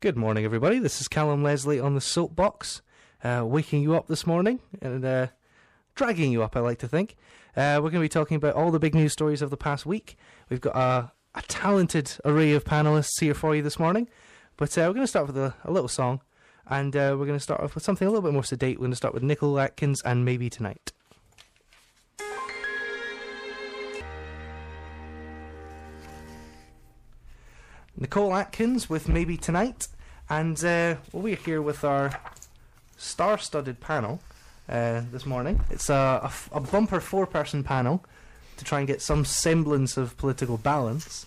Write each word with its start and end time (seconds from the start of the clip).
Good 0.00 0.16
morning, 0.16 0.46
everybody. 0.46 0.78
This 0.78 1.02
is 1.02 1.08
Callum 1.08 1.42
Leslie 1.42 1.78
on 1.78 1.94
the 1.94 2.00
soapbox, 2.00 2.80
uh, 3.22 3.44
waking 3.44 3.82
you 3.82 3.94
up 3.94 4.06
this 4.06 4.26
morning 4.26 4.60
and 4.80 5.04
uh, 5.04 5.26
dragging 5.94 6.32
you 6.32 6.42
up, 6.42 6.56
I 6.56 6.60
like 6.60 6.78
to 6.78 6.88
think. 6.88 7.18
Uh, 7.54 7.76
we're 7.82 7.90
going 7.90 7.96
to 7.96 8.00
be 8.00 8.08
talking 8.08 8.38
about 8.38 8.54
all 8.54 8.70
the 8.70 8.78
big 8.78 8.94
news 8.94 9.12
stories 9.12 9.42
of 9.42 9.50
the 9.50 9.58
past 9.58 9.84
week. 9.84 10.16
We've 10.48 10.58
got 10.58 10.74
a, 10.74 11.12
a 11.34 11.42
talented 11.42 12.12
array 12.24 12.54
of 12.54 12.64
panelists 12.64 13.20
here 13.20 13.34
for 13.34 13.54
you 13.54 13.60
this 13.60 13.78
morning, 13.78 14.08
but 14.56 14.70
uh, 14.78 14.84
we're 14.88 14.94
going 14.94 15.02
to 15.02 15.06
start 15.06 15.26
with 15.26 15.36
a, 15.36 15.52
a 15.64 15.70
little 15.70 15.86
song, 15.86 16.22
and 16.66 16.96
uh, 16.96 17.14
we're 17.18 17.26
going 17.26 17.38
to 17.38 17.38
start 17.38 17.60
off 17.60 17.74
with 17.74 17.84
something 17.84 18.08
a 18.08 18.10
little 18.10 18.22
bit 18.22 18.32
more 18.32 18.42
sedate. 18.42 18.78
We're 18.78 18.84
going 18.84 18.92
to 18.92 18.96
start 18.96 19.12
with 19.12 19.22
Nicole 19.22 19.60
Atkins 19.60 20.00
and 20.02 20.24
Maybe 20.24 20.48
Tonight. 20.48 20.92
Nicole 28.00 28.34
Atkins 28.34 28.88
with 28.88 29.08
Maybe 29.10 29.36
Tonight, 29.36 29.86
and 30.30 30.56
uh, 30.64 30.96
well, 31.12 31.22
we're 31.22 31.36
here 31.36 31.60
with 31.60 31.84
our 31.84 32.18
star-studded 32.96 33.80
panel 33.80 34.20
uh, 34.70 35.02
this 35.12 35.26
morning. 35.26 35.60
It's 35.68 35.90
a, 35.90 36.20
a 36.22 36.24
f- 36.24 36.48
a 36.50 36.60
bumper 36.60 37.00
four-person 37.00 37.62
panel 37.62 38.02
to 38.56 38.64
try 38.64 38.78
and 38.78 38.88
get 38.88 39.02
some 39.02 39.26
semblance 39.26 39.98
of 39.98 40.16
political 40.16 40.56
balance. 40.56 41.26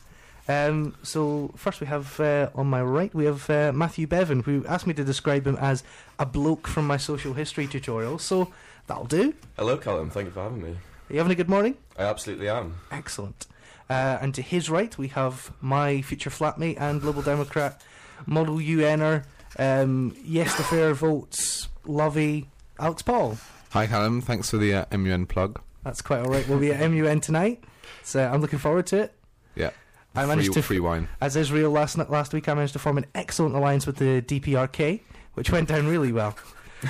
Um, 0.49 0.95
so 1.03 1.51
first 1.55 1.79
we 1.79 1.85
have 1.85 2.19
uh, 2.19 2.49
on 2.55 2.67
my 2.67 2.81
right 2.81 3.13
we 3.13 3.25
have 3.25 3.47
uh, 3.51 3.71
Matthew 3.71 4.07
Bevan, 4.07 4.41
who 4.41 4.65
asked 4.65 4.87
me 4.87 4.95
to 4.95 5.03
describe 5.03 5.45
him 5.45 5.55
as 5.57 5.83
a 6.17 6.25
bloke 6.25 6.67
from 6.67 6.87
my 6.87 6.97
social 6.97 7.33
history 7.33 7.67
tutorial. 7.67 8.17
So 8.17 8.51
that'll 8.87 9.05
do. 9.05 9.35
Hello, 9.57 9.77
Callum. 9.77 10.09
Thank 10.09 10.25
you 10.25 10.31
for 10.31 10.41
having 10.41 10.63
me. 10.63 10.71
Are 10.71 11.13
you 11.13 11.17
having 11.19 11.31
a 11.31 11.35
good 11.35 11.49
morning? 11.49 11.77
I 11.99 12.03
absolutely 12.03 12.49
am. 12.49 12.77
Excellent. 12.91 13.45
Uh, 13.89 14.17
and 14.21 14.33
to 14.35 14.41
his 14.41 14.69
right, 14.69 14.97
we 14.97 15.09
have 15.09 15.51
my 15.61 16.01
future 16.01 16.29
flatmate 16.29 16.79
and 16.79 17.03
Liberal 17.03 17.23
Democrat, 17.23 17.81
Model 18.25 18.57
UNer, 18.59 19.25
um, 19.59 20.15
Yes 20.23 20.55
to 20.57 20.63
Fair 20.63 20.93
Votes, 20.93 21.67
Lovey, 21.85 22.49
Alex 22.79 23.01
Paul. 23.01 23.37
Hi, 23.71 23.87
Callum. 23.87 24.21
Thanks 24.21 24.49
for 24.49 24.57
the 24.57 24.73
uh, 24.73 24.97
MUN 24.97 25.25
plug. 25.25 25.59
That's 25.83 26.01
quite 26.01 26.19
all 26.19 26.31
right. 26.31 26.47
We'll 26.47 26.59
be 26.59 26.71
at 26.71 26.89
MUN 26.89 27.19
tonight, 27.19 27.63
so 28.03 28.25
I'm 28.25 28.41
looking 28.41 28.59
forward 28.59 28.87
to 28.87 29.03
it. 29.03 29.13
Yeah. 29.55 29.71
I 30.15 30.25
managed 30.25 30.47
free, 30.47 30.53
to, 30.55 30.61
free 30.61 30.79
wine. 30.79 31.07
as 31.21 31.35
Israel 31.35 31.71
last 31.71 31.97
last 31.97 32.33
week, 32.33 32.47
I 32.47 32.53
managed 32.53 32.73
to 32.73 32.79
form 32.79 32.97
an 32.97 33.05
excellent 33.15 33.55
alliance 33.55 33.87
with 33.87 33.97
the 33.97 34.21
DPRK, 34.21 35.01
which 35.33 35.49
went 35.49 35.69
down 35.69 35.87
really 35.87 36.11
well. 36.11 36.35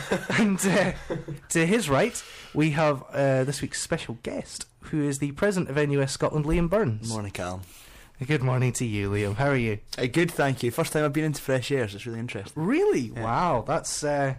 and 0.37 0.59
uh, 0.65 0.93
to 1.49 1.65
his 1.65 1.89
right, 1.89 2.23
we 2.53 2.71
have 2.71 3.03
uh, 3.11 3.43
this 3.43 3.61
week's 3.61 3.81
special 3.81 4.17
guest, 4.23 4.65
who 4.81 5.03
is 5.03 5.19
the 5.19 5.31
president 5.33 5.69
of 5.69 5.89
NUS 5.89 6.11
Scotland, 6.11 6.45
Liam 6.45 6.69
Burns. 6.69 7.09
Morning, 7.09 7.31
Callum. 7.31 7.61
Good 8.25 8.41
morning 8.41 8.71
to 8.73 8.85
you, 8.85 9.09
Liam. 9.09 9.35
How 9.35 9.47
are 9.47 9.55
you? 9.55 9.79
Uh, 9.97 10.05
good, 10.05 10.31
thank 10.31 10.63
you. 10.63 10.71
First 10.71 10.93
time 10.93 11.03
I've 11.03 11.13
been 11.13 11.25
into 11.25 11.41
fresh 11.41 11.71
air, 11.71 11.87
so 11.87 11.95
it's 11.95 12.05
really 12.05 12.19
interesting. 12.19 12.63
Really? 12.63 13.11
Yeah. 13.13 13.23
Wow, 13.23 13.63
that's 13.67 14.03
uh, 14.03 14.35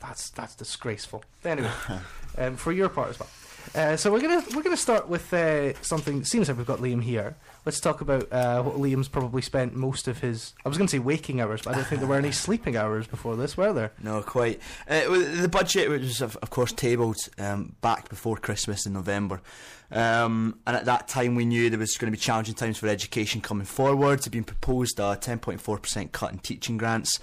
that's 0.00 0.30
that's 0.30 0.54
disgraceful. 0.54 1.22
Anyway, 1.44 1.70
um, 2.38 2.56
for 2.56 2.72
your 2.72 2.88
part 2.88 3.10
as 3.10 3.20
well. 3.20 3.28
Uh, 3.74 3.96
so 3.96 4.10
we're 4.10 4.20
gonna 4.20 4.42
we're 4.54 4.62
gonna 4.62 4.76
start 4.76 5.08
with 5.08 5.32
uh, 5.32 5.74
something. 5.82 6.24
Seems 6.24 6.48
like 6.48 6.56
we've 6.56 6.66
got 6.66 6.80
Liam 6.80 7.02
here. 7.02 7.36
Let's 7.66 7.78
talk 7.78 8.00
about 8.00 8.32
uh, 8.32 8.62
what 8.62 8.76
Liam's 8.76 9.08
probably 9.08 9.42
spent 9.42 9.74
most 9.76 10.08
of 10.08 10.18
his. 10.20 10.54
I 10.64 10.68
was 10.68 10.78
going 10.78 10.88
to 10.88 10.90
say 10.92 10.98
waking 10.98 11.42
hours, 11.42 11.60
but 11.62 11.72
I 11.72 11.76
don't 11.76 11.86
think 11.86 12.00
there 12.00 12.08
were 12.08 12.16
any 12.16 12.32
sleeping 12.32 12.74
hours 12.74 13.06
before 13.06 13.36
this, 13.36 13.56
were 13.56 13.72
there? 13.72 13.92
No, 14.02 14.22
quite. 14.22 14.60
Uh, 14.88 15.02
the 15.08 15.48
budget 15.50 15.90
was, 15.90 16.22
of, 16.22 16.36
of 16.36 16.48
course, 16.48 16.72
tabled 16.72 17.18
um, 17.38 17.76
back 17.82 18.08
before 18.08 18.38
Christmas 18.38 18.86
in 18.86 18.94
November. 18.94 19.42
Um, 19.90 20.58
and 20.66 20.74
at 20.74 20.86
that 20.86 21.08
time, 21.08 21.34
we 21.34 21.44
knew 21.44 21.68
there 21.68 21.78
was 21.78 21.98
going 21.98 22.10
to 22.10 22.16
be 22.16 22.20
challenging 22.20 22.54
times 22.54 22.78
for 22.78 22.86
education 22.86 23.42
coming 23.42 23.66
forward. 23.66 24.20
It 24.20 24.24
had 24.24 24.32
been 24.32 24.44
proposed 24.44 24.98
a 24.98 25.16
10.4% 25.20 26.12
cut 26.12 26.32
in 26.32 26.38
teaching 26.38 26.78
grants. 26.78 27.20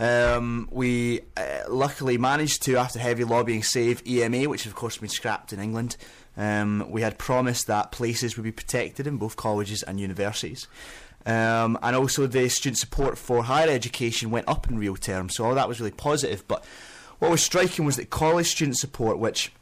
Um, 0.00 0.66
we 0.72 1.20
uh, 1.36 1.64
luckily 1.68 2.16
managed 2.16 2.62
to, 2.62 2.76
after 2.78 2.98
heavy 2.98 3.22
lobbying, 3.22 3.62
save 3.62 4.02
EMA, 4.06 4.48
which 4.48 4.64
of 4.64 4.74
course 4.74 4.94
has 4.94 5.00
been 5.00 5.10
scrapped 5.10 5.52
in 5.52 5.60
England. 5.60 5.98
Um, 6.38 6.86
we 6.88 7.02
had 7.02 7.18
promised 7.18 7.66
that 7.66 7.92
places 7.92 8.36
would 8.36 8.44
be 8.44 8.50
protected 8.50 9.06
in 9.06 9.18
both 9.18 9.36
colleges 9.36 9.82
and 9.82 10.00
universities. 10.00 10.66
Um, 11.26 11.78
and 11.82 11.94
also, 11.94 12.26
the 12.26 12.48
student 12.48 12.78
support 12.78 13.18
for 13.18 13.44
higher 13.44 13.68
education 13.68 14.30
went 14.30 14.48
up 14.48 14.70
in 14.70 14.78
real 14.78 14.96
terms, 14.96 15.36
so 15.36 15.44
all 15.44 15.54
that 15.54 15.68
was 15.68 15.80
really 15.80 15.90
positive. 15.90 16.48
But 16.48 16.64
what 17.18 17.30
was 17.30 17.42
striking 17.42 17.84
was 17.84 17.96
that 17.96 18.08
college 18.08 18.46
student 18.46 18.78
support, 18.78 19.18
which 19.18 19.52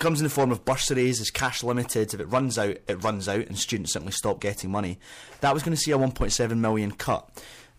comes 0.00 0.18
in 0.18 0.24
the 0.24 0.30
form 0.30 0.50
of 0.50 0.64
bursaries, 0.64 1.20
is 1.20 1.30
cash 1.30 1.62
limited. 1.62 2.12
If 2.12 2.18
it 2.18 2.24
runs 2.24 2.58
out, 2.58 2.78
it 2.88 3.04
runs 3.04 3.28
out, 3.28 3.46
and 3.46 3.56
students 3.56 3.92
simply 3.92 4.10
stop 4.10 4.40
getting 4.40 4.72
money. 4.72 4.98
That 5.42 5.54
was 5.54 5.62
going 5.62 5.76
to 5.76 5.80
see 5.80 5.92
a 5.92 5.98
1.7 5.98 6.58
million 6.58 6.90
cut. 6.90 7.30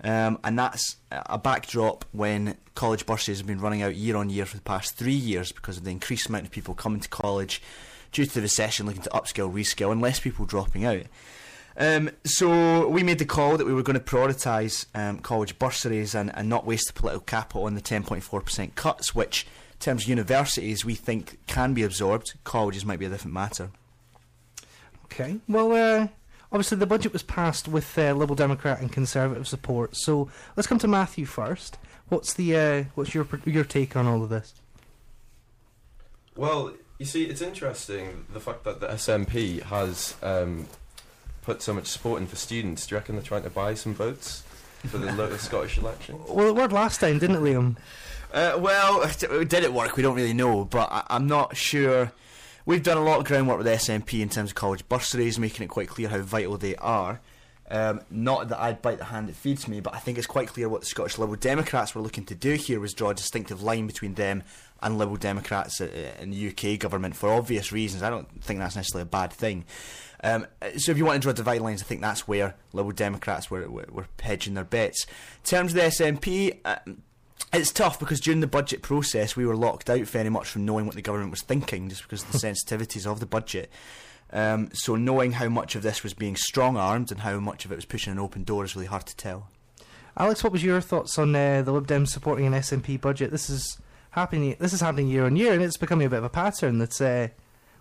Um, 0.03 0.39
and 0.43 0.57
that's 0.59 0.97
a 1.11 1.37
backdrop 1.37 2.05
when 2.11 2.55
college 2.75 3.05
bursaries 3.05 3.39
have 3.39 3.47
been 3.47 3.59
running 3.59 3.81
out 3.81 3.95
year 3.95 4.15
on 4.15 4.29
year 4.29 4.45
for 4.45 4.55
the 4.55 4.63
past 4.63 4.95
three 4.95 5.13
years 5.13 5.51
because 5.51 5.77
of 5.77 5.83
the 5.83 5.91
increased 5.91 6.29
amount 6.29 6.45
of 6.45 6.51
people 6.51 6.75
coming 6.75 6.99
to 6.99 7.09
college 7.09 7.61
due 8.11 8.25
to 8.25 8.33
the 8.33 8.41
recession 8.41 8.85
looking 8.85 9.01
to 9.01 9.09
upskill, 9.09 9.51
reskill, 9.51 9.91
and 9.91 10.01
less 10.01 10.19
people 10.19 10.45
dropping 10.45 10.85
out. 10.85 11.03
Um, 11.77 12.09
so 12.25 12.87
we 12.87 13.03
made 13.03 13.19
the 13.19 13.25
call 13.25 13.57
that 13.57 13.67
we 13.67 13.73
were 13.73 13.83
going 13.83 13.99
to 13.99 14.03
prioritise 14.03 14.85
um, 14.95 15.19
college 15.19 15.59
bursaries 15.59 16.15
and, 16.15 16.35
and 16.35 16.49
not 16.49 16.65
waste 16.65 16.87
the 16.87 16.93
political 16.93 17.21
capital 17.21 17.65
on 17.65 17.75
the 17.75 17.81
10.4% 17.81 18.75
cuts, 18.75 19.13
which, 19.13 19.45
in 19.73 19.79
terms 19.79 20.03
of 20.03 20.09
universities, 20.09 20.83
we 20.83 20.95
think 20.95 21.37
can 21.45 21.75
be 21.75 21.83
absorbed. 21.83 22.33
Colleges 22.43 22.83
might 22.83 22.97
be 22.97 23.05
a 23.05 23.09
different 23.09 23.35
matter. 23.35 23.69
Okay. 25.05 25.37
Well, 25.47 25.71
uh, 25.71 26.07
obviously 26.51 26.77
the 26.77 26.85
budget 26.85 27.13
was 27.13 27.23
passed 27.23 27.67
with 27.67 27.97
uh, 27.97 28.13
Liberal 28.13 28.35
Democrat 28.35 28.79
and 28.79 28.91
Conservative 28.91 29.47
support. 29.47 29.95
So 29.95 30.29
let's 30.55 30.67
come 30.67 30.79
to 30.79 30.87
Matthew 30.87 31.25
first. 31.25 31.77
What's 32.09 32.33
the 32.33 32.55
uh, 32.55 32.83
what's 32.95 33.13
your 33.13 33.27
your 33.45 33.63
take 33.63 33.95
on 33.95 34.07
all 34.07 34.23
of 34.23 34.29
this? 34.29 34.53
Well, 36.35 36.73
you 36.99 37.05
see, 37.05 37.25
it's 37.25 37.41
interesting 37.41 38.25
the 38.31 38.39
fact 38.39 38.63
that 38.63 38.79
the 38.79 38.87
SNP 38.87 39.63
has 39.63 40.15
um, 40.21 40.67
put 41.41 41.61
so 41.61 41.73
much 41.73 41.87
support 41.87 42.21
in 42.21 42.27
for 42.27 42.35
students. 42.35 42.85
Do 42.85 42.95
you 42.95 42.99
reckon 42.99 43.15
they're 43.15 43.23
trying 43.23 43.43
to 43.43 43.49
buy 43.49 43.73
some 43.73 43.93
votes 43.93 44.43
for 44.87 44.97
the 44.97 45.11
local 45.13 45.37
Scottish 45.37 45.77
election? 45.77 46.19
Well, 46.27 46.49
it 46.49 46.55
worked 46.55 46.73
last 46.73 46.99
time, 46.99 47.19
didn't 47.19 47.37
it, 47.37 47.39
Liam? 47.39 47.77
Uh, 48.33 48.57
well, 48.59 49.09
did 49.19 49.53
it 49.53 49.73
work? 49.73 49.95
We 49.95 50.03
don't 50.03 50.15
really 50.15 50.33
know, 50.33 50.65
but 50.65 50.91
I, 50.91 51.03
I'm 51.09 51.27
not 51.27 51.55
sure. 51.55 52.11
We've 52.67 52.83
done 52.83 52.97
a 52.97 53.01
lot 53.01 53.19
of 53.19 53.23
groundwork 53.23 53.59
with 53.59 53.65
the 53.65 53.71
SNP 53.71 54.19
in 54.19 54.27
terms 54.27 54.51
of 54.51 54.55
college 54.55 54.89
bursaries, 54.89 55.39
making 55.39 55.63
it 55.63 55.69
quite 55.69 55.87
clear 55.87 56.09
how 56.09 56.19
vital 56.19 56.57
they 56.57 56.75
are. 56.75 57.21
Um, 57.71 58.01
not 58.09 58.49
that 58.49 58.59
I'd 58.59 58.81
bite 58.81 58.97
the 58.97 59.05
hand 59.05 59.29
that 59.29 59.37
feeds 59.37 59.69
me, 59.69 59.79
but 59.79 59.95
I 59.95 59.99
think 59.99 60.17
it's 60.17 60.27
quite 60.27 60.49
clear 60.49 60.67
what 60.67 60.81
the 60.81 60.87
Scottish 60.87 61.17
Liberal 61.17 61.39
Democrats 61.39 61.95
were 61.95 62.01
looking 62.01 62.25
to 62.25 62.35
do 62.35 62.55
here 62.55 62.81
was 62.81 62.93
draw 62.93 63.11
a 63.11 63.13
distinctive 63.13 63.63
line 63.63 63.87
between 63.87 64.15
them 64.15 64.43
and 64.81 64.97
Liberal 64.97 65.15
Democrats 65.15 65.79
uh, 65.79 66.11
in 66.19 66.31
the 66.31 66.49
UK 66.49 66.77
government 66.77 67.15
for 67.15 67.31
obvious 67.31 67.71
reasons. 67.71 68.03
I 68.03 68.09
don't 68.09 68.27
think 68.43 68.59
that's 68.59 68.75
necessarily 68.75 69.03
a 69.03 69.05
bad 69.05 69.31
thing. 69.31 69.63
Um, 70.21 70.45
so 70.75 70.91
if 70.91 70.97
you 70.97 71.05
want 71.05 71.21
to 71.21 71.25
draw 71.25 71.31
divide 71.31 71.61
lines, 71.61 71.81
I 71.81 71.85
think 71.85 72.01
that's 72.01 72.27
where 72.27 72.53
Liberal 72.73 72.91
Democrats 72.91 73.49
were, 73.49 73.69
were, 73.69 73.87
were 73.89 74.07
hedging 74.21 74.55
their 74.55 74.65
bets. 74.65 75.05
In 75.05 75.45
terms 75.45 75.71
of 75.71 75.75
the 75.75 75.83
SNP, 75.83 76.57
uh, 76.65 76.79
it's 77.53 77.71
tough 77.71 77.99
because 77.99 78.19
during 78.19 78.41
the 78.41 78.47
budget 78.47 78.81
process 78.81 79.35
we 79.35 79.45
were 79.45 79.55
locked 79.55 79.89
out 79.89 80.01
very 80.01 80.29
much 80.29 80.47
from 80.47 80.65
knowing 80.65 80.85
what 80.85 80.95
the 80.95 81.01
government 81.01 81.31
was 81.31 81.41
thinking 81.41 81.89
just 81.89 82.03
because 82.03 82.23
of 82.23 82.31
the 82.31 82.37
sensitivities 82.47 83.09
of 83.09 83.19
the 83.19 83.25
budget. 83.25 83.71
Um, 84.31 84.69
so 84.73 84.95
knowing 84.95 85.33
how 85.33 85.47
much 85.47 85.75
of 85.75 85.83
this 85.83 86.03
was 86.03 86.13
being 86.13 86.35
strong 86.35 86.75
armed 86.75 87.11
and 87.11 87.21
how 87.21 87.39
much 87.39 87.63
of 87.63 87.71
it 87.71 87.75
was 87.75 87.85
pushing 87.85 88.11
an 88.11 88.19
open 88.19 88.43
door 88.43 88.65
is 88.65 88.75
really 88.75 88.87
hard 88.87 89.05
to 89.05 89.15
tell. 89.15 89.49
Alex, 90.17 90.43
what 90.43 90.51
was 90.51 90.63
your 90.63 90.81
thoughts 90.81 91.17
on 91.17 91.35
uh, 91.35 91.61
the 91.61 91.71
Lib 91.71 91.87
Dems 91.87 92.09
supporting 92.09 92.45
an 92.47 92.53
SNP 92.53 92.99
budget? 92.99 93.31
This 93.31 93.49
is 93.49 93.77
happening. 94.11 94.55
This 94.59 94.73
is 94.73 94.81
happening 94.81 95.07
year 95.07 95.25
on 95.25 95.35
year, 95.35 95.53
and 95.53 95.61
it's 95.61 95.77
becoming 95.77 96.07
a 96.07 96.09
bit 96.09 96.17
of 96.17 96.23
a 96.25 96.29
pattern. 96.29 96.79
That 96.79 96.99
uh, 96.99 97.27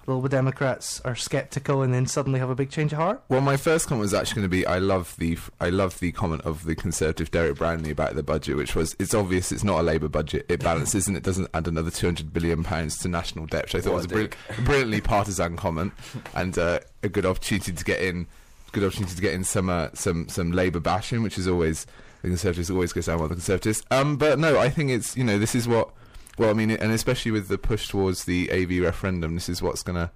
Liberal 0.07 0.29
Democrats 0.29 1.01
are 1.05 1.15
sceptical 1.17 1.83
and 1.83 1.93
then 1.93 2.07
suddenly 2.07 2.39
have 2.39 2.51
a 2.51 2.55
big 2.55 2.71
change 2.71 2.93
of 2.93 2.99
heart. 2.99 3.23
Well, 3.29 3.41
my 3.41 3.57
first 3.57 3.89
comment 3.89 4.03
was 4.03 4.15
actually 4.15 4.37
going 4.37 4.45
to 4.45 4.49
be 4.57 4.67
I 4.67 4.79
love 4.79 5.15
the 5.19 5.37
I 5.61 5.69
love 5.71 5.99
the 6.01 6.13
comment 6.13 6.43
of 6.43 6.65
the 6.65 6.75
Conservative 6.77 7.31
Derek 7.31 7.57
Brownlee 7.57 7.91
about 7.91 8.15
the 8.15 8.23
budget, 8.23 8.57
which 8.57 8.75
was 8.75 8.95
it's 8.99 9.15
obvious 9.15 9.51
it's 9.53 9.65
not 9.65 9.81
a 9.81 9.83
Labour 9.83 10.09
budget. 10.09 10.47
It 10.49 10.61
balances 10.63 11.09
and 11.09 11.17
it 11.17 11.23
doesn't 11.23 11.49
add 11.55 11.67
another 11.67 11.91
two 11.91 12.07
hundred 12.07 12.33
billion 12.33 12.63
pounds 12.63 12.99
to 12.99 13.09
national 13.09 13.47
debt, 13.47 13.65
which 13.65 13.75
I 13.75 13.81
thought 13.81 13.93
What 13.95 13.97
was 13.97 14.05
a 14.05 14.09
a 14.09 14.13
brill- 14.13 14.27
dick. 14.29 14.37
brilliantly 14.65 15.01
partisan 15.01 15.57
comment 15.57 15.93
and 16.35 16.57
uh, 16.59 16.81
a 17.03 17.09
good 17.09 17.27
opportunity 17.27 17.73
to 17.73 17.85
get 17.85 18.01
in. 18.01 18.27
Good 18.73 18.85
opportunity 18.85 19.15
to 19.15 19.23
get 19.23 19.33
in 19.35 19.43
some 19.45 19.69
uh, 19.71 19.89
some 19.95 20.29
some 20.29 20.53
Labour 20.53 20.81
bashing, 20.81 21.23
which 21.23 21.39
is 21.39 21.49
always 21.49 21.87
the 22.23 22.29
Conservatives 22.29 22.71
always 22.71 22.93
go 22.93 23.01
down 23.01 23.19
well 23.19 23.29
the 23.29 23.35
Conservatives. 23.35 23.83
Um, 23.91 24.17
but 24.17 24.39
no, 24.39 24.59
I 24.59 24.69
think 24.69 24.91
it's 24.91 25.17
you 25.17 25.25
know 25.25 25.39
this 25.39 25.55
is 25.55 25.67
what 25.67 25.91
well 26.39 26.51
I 26.51 26.53
mean, 26.53 26.71
and 26.71 26.93
especially 26.93 27.31
with 27.33 27.49
the 27.49 27.59
push 27.59 27.89
towards 27.89 28.25
the 28.25 28.51
AV 28.53 28.83
referendum, 28.83 29.35
this 29.35 29.49
is 29.49 29.63
what's 29.63 29.83
gonna 29.83 30.11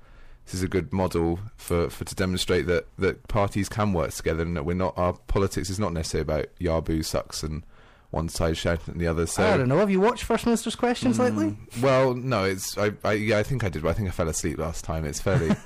this 0.46 0.54
is 0.54 0.62
a 0.62 0.68
good 0.68 0.92
model 0.92 1.38
for, 1.56 1.90
for 1.90 2.04
to 2.04 2.14
demonstrate 2.14 2.66
that, 2.66 2.86
that 2.98 3.28
parties 3.28 3.68
can 3.68 3.92
work 3.92 4.10
together 4.12 4.42
and 4.42 4.56
that 4.56 4.64
we're 4.64 4.74
not 4.74 4.96
our 4.98 5.12
politics 5.12 5.70
is 5.70 5.78
not 5.78 5.92
necessarily 5.92 6.22
about 6.22 6.46
Yabu 6.60 7.04
sucks 7.04 7.42
and 7.42 7.62
one 8.10 8.28
side 8.28 8.56
shouting 8.56 8.94
at 8.94 8.98
the 8.98 9.06
other. 9.06 9.24
So 9.26 9.44
I 9.44 9.56
don't 9.56 9.68
know. 9.68 9.78
Have 9.78 9.90
you 9.90 10.00
watched 10.00 10.24
First 10.24 10.46
Minister's 10.46 10.74
Questions 10.74 11.18
Mm. 11.18 11.20
lately? 11.20 11.56
well, 11.80 12.14
no, 12.14 12.42
it's 12.44 12.76
I, 12.76 12.90
I 13.04 13.12
yeah 13.12 13.38
I 13.38 13.42
think 13.44 13.62
I 13.62 13.68
did, 13.68 13.82
but 13.82 13.90
I 13.90 13.92
think 13.92 14.08
I 14.08 14.10
fell 14.10 14.28
asleep 14.28 14.58
last 14.58 14.84
time. 14.84 15.04
It's 15.04 15.20
fairly 15.20 15.54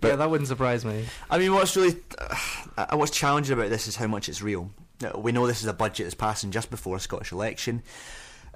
But- 0.00 0.08
yeah, 0.08 0.16
that 0.16 0.30
wouldn't 0.30 0.48
surprise 0.48 0.84
me. 0.84 1.04
I 1.30 1.38
mean, 1.38 1.52
what's 1.52 1.76
really 1.76 1.96
uh, 2.78 2.96
what's 2.96 3.10
challenging 3.10 3.58
about 3.58 3.68
this 3.70 3.88
is 3.88 3.96
how 3.96 4.06
much 4.06 4.28
it's 4.28 4.40
real. 4.40 4.70
We 5.16 5.32
know 5.32 5.46
this 5.46 5.60
is 5.60 5.66
a 5.66 5.72
budget 5.74 6.06
that's 6.06 6.14
passing 6.14 6.50
just 6.52 6.70
before 6.70 6.96
a 6.96 7.00
Scottish 7.00 7.32
election. 7.32 7.82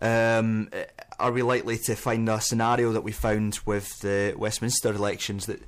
Um, 0.03 0.71
are 1.19 1.33
we 1.33 1.43
likely 1.43 1.79
to 1.79 1.95
find 1.95 2.29
a 2.29 2.41
scenario 2.41 2.93
that 2.93 3.01
we 3.03 3.13
found 3.13 3.61
with 3.65 4.01
the 4.01 4.35
Westminster 4.37 4.93
elections 4.93 5.47
that 5.47 5.63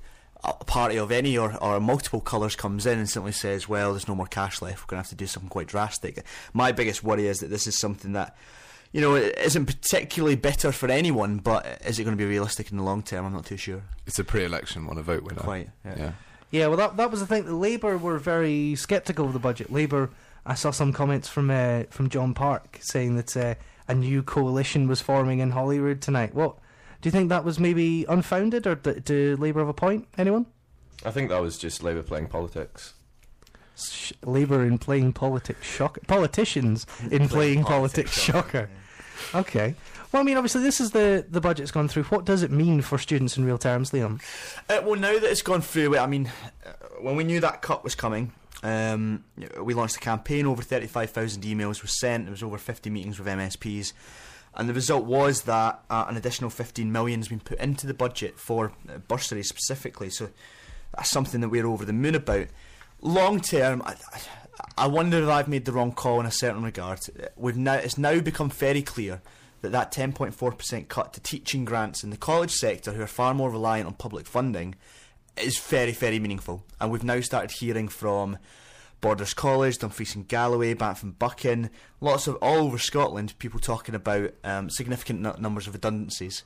a 0.44 0.52
party 0.64 0.98
of 0.98 1.10
any 1.10 1.36
or, 1.36 1.56
or 1.62 1.80
multiple 1.80 2.20
colours 2.20 2.54
comes 2.54 2.86
in 2.86 2.98
and 2.98 3.08
simply 3.08 3.32
says, 3.32 3.68
well, 3.68 3.92
there's 3.92 4.06
no 4.06 4.14
more 4.14 4.26
cash 4.26 4.62
left, 4.62 4.82
we're 4.82 4.90
going 4.90 5.02
to 5.02 5.08
have 5.08 5.08
to 5.08 5.16
do 5.16 5.26
something 5.26 5.48
quite 5.48 5.66
drastic. 5.66 6.24
My 6.52 6.72
biggest 6.72 7.02
worry 7.02 7.26
is 7.26 7.40
that 7.40 7.48
this 7.48 7.66
is 7.66 7.78
something 7.78 8.12
that, 8.12 8.36
you 8.92 9.00
know, 9.00 9.14
it 9.14 9.36
isn't 9.38 9.66
particularly 9.66 10.36
bitter 10.36 10.70
for 10.72 10.88
anyone, 10.88 11.38
but 11.38 11.66
is 11.84 11.98
it 11.98 12.04
going 12.04 12.16
to 12.16 12.22
be 12.22 12.28
realistic 12.28 12.70
in 12.70 12.76
the 12.76 12.84
long 12.84 13.02
term? 13.02 13.24
I'm 13.24 13.32
not 13.32 13.46
too 13.46 13.56
sure. 13.56 13.82
It's 14.06 14.18
a 14.18 14.24
pre-election 14.24 14.86
one, 14.86 14.98
a 14.98 15.02
vote 15.02 15.24
winner. 15.24 15.40
Quite, 15.40 15.70
yeah. 15.84 15.94
Yeah. 15.96 16.12
Yeah, 16.50 16.66
well, 16.68 16.78
that 16.78 16.96
that 16.96 17.10
was 17.10 17.20
the 17.20 17.26
thing. 17.26 17.44
The 17.44 17.54
Labour 17.54 17.98
were 17.98 18.16
very 18.16 18.74
sceptical 18.74 19.26
of 19.26 19.34
the 19.34 19.38
budget. 19.38 19.70
Labour, 19.70 20.08
I 20.46 20.54
saw 20.54 20.70
some 20.70 20.94
comments 20.94 21.28
from 21.28 21.50
uh, 21.50 21.82
from 21.90 22.08
John 22.08 22.32
Park 22.32 22.78
saying 22.80 23.16
that 23.16 23.36
uh, 23.36 23.54
a 23.88 23.94
new 23.94 24.22
coalition 24.22 24.86
was 24.86 25.00
forming 25.00 25.38
in 25.40 25.50
Holyrood 25.50 26.00
tonight. 26.02 26.34
What 26.34 26.56
do 27.00 27.08
you 27.08 27.10
think 27.10 27.28
that 27.30 27.44
was 27.44 27.58
maybe 27.58 28.04
unfounded, 28.08 28.66
or 28.66 28.74
do, 28.74 28.94
do 29.00 29.36
Labour 29.36 29.60
have 29.60 29.68
a 29.68 29.74
point? 29.74 30.06
Anyone? 30.16 30.46
I 31.04 31.10
think 31.10 31.30
that 31.30 31.40
was 31.40 31.58
just 31.58 31.82
Labour 31.82 32.02
playing 32.02 32.26
politics. 32.26 32.94
Sh- 33.76 34.12
Labour 34.24 34.64
in 34.64 34.78
playing 34.78 35.12
politics, 35.12 35.64
shock. 35.66 35.98
Politicians 36.06 36.86
in 37.10 37.28
playing 37.28 37.64
politics, 37.64 38.12
shocker. 38.20 38.68
Okay. 39.34 39.74
Well, 40.12 40.22
I 40.22 40.24
mean, 40.24 40.36
obviously, 40.36 40.62
this 40.62 40.80
is 40.80 40.92
the 40.92 41.26
the 41.28 41.40
budget's 41.40 41.70
gone 41.70 41.88
through. 41.88 42.04
What 42.04 42.24
does 42.24 42.42
it 42.42 42.50
mean 42.50 42.80
for 42.80 42.98
students 42.98 43.36
in 43.36 43.44
real 43.44 43.58
terms, 43.58 43.90
Liam? 43.90 44.22
Uh, 44.68 44.80
well, 44.84 44.96
now 44.98 45.12
that 45.12 45.30
it's 45.30 45.42
gone 45.42 45.60
through, 45.60 45.98
I 45.98 46.06
mean, 46.06 46.30
uh, 46.64 46.72
when 47.00 47.16
we 47.16 47.24
knew 47.24 47.40
that 47.40 47.60
cut 47.60 47.84
was 47.84 47.94
coming, 47.94 48.32
um, 48.62 49.24
we 49.60 49.74
launched 49.74 49.96
a 49.96 50.00
campaign. 50.00 50.46
Over 50.46 50.62
35,000 50.62 51.42
emails 51.42 51.82
were 51.82 51.88
sent. 51.88 52.24
There 52.24 52.30
was 52.30 52.42
over 52.42 52.58
50 52.58 52.88
meetings 52.90 53.18
with 53.18 53.28
MSPs. 53.28 53.92
And 54.54 54.68
the 54.68 54.74
result 54.74 55.04
was 55.04 55.42
that 55.42 55.84
uh, 55.90 56.06
an 56.08 56.16
additional 56.16 56.50
15 56.50 56.90
million 56.90 57.20
has 57.20 57.28
been 57.28 57.40
put 57.40 57.58
into 57.58 57.86
the 57.86 57.94
budget 57.94 58.38
for 58.38 58.72
uh, 58.88 58.98
bursaries 58.98 59.48
specifically. 59.48 60.10
So 60.10 60.30
that's 60.96 61.10
something 61.10 61.40
that 61.42 61.50
we're 61.50 61.66
over 61.66 61.84
the 61.84 61.92
moon 61.92 62.14
about. 62.14 62.46
Long 63.00 63.40
term, 63.40 63.82
I, 63.84 63.94
I, 64.12 64.20
I 64.78 64.86
wonder 64.86 65.22
if 65.22 65.28
I've 65.28 65.48
made 65.48 65.66
the 65.66 65.72
wrong 65.72 65.92
call 65.92 66.18
in 66.18 66.26
a 66.26 66.30
certain 66.30 66.64
regard. 66.64 67.00
We've 67.36 67.56
now 67.56 67.74
it's 67.74 67.98
now 67.98 68.18
become 68.20 68.50
very 68.50 68.82
clear 68.82 69.20
that 69.60 69.72
that 69.72 69.92
10.4% 69.92 70.88
cut 70.88 71.12
to 71.12 71.20
teaching 71.20 71.64
grants 71.64 72.04
in 72.04 72.10
the 72.10 72.16
college 72.16 72.52
sector, 72.52 72.92
who 72.92 73.02
are 73.02 73.06
far 73.06 73.34
more 73.34 73.50
reliant 73.50 73.86
on 73.86 73.94
public 73.94 74.26
funding, 74.26 74.74
is 75.36 75.58
very, 75.58 75.92
very 75.92 76.18
meaningful. 76.18 76.64
And 76.80 76.90
we've 76.90 77.04
now 77.04 77.20
started 77.20 77.50
hearing 77.50 77.88
from 77.88 78.38
Borders 79.00 79.34
College, 79.34 79.78
Dumfries 79.78 80.14
and 80.14 80.26
Galloway, 80.26 80.74
Banff 80.74 81.04
Buchan, 81.18 81.70
lots 82.00 82.26
of 82.26 82.36
all 82.36 82.66
over 82.66 82.78
Scotland, 82.78 83.38
people 83.38 83.60
talking 83.60 83.94
about 83.94 84.32
um, 84.44 84.70
significant 84.70 85.24
n- 85.24 85.40
numbers 85.40 85.66
of 85.66 85.74
redundancies. 85.74 86.42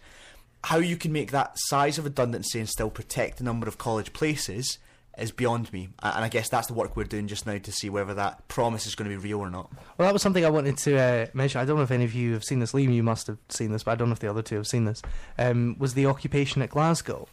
How 0.64 0.78
you 0.78 0.96
can 0.96 1.12
make 1.12 1.30
that 1.32 1.54
size 1.56 1.98
of 1.98 2.04
redundancy 2.04 2.58
and 2.58 2.68
still 2.68 2.90
protect 2.90 3.38
the 3.38 3.44
number 3.44 3.66
of 3.66 3.78
college 3.78 4.12
places 4.12 4.78
is 5.18 5.30
beyond 5.30 5.72
me. 5.72 5.90
And 6.02 6.24
I 6.24 6.28
guess 6.28 6.48
that's 6.48 6.68
the 6.68 6.74
work 6.74 6.96
we're 6.96 7.04
doing 7.04 7.28
just 7.28 7.46
now 7.46 7.58
to 7.58 7.72
see 7.72 7.90
whether 7.90 8.14
that 8.14 8.48
promise 8.48 8.86
is 8.86 8.94
going 8.94 9.10
to 9.10 9.16
be 9.16 9.22
real 9.22 9.40
or 9.40 9.50
not. 9.50 9.70
Well, 9.98 10.08
that 10.08 10.12
was 10.12 10.22
something 10.22 10.44
I 10.44 10.50
wanted 10.50 10.78
to 10.78 10.98
uh, 10.98 11.26
mention. 11.34 11.60
I 11.60 11.64
don't 11.64 11.76
know 11.76 11.82
if 11.82 11.90
any 11.90 12.04
of 12.04 12.14
you 12.14 12.32
have 12.32 12.44
seen 12.44 12.60
this. 12.60 12.72
Liam, 12.72 12.94
you 12.94 13.02
must 13.02 13.26
have 13.26 13.38
seen 13.48 13.72
this, 13.72 13.82
but 13.82 13.92
I 13.92 13.94
don't 13.96 14.08
know 14.08 14.14
if 14.14 14.20
the 14.20 14.30
other 14.30 14.42
two 14.42 14.56
have 14.56 14.66
seen 14.66 14.84
this. 14.84 15.02
Um, 15.38 15.76
was 15.78 15.94
the 15.94 16.06
occupation 16.06 16.62
at 16.62 16.70
Glasgow, 16.70 17.28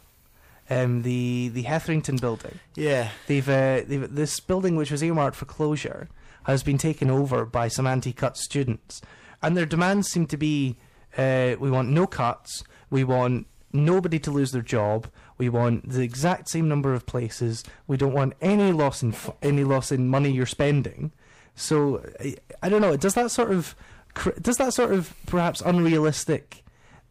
um, 0.68 1.02
the 1.02 1.48
the 1.48 1.62
Hetherington 1.62 2.16
building? 2.16 2.58
Yeah. 2.74 3.10
They've, 3.26 3.48
uh, 3.48 3.82
they've 3.86 4.14
this 4.14 4.38
building 4.40 4.76
which 4.76 4.90
was 4.90 5.02
earmarked 5.02 5.36
for 5.36 5.46
closure 5.46 6.08
has 6.44 6.62
been 6.62 6.78
taken 6.78 7.10
over 7.10 7.44
by 7.44 7.68
some 7.68 7.86
anti-cut 7.86 8.36
students, 8.36 9.00
and 9.42 9.56
their 9.56 9.66
demands 9.66 10.08
seem 10.08 10.26
to 10.26 10.36
be: 10.36 10.76
uh, 11.16 11.56
we 11.58 11.70
want 11.70 11.88
no 11.88 12.06
cuts, 12.06 12.62
we 12.90 13.04
want 13.04 13.46
nobody 13.72 14.18
to 14.18 14.30
lose 14.30 14.52
their 14.52 14.62
job, 14.62 15.06
we 15.40 15.48
want 15.48 15.88
the 15.88 16.02
exact 16.02 16.50
same 16.50 16.68
number 16.68 16.92
of 16.92 17.06
places, 17.06 17.64
we 17.86 17.96
don't 17.96 18.12
want 18.12 18.34
any 18.42 18.72
loss 18.72 19.02
in 19.02 19.12
f- 19.14 19.30
any 19.40 19.64
loss 19.64 19.90
in 19.90 20.06
money 20.06 20.30
you're 20.30 20.44
spending. 20.44 21.12
So 21.54 22.04
I, 22.20 22.36
I 22.62 22.68
don't 22.68 22.82
know. 22.82 22.94
Does 22.96 23.14
that 23.14 23.30
sort 23.30 23.50
of 23.50 23.74
does 24.40 24.58
that 24.58 24.74
sort 24.74 24.92
of 24.92 25.14
perhaps 25.26 25.62
unrealistic 25.62 26.62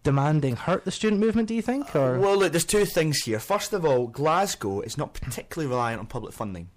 demanding 0.03 0.55
hurt 0.55 0.85
the 0.85 0.91
student 0.91 1.19
movement? 1.19 1.47
Do 1.47 1.55
you 1.55 1.63
think? 1.63 1.95
Or 1.95 2.19
Well, 2.19 2.37
look, 2.37 2.51
there's 2.51 2.65
two 2.65 2.85
things 2.85 3.17
here. 3.23 3.39
First 3.39 3.73
of 3.73 3.83
all, 3.83 4.05
Glasgow 4.07 4.81
is 4.81 4.95
not 4.95 5.13
particularly 5.15 5.67
reliant 5.67 5.99
on 5.99 6.05
public 6.05 6.33
funding. 6.33 6.69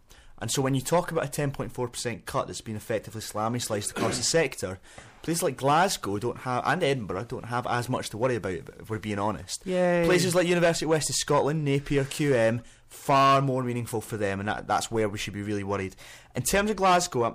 And 0.43 0.51
so 0.51 0.61
when 0.61 0.75
you 0.75 0.81
talk 0.83 1.11
about 1.13 1.25
a 1.25 1.29
10.4% 1.29 2.27
cut 2.27 2.47
that's 2.49 2.61
been 2.61 2.77
effectively 2.77 3.21
slammy 3.23 3.63
sliced 3.63 3.93
across 3.93 4.19
the 4.19 4.25
sector, 4.25 4.81
places 5.23 5.43
like 5.43 5.57
Glasgow 5.57 6.19
don't 6.19 6.39
have, 6.39 6.65
and 6.67 6.83
Edinburgh 6.83 7.27
don't 7.29 7.45
have 7.47 7.67
as 7.69 7.89
much 7.89 8.11
to 8.11 8.19
worry 8.19 8.35
about, 8.37 8.53
if 8.81 8.91
we're 8.91 8.99
being 8.99 9.21
honest. 9.21 9.65
Yay. 9.65 10.03
Places 10.05 10.35
like 10.35 10.47
University 10.49 10.85
of 10.85 10.91
West 10.91 11.09
of 11.09 11.15
Scotland, 11.17 11.65
Napier, 11.65 12.03
QM, 12.05 12.61
far 12.89 13.41
more 13.41 13.63
meaningful 13.63 14.01
for 14.01 14.17
them, 14.17 14.41
and 14.41 14.49
that, 14.49 14.67
that's 14.67 14.91
where 14.91 15.09
we 15.09 15.17
should 15.17 15.33
be 15.33 15.43
really 15.43 15.65
worried. 15.65 15.95
In 16.35 16.43
terms 16.43 16.71
of 16.71 16.77
Glasgow, 16.77 17.23
I'm, 17.25 17.35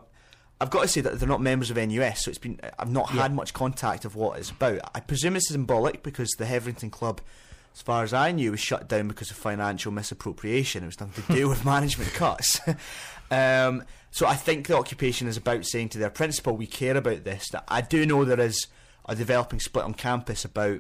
I've 0.60 0.70
got 0.70 0.82
to 0.82 0.88
say 0.90 1.00
that 1.02 1.18
they're 1.18 1.30
not 1.30 1.40
members 1.42 1.72
of 1.72 1.78
NUS, 1.78 2.26
so 2.26 2.30
it's 2.30 2.38
been 2.40 2.60
I've 2.78 2.92
not 2.92 3.10
Yeah. 3.14 3.22
had 3.22 3.34
much 3.34 3.54
contact 3.54 4.04
of 4.04 4.16
what 4.16 4.38
it's 4.38 4.52
about. 4.52 4.82
I 4.94 5.00
presume 5.00 5.38
it's 5.38 5.48
symbolic 5.48 6.04
because 6.04 6.30
the 6.38 6.46
Hetherington 6.46 6.90
Club, 6.90 7.22
as 7.78 7.84
far 7.84 8.04
as 8.04 8.12
I 8.12 8.32
knew, 8.32 8.50
was 8.50 8.60
shut 8.60 8.90
down 8.90 9.08
because 9.08 9.30
of 9.30 9.38
financial 9.38 9.92
misappropriation. 9.92 10.82
It 10.82 10.88
was 10.88 11.00
nothing 11.00 11.24
to 11.26 11.34
do 11.34 11.48
with 11.48 11.64
management 11.66 12.12
cuts. 12.12 12.60
um, 13.32 13.84
so 14.10 14.26
I 14.26 14.34
think 14.34 14.66
the 14.66 14.76
occupation 14.76 15.28
is 15.28 15.38
about 15.38 15.64
saying 15.64 15.90
to 15.90 16.00
their 16.00 16.10
principal, 16.10 16.58
"We 16.58 16.66
care 16.66 16.98
about 16.98 17.24
this." 17.24 17.52
I 17.68 17.82
do 17.82 18.08
know 18.08 18.26
there 18.26 18.40
is 18.40 18.66
a 19.08 19.16
developing 19.16 19.60
split 19.60 19.86
on 19.86 19.94
campus 19.94 20.44
about 20.44 20.80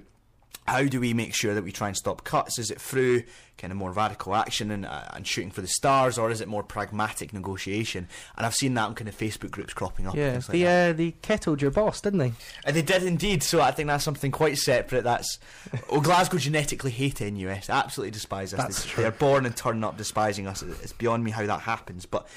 how 0.67 0.83
do 0.83 0.99
we 0.99 1.13
make 1.13 1.33
sure 1.33 1.53
that 1.53 1.63
we 1.63 1.71
try 1.71 1.87
and 1.87 1.95
stop 1.95 2.23
cuts? 2.23 2.59
Is 2.59 2.71
it 2.71 2.81
through 2.81 3.23
kind 3.57 3.71
of 3.71 3.77
more 3.77 3.91
radical 3.91 4.35
action 4.35 4.69
and, 4.69 4.85
uh, 4.85 5.03
and 5.13 5.25
shooting 5.25 5.49
for 5.49 5.61
the 5.61 5.67
stars, 5.67 6.17
or 6.17 6.29
is 6.29 6.41
it 6.41 6.47
more 6.47 6.61
pragmatic 6.61 7.33
negotiation? 7.33 8.07
And 8.35 8.45
I've 8.45 8.53
seen 8.53 8.73
that 8.73 8.83
on 8.83 8.95
kind 8.95 9.07
of 9.07 9.17
Facebook 9.17 9.51
groups 9.51 9.73
cropping 9.73 10.07
up. 10.07 10.15
yeah, 10.15 10.33
like 10.33 10.47
the 10.47 10.63
that. 10.63 10.89
uh, 10.89 10.93
the 10.93 11.11
kettled 11.21 11.61
your 11.61 11.71
boss, 11.71 12.01
didn't 12.01 12.19
they? 12.19 12.33
And 12.65 12.75
they 12.75 12.81
did 12.81 13.03
indeed. 13.03 13.43
So 13.43 13.61
I 13.61 13.71
think 13.71 13.87
that's 13.87 14.03
something 14.03 14.31
quite 14.31 14.57
separate. 14.57 15.03
That's 15.03 15.39
oh, 15.89 16.01
Glasgow 16.01 16.37
genetically 16.37 16.91
hate 16.91 17.21
NUS, 17.21 17.69
absolutely 17.69 18.11
despise 18.11 18.53
us. 18.53 18.59
That's 18.59 18.83
they, 18.83 18.89
true. 18.89 19.03
They're 19.03 19.11
born 19.11 19.45
and 19.45 19.55
turn 19.55 19.83
up 19.83 19.97
despising 19.97 20.47
us. 20.47 20.61
It's 20.61 20.93
beyond 20.93 21.23
me 21.23 21.31
how 21.31 21.45
that 21.45 21.61
happens. 21.61 22.05
But 22.05 22.27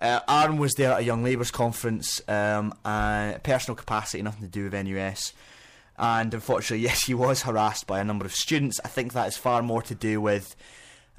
uh, 0.00 0.20
Aaron 0.28 0.56
was 0.56 0.74
there 0.74 0.92
at 0.92 1.00
a 1.00 1.04
Young 1.04 1.22
Labour's 1.22 1.50
conference. 1.50 2.20
Um, 2.26 2.74
uh, 2.84 3.34
personal 3.42 3.76
capacity, 3.76 4.22
nothing 4.22 4.42
to 4.42 4.48
do 4.48 4.64
with 4.64 4.72
NUS. 4.72 5.32
And 6.00 6.32
unfortunately, 6.32 6.82
yes, 6.84 7.04
he 7.04 7.14
was 7.14 7.42
harassed 7.42 7.86
by 7.86 8.00
a 8.00 8.04
number 8.04 8.24
of 8.24 8.32
students. 8.32 8.80
I 8.84 8.88
think 8.88 9.12
that 9.12 9.28
is 9.28 9.36
far 9.36 9.62
more 9.62 9.82
to 9.82 9.94
do 9.94 10.20
with 10.20 10.56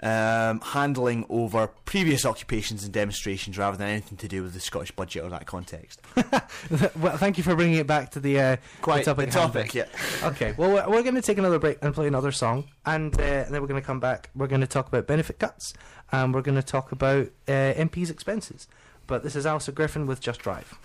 um, 0.04 0.62
handling 0.62 1.26
over 1.30 1.68
previous 1.86 2.26
occupations 2.26 2.84
and 2.84 2.92
demonstrations 2.92 3.58
rather 3.58 3.78
than 3.78 3.88
anything 3.88 4.18
to 4.18 4.28
do 4.28 4.42
with 4.42 4.54
the 4.54 4.60
Scottish 4.60 4.92
budget 4.92 5.24
or 5.24 5.30
that 5.30 5.46
context. 5.46 6.02
well, 6.98 7.18
thank 7.18 7.38
you 7.38 7.44
for 7.44 7.56
bringing 7.56 7.76
it 7.76 7.86
back 7.86 8.10
to 8.12 8.20
the 8.20 8.40
uh, 8.40 8.58
Quite 8.82 9.06
the 9.06 9.14
topic. 9.14 9.26
the 9.28 9.32
topic, 9.32 9.76
yeah. 9.76 9.86
Okay, 10.24 10.56
well, 10.58 10.72
we're, 10.74 10.90
we're 10.90 11.04
going 11.04 11.14
to 11.14 11.22
take 11.22 11.38
another 11.38 11.60
break 11.60 11.78
and 11.84 11.94
play 11.94 12.08
another 12.08 12.32
song, 12.32 12.66
and, 12.84 13.14
uh, 13.20 13.24
and 13.24 13.54
then 13.54 13.62
we're 13.62 13.68
going 13.68 13.82
to 13.82 13.86
come 13.86 14.00
back. 14.00 14.32
We're 14.36 14.48
going 14.48 14.62
to 14.62 14.68
talk 14.68 14.88
about 14.88 15.06
benefit 15.06 15.38
cuts, 15.38 15.74
and 16.12 16.34
we're 16.34 16.42
going 16.42 16.58
to 16.58 16.64
talk 16.64 16.92
about 16.92 17.28
uh, 17.48 17.52
MP's 17.52 18.10
expenses. 18.10 18.68
But 19.06 19.24
this 19.24 19.36
is 19.36 19.46
Alistair 19.46 19.76
Griffin 19.76 20.08
with 20.08 20.20
Just 20.20 20.40
Drive. 20.40 20.80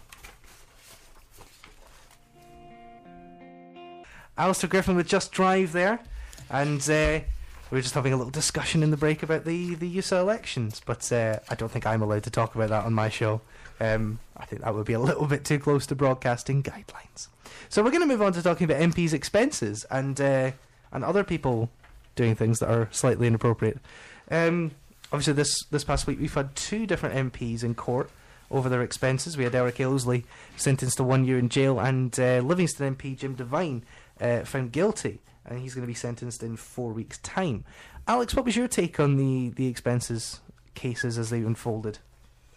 Alistair 4.38 4.69
Griffin 4.69 4.97
with 4.97 5.09
Just 5.09 5.33
Drive 5.33 5.73
there, 5.73 6.00
and 6.50 6.81
uh, 6.90 7.21
we 7.71 7.78
were 7.78 7.83
just 7.83 7.95
having 7.95 8.12
a 8.12 8.16
little 8.16 8.31
discussion 8.31 8.83
in 8.83 8.90
the 8.90 8.97
break 8.97 9.23
about 9.23 9.45
the, 9.45 9.75
the 9.75 9.88
USA 9.88 10.19
elections, 10.19 10.81
but 10.85 11.11
uh, 11.11 11.38
I 11.49 11.55
don't 11.55 11.71
think 11.71 11.87
I'm 11.87 12.02
allowed 12.02 12.23
to 12.25 12.31
talk 12.31 12.55
about 12.55 12.69
that 12.69 12.85
on 12.85 12.93
my 12.93 13.09
show. 13.09 13.40
Um, 13.81 14.19
I 14.37 14.45
think 14.45 14.62
that 14.62 14.75
would 14.75 14.87
be 14.87 14.93
a 14.93 15.00
little 15.00 15.26
bit 15.26 15.45
too 15.45 15.59
close 15.59 15.87
to 15.87 15.95
broadcasting 15.95 16.62
guidelines. 16.62 17.28
So 17.69 17.83
we're 17.83 17.90
going 17.90 18.02
to 18.02 18.07
move 18.07 18.23
on 18.23 18.33
to 18.35 18.43
talking 18.43 18.64
about 18.71 18.81
MPs' 18.81 19.12
expenses 19.12 19.85
and 19.90 20.21
uh, 20.21 20.52
and 20.93 21.05
other 21.05 21.25
people 21.25 21.71
doing 22.14 22.35
things 22.35 22.61
that 22.61 22.71
are 22.71 22.88
slightly 22.93 23.26
inappropriate. 23.26 23.78
Um, 24.31 24.73
obviously, 25.12 25.33
this 25.33 25.64
this 25.64 25.85
past 25.85 26.07
week 26.07 26.21
we've 26.21 26.33
had 26.33 26.55
two 26.55 26.87
different 26.87 27.33
MPs 27.33 27.64
in 27.64 27.75
court 27.75 28.11
over 28.50 28.69
their 28.69 28.83
expenses. 28.83 29.37
We 29.37 29.45
had 29.45 29.55
Eric 29.55 29.76
Illsley 29.76 30.25
sentenced 30.57 30.99
to 30.99 31.05
one 31.05 31.25
year 31.25 31.38
in 31.38 31.49
jail, 31.49 31.81
and 31.81 32.19
uh, 32.19 32.40
Livingston 32.40 32.95
MP 32.95 33.16
Jim 33.16 33.35
Devine 33.35 33.83
uh, 34.21 34.45
found 34.45 34.73
guilty, 34.73 35.21
and 35.45 35.61
he's 35.61 35.75
going 35.75 35.83
to 35.83 35.91
be 35.91 35.95
sentenced 35.95 36.43
in 36.43 36.57
four 36.57 36.93
weeks' 36.93 37.19
time. 37.19 37.65
Alex, 38.09 38.35
what 38.35 38.45
was 38.45 38.57
your 38.57 38.69
take 38.69 39.01
on 39.01 39.17
the 39.17 39.51
the 39.51 39.67
expenses 39.67 40.41
cases 40.75 41.19
as 41.19 41.31
they 41.31 41.39
unfolded? 41.39 41.99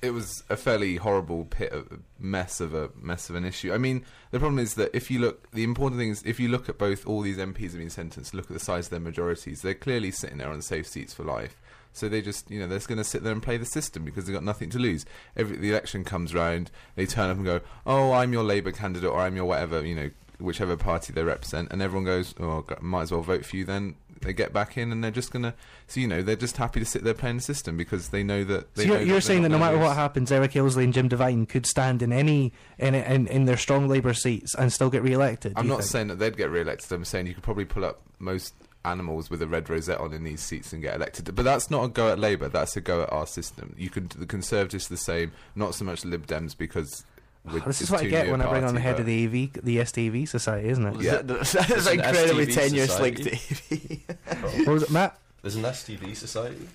it 0.02 0.12
was 0.12 0.44
a 0.50 0.56
fairly 0.56 0.96
horrible 0.96 1.46
pit 1.46 1.72
of 1.72 2.00
mess 2.18 2.62
of 2.62 2.74
a 2.74 2.90
mess 3.00 3.30
of 3.30 3.36
an 3.36 3.46
issue. 3.46 3.74
I 3.74 3.78
mean, 3.78 4.06
the 4.32 4.40
problem 4.40 4.60
is 4.60 4.76
that 4.76 4.96
if 4.96 5.12
you 5.12 5.20
look, 5.20 5.52
the 5.52 5.64
important 5.64 6.00
thing 6.00 6.10
is 6.10 6.24
if 6.24 6.40
you 6.40 6.48
look 6.48 6.70
at 6.70 6.78
both 6.78 7.06
all 7.06 7.22
these 7.22 7.38
MPs 7.38 7.72
have 7.72 7.78
been 7.78 7.90
sentenced, 7.90 8.34
look 8.34 8.46
at 8.46 8.54
the 8.54 8.60
size 8.60 8.86
of 8.86 8.92
their 8.92 9.00
majorities. 9.00 9.62
They're 9.62 9.74
clearly 9.74 10.12
sitting 10.12 10.38
there 10.38 10.50
on 10.50 10.62
safe 10.62 10.88
seats 10.88 11.14
for 11.14 11.24
life. 11.24 11.60
So 11.92 12.08
they 12.08 12.22
just, 12.22 12.50
you 12.52 12.60
know, 12.60 12.68
they're 12.68 12.78
just 12.78 12.88
going 12.88 13.00
to 13.00 13.04
sit 13.04 13.24
there 13.24 13.34
and 13.34 13.42
play 13.42 13.58
the 13.58 13.66
system 13.66 14.06
because 14.06 14.26
they've 14.26 14.34
got 14.34 14.44
nothing 14.44 14.70
to 14.70 14.80
lose. 14.80 15.06
Every 15.36 15.58
the 15.58 15.72
election 15.72 16.04
comes 16.04 16.34
round, 16.34 16.72
they 16.96 17.06
turn 17.06 17.30
up 17.30 17.38
and 17.38 17.46
go, 17.46 17.62
"Oh, 17.86 18.14
I'm 18.14 18.32
your 18.32 18.44
Labour 18.44 18.72
candidate, 18.72 19.10
or 19.10 19.20
I'm 19.20 19.36
your 19.36 19.46
whatever," 19.46 19.86
you 19.86 19.96
know, 19.96 20.10
whichever 20.40 20.78
party 20.78 21.14
they 21.14 21.24
represent, 21.24 21.72
and 21.72 21.82
everyone 21.82 22.06
goes, 22.06 22.34
"Oh, 22.40 22.66
might 22.82 23.04
as 23.04 23.12
well 23.12 23.22
vote 23.22 23.46
for 23.46 23.56
you." 23.56 23.66
Then 23.66 23.96
they 24.22 24.34
get 24.34 24.54
back 24.54 24.78
in, 24.78 24.92
and 24.92 25.04
they're 25.04 25.12
just 25.12 25.32
going 25.32 25.44
to, 25.44 25.54
so 25.88 26.00
you 26.00 26.08
know, 26.08 26.22
they're 26.22 26.36
just 26.36 26.58
happy 26.58 26.80
to 26.80 26.86
sit 26.86 27.04
there 27.04 27.14
playing 27.14 27.38
the 27.38 27.44
system 27.44 27.78
because 27.78 28.10
they 28.10 28.24
know 28.24 28.44
that. 28.44 28.74
They 28.76 28.84
So 28.84 28.90
you're, 28.90 28.98
you're 29.00 29.08
they're 29.08 29.22
saying 29.22 29.44
that 29.44 29.50
no 29.50 29.58
gonna 29.58 29.72
matter 29.72 29.84
what 29.84 29.96
happens, 29.96 30.32
Eric 30.32 30.54
Illsley 30.54 30.84
and 30.84 30.94
Jim 30.94 31.08
Devine 31.08 31.46
could 31.46 31.66
stand 31.66 32.02
in 32.02 32.12
any 32.12 32.54
in 32.78 32.96
in, 32.96 33.28
in 33.28 33.46
their 33.46 33.58
strong 33.58 33.88
Labour 33.88 34.14
seats 34.14 34.56
and 34.56 34.72
still 34.72 34.90
get 34.90 35.04
re-elected. 35.04 35.54
I'm 35.56 35.68
not 35.68 35.80
think? 35.80 35.90
saying 35.90 36.08
that 36.08 36.20
they'd 36.20 36.38
get 36.38 36.50
re-elected. 36.50 36.92
I'm 36.92 37.06
saying 37.06 37.28
you 37.28 37.34
could 37.34 37.44
probably 37.44 37.66
pull 37.66 37.86
up 37.86 38.02
most 38.20 38.54
animals 38.86 39.30
with 39.30 39.42
a 39.42 39.48
red 39.48 39.70
rosette 39.70 40.00
on 40.00 40.14
in 40.14 40.24
these 40.24 40.42
seats 40.42 40.72
and 40.72 40.82
get 40.82 40.96
elected. 40.96 41.34
But 41.36 41.44
that's 41.44 41.70
not 41.70 41.84
a 41.84 41.88
go 41.90 42.10
at 42.10 42.20
Labour. 42.20 42.50
That's 42.50 42.76
a 42.78 42.82
go 42.82 43.04
at 43.04 43.12
our 43.12 43.28
system. 43.28 43.76
You 43.78 43.90
could 43.90 44.10
the 44.12 44.26
Conservatives 44.26 44.88
the 44.88 44.98
same. 44.98 45.32
Not 45.56 45.76
so 45.76 45.86
much 45.86 46.06
Lib 46.06 46.28
Dems 46.28 46.58
because 46.58 47.04
with- 47.46 47.66
This 47.66 47.82
is 47.82 47.92
what 47.92 48.02
I 48.02 48.08
get 48.08 48.26
new 48.26 48.30
a 48.30 48.38
when 48.38 48.42
I 48.42 48.50
bring 48.50 48.64
on 48.64 48.74
the 48.76 48.82
head 48.82 48.94
but- 48.96 49.02
of 49.02 49.06
the 49.06 49.26
AV, 49.26 49.64
the 49.64 49.78
STV 49.80 50.28
society, 50.28 50.70
isn't 50.70 50.86
it? 50.86 51.02
Yeah. 51.02 51.22
That's 51.24 51.56
It's 51.56 51.88
an 51.88 52.00
an 52.00 52.06
incredibly 52.06 52.46
STV 52.48 52.54
tenuous 52.54 53.00
link 53.00 53.18
to 53.18 53.36
society. 53.36 54.06
AV. 54.32 54.66
What 54.66 54.74
was 54.74 54.84
it, 54.84 54.92
Matt? 54.92 55.18
There's 55.42 55.56
an 55.56 55.64
STV 55.64 56.16
society. 56.16 56.68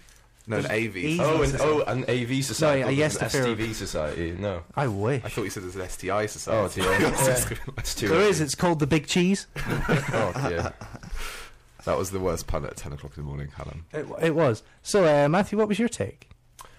no 0.46 0.56
an 0.58 0.66
AV. 0.66 1.20
Oh, 1.20 1.42
an, 1.42 1.48
society. 1.50 1.62
oh, 1.64 1.80
an 1.86 2.04
AV 2.08 2.44
society. 2.44 2.82
a 2.82 2.90
yes 2.90 3.16
an 3.16 3.28
STV 3.28 3.74
society. 3.74 4.32
No. 4.38 4.62
I 4.74 4.86
wish. 4.88 5.22
I 5.24 5.28
thought 5.28 5.42
you 5.44 5.50
said 5.50 5.62
there's 5.64 5.76
an 5.76 5.88
STI 5.88 6.22
Oh 6.24 6.26
society. 6.26 6.80
dear. 6.82 6.92
It's 7.02 7.50
It's 7.78 7.94
too 7.94 8.08
There 8.08 8.18
early. 8.18 8.28
is. 8.30 8.40
It's 8.40 8.54
called 8.54 8.78
the 8.80 8.86
Big 8.86 9.06
Cheese. 9.06 9.46
Oh 9.56 10.32
dear. 10.48 10.72
that 11.84 11.98
was 11.98 12.10
the 12.10 12.20
worst 12.20 12.46
pun 12.46 12.64
at 12.64 12.76
ten 12.76 12.92
o'clock 12.92 13.12
in 13.16 13.22
the 13.22 13.28
morning, 13.28 13.48
Callum. 13.54 13.84
It, 13.92 14.06
it 14.22 14.34
was. 14.34 14.62
So, 14.82 15.04
uh, 15.04 15.28
Matthew, 15.28 15.58
what 15.58 15.68
was 15.68 15.78
your 15.78 15.88
take? 15.88 16.30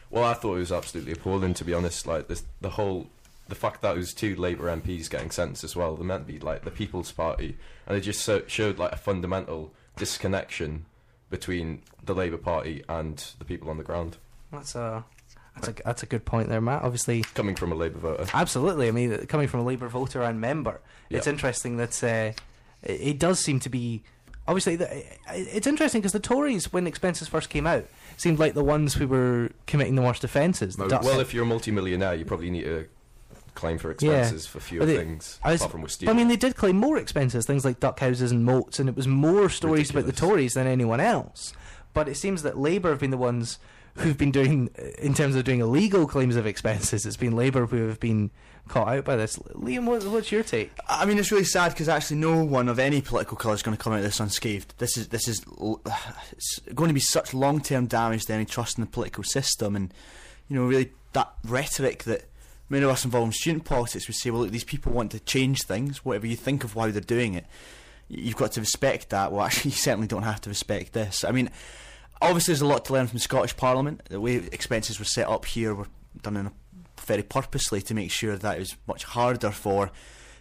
Well, 0.09 0.23
I 0.23 0.33
thought 0.33 0.55
it 0.55 0.59
was 0.59 0.71
absolutely 0.71 1.11
appalling, 1.13 1.53
to 1.55 1.63
be 1.65 1.73
honest. 1.73 2.07
Like 2.07 2.27
this, 2.27 2.43
the 2.61 2.71
whole, 2.71 3.07
the 3.47 3.55
fact 3.55 3.81
that 3.81 3.95
it 3.95 3.99
was 3.99 4.13
two 4.13 4.35
Labour 4.35 4.65
MPs 4.75 5.09
getting 5.09 5.31
sentenced 5.31 5.63
as 5.63 5.75
well. 5.75 5.95
They 5.95 6.03
meant 6.03 6.27
to 6.27 6.33
be 6.33 6.39
like 6.39 6.63
the 6.63 6.71
People's 6.71 7.11
Party, 7.11 7.57
and 7.87 7.97
it 7.97 8.01
just 8.01 8.21
so, 8.21 8.43
showed 8.47 8.79
like 8.79 8.91
a 8.91 8.97
fundamental 8.97 9.73
disconnection 9.95 10.85
between 11.29 11.81
the 12.03 12.13
Labour 12.13 12.37
Party 12.37 12.83
and 12.87 13.23
the 13.39 13.45
people 13.45 13.69
on 13.69 13.77
the 13.77 13.83
ground. 13.83 14.17
That's 14.51 14.75
a 14.75 15.05
that's 15.55 15.67
a 15.67 15.73
that's 15.83 16.03
a 16.03 16.05
good 16.05 16.25
point 16.25 16.49
there, 16.49 16.61
Matt. 16.61 16.83
Obviously, 16.83 17.21
Coming 17.33 17.55
from 17.55 17.71
a 17.71 17.75
Labour 17.75 17.99
voter, 17.99 18.25
absolutely. 18.33 18.87
I 18.87 18.91
mean, 18.91 19.25
coming 19.27 19.47
from 19.47 19.61
a 19.61 19.63
Labour 19.63 19.87
voter 19.87 20.23
and 20.23 20.41
member, 20.41 20.81
it's 21.09 21.27
interesting 21.27 21.77
that 21.77 22.03
uh, 22.03 22.31
it, 22.83 23.01
it 23.01 23.19
does 23.19 23.39
seem 23.39 23.59
to 23.61 23.69
be. 23.69 24.03
Obviously, 24.47 24.75
the, 24.75 25.03
it's 25.31 25.65
interesting 25.65 26.01
because 26.01 26.11
the 26.11 26.19
Tories, 26.19 26.71
when 26.71 26.85
expenses 26.85 27.27
first 27.27 27.49
came 27.49 27.65
out, 27.65 27.87
seemed 28.15 28.37
like 28.37 28.53
the 28.53 28.63
ones 28.63 28.93
who 28.93 29.07
were 29.07 29.49
committing 29.65 29.95
the 29.95 30.03
worst 30.03 30.23
offences. 30.23 30.77
Well, 30.77 31.19
if 31.19 31.33
you're 31.33 31.43
a 31.43 31.47
multimillionaire, 31.47 32.13
you 32.13 32.25
probably 32.25 32.51
need 32.51 32.65
to 32.65 32.87
claim 33.55 33.77
for 33.77 33.89
Yeah. 33.99 34.19
expenses 34.19 34.45
for 34.45 34.59
fewer 34.59 34.81
But 34.81 34.85
they- 34.87 34.97
things, 34.97 35.39
I 35.43 35.53
was- 35.53 35.61
apart 35.61 35.71
from 35.71 35.81
with 35.81 35.97
But 35.99 36.09
I 36.09 36.13
mean, 36.13 36.27
they 36.27 36.35
did 36.35 36.55
claim 36.55 36.77
more 36.77 36.97
expenses, 36.97 37.45
things 37.45 37.65
like 37.65 37.79
duck 37.79 37.99
houses 37.99 38.31
and 38.31 38.45
moats, 38.45 38.79
and 38.79 38.87
it 38.87 38.95
was 38.95 39.07
more 39.07 39.49
stories 39.49 39.89
about 39.89 40.05
the 40.05 40.11
Tories 40.11 40.53
than 40.53 40.67
anyone 40.67 40.99
else. 40.99 41.53
But 41.93 42.07
it 42.09 42.15
seems 42.17 42.43
that 42.43 42.57
Labour 42.59 42.89
have 42.89 42.99
been 42.99 43.11
the 43.11 43.17
ones 43.17 43.57
who've 43.97 44.17
been 44.17 44.31
doing, 44.31 44.69
in 44.99 45.13
terms 45.13 45.35
of 45.37 45.45
doing 45.45 45.61
illegal 45.61 46.05
claims 46.05 46.35
of 46.35 46.45
expenses, 46.45 47.05
it's 47.05 47.15
been 47.15 47.33
Labour 47.35 47.65
who 47.65 47.87
have 47.87 47.99
been 48.01 48.29
caught 48.67 48.89
out 48.89 49.05
by 49.05 49.15
this. 49.15 49.37
Liam, 49.53 49.85
what, 49.85 50.03
what's 50.05 50.31
your 50.33 50.43
take? 50.43 50.71
I 50.89 51.05
mean, 51.05 51.17
it's 51.17 51.31
really 51.31 51.45
sad 51.45 51.69
because 51.71 51.87
actually 51.87 52.17
no 52.17 52.43
one 52.43 52.67
of 52.67 52.77
any 52.77 52.99
political 52.99 53.37
colour 53.37 53.55
is 53.55 53.61
going 53.63 53.77
to 53.77 53.81
come 53.81 53.93
out 53.93 53.99
of 53.99 54.03
this 54.03 54.19
unscathed. 54.19 54.73
This 54.79 54.97
is 54.97 55.07
this 55.09 55.29
is 55.29 55.39
it's 56.31 56.59
going 56.73 56.89
to 56.89 56.93
be 56.93 56.99
such 56.99 57.33
long 57.33 57.61
term 57.61 57.85
damage 57.87 58.25
to 58.25 58.33
any 58.33 58.43
trust 58.45 58.77
in 58.77 58.83
the 58.83 58.89
political 58.89 59.23
system, 59.23 59.75
and 59.77 59.93
you 60.49 60.57
know, 60.57 60.65
really 60.65 60.91
that 61.13 61.31
rhetoric 61.45 62.03
that 62.03 62.25
many 62.69 62.83
of 62.83 62.91
us 62.91 63.05
involved 63.05 63.27
in 63.27 63.33
student 63.33 63.65
politics 63.65 64.07
would 64.07 64.15
say, 64.15 64.29
well, 64.29 64.41
look, 64.41 64.51
these 64.51 64.63
people 64.63 64.91
want 64.91 65.11
to 65.11 65.19
change 65.19 65.63
things. 65.63 66.03
Whatever 66.03 66.27
you 66.27 66.35
think 66.35 66.63
of 66.63 66.75
why 66.75 66.91
they're 66.91 67.01
doing 67.01 67.33
it, 67.33 67.45
you've 68.07 68.35
got 68.35 68.53
to 68.53 68.59
respect 68.59 69.09
that. 69.09 69.31
Well, 69.31 69.41
actually, 69.45 69.71
you 69.71 69.77
certainly 69.77 70.07
don't 70.07 70.23
have 70.23 70.41
to 70.41 70.49
respect 70.49 70.93
this. 70.93 71.23
I 71.23 71.31
mean, 71.31 71.49
obviously, 72.21 72.53
there's 72.53 72.61
a 72.61 72.67
lot 72.67 72.85
to 72.85 72.93
learn 72.93 73.07
from 73.07 73.17
the 73.17 73.23
Scottish 73.23 73.55
Parliament. 73.55 74.01
The 74.09 74.19
way 74.19 74.35
expenses 74.35 74.99
were 74.99 75.05
set 75.05 75.27
up 75.27 75.45
here 75.45 75.73
were 75.73 75.87
done 76.21 76.37
in 76.37 76.47
a 76.47 76.51
very 77.01 77.23
purposely 77.23 77.81
to 77.81 77.93
make 77.93 78.11
sure 78.11 78.35
that 78.35 78.55
it 78.55 78.59
was 78.59 78.75
much 78.87 79.03
harder 79.03 79.51
for 79.51 79.91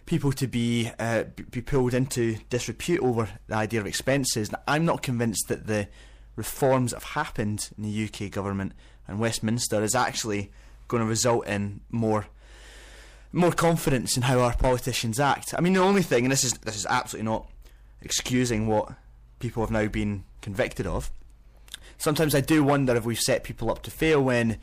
people 0.05 0.31
to 0.31 0.47
be 0.47 0.89
uh, 0.99 1.23
be 1.51 1.61
pulled 1.61 1.93
into 1.93 2.37
disrepute 2.49 3.01
over 3.01 3.29
the 3.47 3.55
idea 3.55 3.79
of 3.79 3.87
expenses. 3.87 4.51
Now, 4.51 4.61
I'm 4.67 4.85
not 4.85 5.01
convinced 5.01 5.47
that 5.47 5.67
the 5.67 5.87
reforms 6.35 6.91
that 6.91 7.01
have 7.01 7.11
happened 7.11 7.69
in 7.77 7.83
the 7.83 8.05
UK 8.05 8.31
government 8.31 8.73
and 9.07 9.19
Westminster 9.19 9.83
is 9.83 9.95
actually 9.95 10.51
going 10.87 11.01
to 11.01 11.07
result 11.07 11.47
in 11.47 11.81
more 11.89 12.27
more 13.31 13.51
confidence 13.51 14.15
in 14.15 14.23
how 14.23 14.39
our 14.39 14.55
politicians 14.55 15.19
act. 15.19 15.53
I 15.57 15.61
mean, 15.61 15.73
the 15.73 15.81
only 15.81 16.01
thing, 16.01 16.23
and 16.23 16.31
this 16.31 16.43
is 16.43 16.53
this 16.59 16.75
is 16.77 16.85
absolutely 16.85 17.29
not 17.29 17.49
excusing 18.01 18.67
what 18.67 18.93
people 19.39 19.61
have 19.63 19.71
now 19.71 19.87
been 19.87 20.23
convicted 20.41 20.87
of. 20.87 21.11
Sometimes 21.97 22.33
I 22.33 22.41
do 22.41 22.63
wonder 22.63 22.95
if 22.95 23.05
we've 23.05 23.19
set 23.19 23.43
people 23.43 23.69
up 23.69 23.81
to 23.83 23.91
fail 23.91 24.21
when 24.21 24.57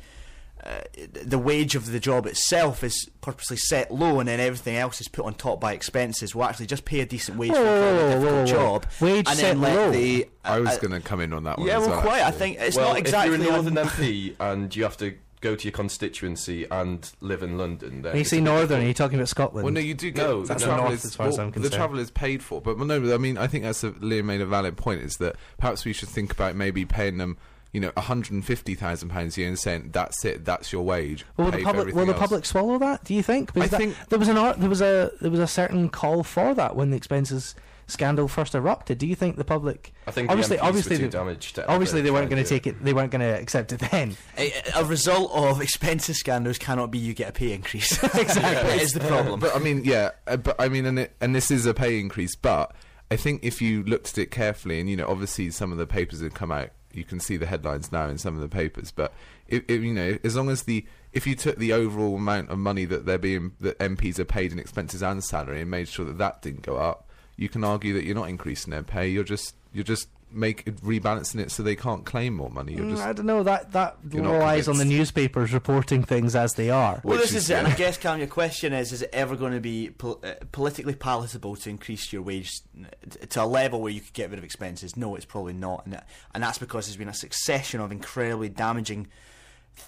uh, 0.64 0.80
the 0.94 1.38
wage 1.38 1.74
of 1.74 1.90
the 1.90 1.98
job 1.98 2.24
itself 2.26 2.84
is 2.84 3.08
purposely 3.20 3.56
set 3.56 3.90
low 3.90 4.20
and 4.20 4.28
then 4.28 4.38
everything 4.38 4.76
else 4.76 5.00
is 5.00 5.08
put 5.08 5.24
on 5.24 5.34
top 5.34 5.60
by 5.60 5.72
expenses. 5.72 6.34
We'll 6.34 6.44
actually 6.44 6.66
just 6.66 6.84
pay 6.84 7.00
a 7.00 7.06
decent 7.06 7.36
wage 7.36 7.50
Whoa, 7.50 7.56
for 7.56 7.62
a 7.62 7.64
whoa, 7.64 7.80
very 7.80 7.96
whoa, 7.96 8.08
difficult 8.08 8.32
whoa, 8.32 8.38
whoa. 8.38 8.46
job 8.46 8.86
Wage 9.00 9.28
and 9.28 9.38
set 9.38 9.42
then 9.42 9.60
let 9.60 9.74
low. 9.74 9.90
the. 9.90 10.28
I 10.44 10.60
was 10.60 10.70
uh, 10.70 10.78
going 10.78 10.92
to 10.92 11.00
come 11.00 11.20
in 11.20 11.32
on 11.32 11.44
that 11.44 11.58
one. 11.58 11.66
yeah, 11.66 11.78
as 11.78 11.80
well, 11.80 11.90
well, 11.90 12.00
quite. 12.02 12.22
I 12.22 12.30
think 12.30 12.58
it's 12.60 12.76
well, 12.76 12.88
not 12.90 12.98
exactly. 12.98 13.34
if 13.34 13.42
you're 13.42 13.50
a 13.50 13.62
Northern 13.62 13.86
MP 13.86 14.34
and 14.38 14.74
you 14.74 14.84
have 14.84 14.96
to 14.98 15.14
go 15.42 15.54
to 15.54 15.64
your 15.64 15.72
constituency 15.72 16.66
and 16.70 17.10
live 17.20 17.42
in 17.42 17.58
London, 17.58 18.02
then 18.02 18.12
When 18.12 18.14
you 18.16 18.20
it's 18.22 18.30
say 18.30 18.38
a 18.38 18.40
bit 18.40 18.44
northern, 18.44 18.80
are 18.82 18.86
you 18.86 18.94
talking 18.94 19.18
about 19.18 19.28
Scotland? 19.28 19.64
Well, 19.64 19.74
no, 19.74 19.80
you 19.80 19.92
do 19.94 20.10
get 20.10 20.26
No, 20.26 20.40
the 20.42 20.48
that's 20.48 20.62
travel 20.62 20.84
north 20.84 20.94
is- 20.94 21.04
as 21.04 21.14
far 21.16 21.26
as 21.28 21.38
I'm 21.38 21.50
The 21.50 21.68
travel 21.68 21.98
is 21.98 22.10
paid 22.10 22.42
for, 22.42 22.60
but 22.62 22.78
well, 22.78 22.86
no, 22.86 23.14
I 23.14 23.18
mean, 23.18 23.36
I 23.36 23.46
think 23.48 23.64
that's 23.64 23.84
a 23.84 23.90
Liam 23.90 24.24
made 24.24 24.40
a 24.40 24.46
valid 24.46 24.76
point. 24.78 25.02
Is 25.02 25.18
that 25.18 25.36
perhaps 25.58 25.84
we 25.84 25.92
should 25.92 26.08
think 26.08 26.32
about 26.32 26.56
maybe 26.56 26.84
paying 26.86 27.18
them, 27.18 27.36
you 27.72 27.80
know, 27.80 27.90
one 27.94 28.04
hundred 28.06 28.32
and 28.32 28.44
fifty 28.44 28.74
thousand 28.74 29.08
pounds 29.10 29.36
a 29.36 29.40
year 29.40 29.48
and 29.48 29.58
saying 29.58 29.90
that's 29.92 30.24
it, 30.24 30.44
that's 30.44 30.72
your 30.72 30.84
wage. 30.84 31.24
Will 31.36 31.50
the 31.50 31.62
public 31.62 31.94
will 31.94 32.06
the 32.06 32.14
public 32.14 32.44
swallow 32.46 32.78
that? 32.78 33.04
Do 33.04 33.12
you 33.14 33.22
think? 33.22 33.52
Because 33.52 33.68
I 33.74 33.76
that- 33.76 33.76
think- 33.78 34.08
there 34.08 34.18
was 34.18 34.28
an 34.28 34.36
art, 34.38 34.60
there 34.60 34.68
was 34.70 34.80
a 34.80 35.10
there 35.20 35.30
was 35.30 35.40
a 35.40 35.46
certain 35.46 35.88
call 35.88 36.22
for 36.22 36.54
that 36.54 36.76
when 36.76 36.90
the 36.90 36.96
expenses 36.96 37.54
scandal 37.92 38.26
first 38.28 38.54
erupted. 38.54 38.98
Do 38.98 39.06
you 39.06 39.14
think 39.14 39.36
the 39.36 39.44
public? 39.44 39.92
I 40.06 40.10
think 40.10 40.30
obviously- 40.30 40.56
the 40.56 40.62
MPs 40.62 40.66
obviously 40.68 40.96
were 40.96 41.00
too 41.00 41.06
the- 41.06 41.18
damaged. 41.18 41.54
To 41.56 41.68
Obviously, 41.70 42.00
they 42.00 42.10
weren't 42.10 42.30
going 42.30 42.42
to 42.42 42.48
take 42.48 42.66
it. 42.66 42.82
They 42.82 42.92
weren't 42.92 43.10
going 43.12 43.20
to 43.20 43.40
accept 43.40 43.72
it 43.72 43.80
then. 43.90 44.16
a, 44.36 44.52
a 44.76 44.84
result 44.84 45.30
of 45.32 45.60
expenses 45.60 46.18
scandals 46.18 46.58
cannot 46.58 46.90
be 46.90 46.98
you 46.98 47.14
get 47.14 47.28
a 47.28 47.32
pay 47.32 47.52
increase. 47.52 47.92
Exactly. 48.14 48.42
that 48.42 48.80
is 48.82 48.92
the 48.92 49.00
problem. 49.00 49.38
But 49.40 49.54
I 49.54 49.58
mean, 49.58 49.82
yeah, 49.84 50.10
uh, 50.26 50.36
but 50.36 50.56
I 50.60 50.68
mean, 50.68 50.86
and 50.86 50.98
it, 50.98 51.14
and 51.20 51.34
this 51.34 51.50
is 51.50 51.66
a 51.66 51.74
pay 51.74 52.00
increase, 52.00 52.34
but 52.36 52.74
I 53.10 53.16
think 53.16 53.44
if 53.44 53.60
you 53.60 53.82
looked 53.82 54.08
at 54.10 54.18
it 54.18 54.30
carefully, 54.30 54.80
and 54.80 54.88
you 54.88 54.96
know, 54.96 55.06
obviously 55.06 55.50
some 55.50 55.70
of 55.72 55.78
the 55.78 55.86
papers 55.86 56.20
that 56.20 56.34
come 56.34 56.50
out, 56.50 56.70
you 56.92 57.04
can 57.04 57.20
see 57.20 57.36
the 57.36 57.46
headlines 57.46 57.90
now 57.92 58.06
in 58.08 58.18
some 58.18 58.34
of 58.34 58.40
the 58.40 58.48
papers, 58.48 58.90
but 58.90 59.12
if, 59.48 59.62
if 59.68 59.82
you 59.82 59.92
know, 59.92 60.18
as 60.24 60.36
long 60.36 60.48
as 60.50 60.62
the 60.64 60.84
if 61.12 61.26
you 61.26 61.34
took 61.34 61.56
the 61.56 61.72
overall 61.74 62.16
amount 62.16 62.48
of 62.50 62.58
money 62.58 62.86
that 62.86 63.04
they're 63.04 63.18
being 63.18 63.52
that 63.60 63.78
MPs 63.78 64.18
are 64.18 64.24
paid 64.24 64.50
in 64.52 64.58
expenses 64.58 65.02
and 65.02 65.22
salary 65.22 65.60
and 65.60 65.70
made 65.70 65.88
sure 65.88 66.06
that 66.06 66.16
that 66.18 66.40
didn't 66.40 66.62
go 66.62 66.76
up, 66.78 67.08
you 67.36 67.48
can 67.48 67.64
argue 67.64 67.94
that 67.94 68.04
you're 68.04 68.14
not 68.14 68.28
increasing 68.28 68.70
their 68.70 68.82
pay. 68.82 69.08
You're 69.08 69.24
just 69.24 69.54
you're 69.72 69.84
just 69.84 70.08
make 70.34 70.64
rebalancing 70.64 71.40
it 71.40 71.50
so 71.50 71.62
they 71.62 71.76
can't 71.76 72.06
claim 72.06 72.32
more 72.34 72.48
money. 72.48 72.72
You're 72.72 72.86
Mm, 72.86 72.98
I 73.00 73.12
don't 73.12 73.26
know 73.26 73.42
that 73.42 73.72
that 73.72 73.98
relies 74.02 74.66
on 74.66 74.78
the 74.78 74.84
newspapers 74.86 75.52
reporting 75.52 76.02
things 76.04 76.34
as 76.34 76.54
they 76.54 76.70
are. 76.70 77.02
Well, 77.04 77.18
Which 77.18 77.28
this 77.28 77.30
is- 77.34 77.44
is, 77.44 77.50
it, 77.50 77.54
and. 77.58 77.66
I 77.66 77.74
guess, 77.74 77.98
Cam, 77.98 78.18
your 78.18 78.28
question 78.28 78.72
is: 78.72 78.92
Is 78.92 79.02
it 79.02 79.10
ever 79.12 79.36
going 79.36 79.52
to 79.52 79.60
be 79.60 79.90
pol- 79.90 80.20
uh, 80.24 80.32
politically 80.50 80.94
palatable 80.94 81.56
to 81.56 81.68
increase 81.68 82.12
your 82.14 82.22
wage 82.22 82.50
uh, 82.82 83.26
to 83.28 83.42
a 83.42 83.44
level 83.44 83.82
where 83.82 83.92
you 83.92 84.00
could 84.00 84.14
get 84.14 84.30
rid 84.30 84.38
of 84.38 84.44
expenses? 84.44 84.96
No, 84.96 85.16
it's 85.16 85.26
probably 85.26 85.52
not, 85.52 85.84
and 85.84 86.00
and 86.32 86.42
that's 86.42 86.56
because 86.58 86.86
there's 86.86 86.96
been 86.96 87.08
a 87.08 87.14
succession 87.14 87.80
of 87.80 87.92
incredibly 87.92 88.48
damaging 88.48 89.08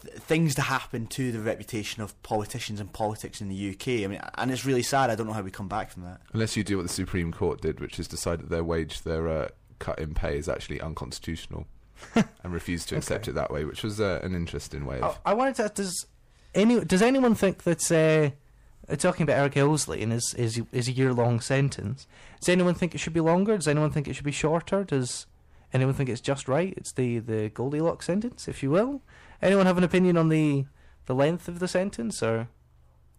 th- 0.03 0.15
things 0.15 0.55
to 0.57 0.63
happen 0.63 1.07
to 1.09 1.33
the 1.33 1.41
reputation 1.41 2.03
of 2.03 2.21
politicians 2.23 2.81
and 2.81 2.93
politics 2.93 3.41
in 3.41 3.49
the 3.49 3.71
UK. 3.71 4.05
I 4.05 4.07
mean, 4.07 4.21
and 4.37 4.51
it's 4.51 4.65
really 4.65 4.83
sad. 4.83 5.11
I 5.11 5.15
don't 5.15 5.27
know 5.27 5.33
how 5.33 5.43
we 5.43 5.51
come 5.51 5.69
back 5.69 5.91
from 5.91 6.05
that. 6.05 6.21
Unless 6.33 6.57
you 6.57 6.65
do 6.65 6.77
what 6.77 6.85
the 6.85 6.93
Supreme 6.93 7.33
Court 7.33 7.61
did, 7.61 7.81
which 7.81 7.99
is 7.99 8.09
decide 8.09 8.41
that 8.41 8.51
their 8.51 8.65
wage, 8.65 9.03
their 9.03 9.29
uh, 9.29 9.49
cut 9.79 9.99
in 9.99 10.15
pay, 10.15 10.39
is 10.39 10.49
actually 10.49 10.81
unconstitutional, 10.81 11.67
and 12.15 12.53
refuse 12.53 12.85
to 12.87 12.97
accept 12.97 13.29
it 13.29 13.35
that 13.35 13.51
way, 13.51 13.65
which 13.65 13.83
was 13.83 14.01
uh, 14.01 14.21
an 14.23 14.35
interesting 14.35 14.87
way 14.87 15.01
of. 15.01 15.19
I, 15.25 15.31
I 15.31 15.35
wanted 15.35 15.57
to 15.57 15.71
does 15.75 16.07
any 16.55 16.81
does 16.85 17.03
anyone 17.03 17.35
think 17.35 17.65
that 17.65 17.91
uh, 17.91 18.93
uh, 18.93 18.97
talking 18.97 19.25
about 19.25 19.39
Eric 19.39 19.55
Illsley 19.55 20.03
and 20.03 20.13
his 20.13 20.33
his, 20.33 20.63
his 20.73 20.91
year 20.91 21.13
long 21.13 21.41
sentence? 21.41 22.07
Does 22.41 22.49
anyone 22.49 22.75
think 22.75 22.95
it 22.95 22.99
should 22.99 23.13
be 23.13 23.21
longer? 23.21 23.57
Does 23.57 23.69
anyone 23.69 23.91
think 23.91 24.09
it 24.09 24.15
should 24.15 24.25
be 24.25 24.33
shorter? 24.33 24.85
Does 24.85 25.27
anyone 25.73 25.95
think 25.95 26.09
it's 26.09 26.21
just 26.21 26.49
right? 26.49 26.75
It's 26.77 26.93
the 26.93 27.19
the 27.19 27.51
Goldilocks 27.51 28.07
sentence, 28.07 28.49
if 28.49 28.63
you 28.63 28.71
will. 28.71 29.03
Anyone 29.45 29.67
have 29.67 29.77
an 29.77 29.85
opinion 29.85 30.17
on 30.17 30.31
the 30.31 30.65
the 31.05 31.15
length 31.15 31.49
of 31.49 31.59
the 31.59 31.69
sentence 31.69 32.23
or? 32.23 32.49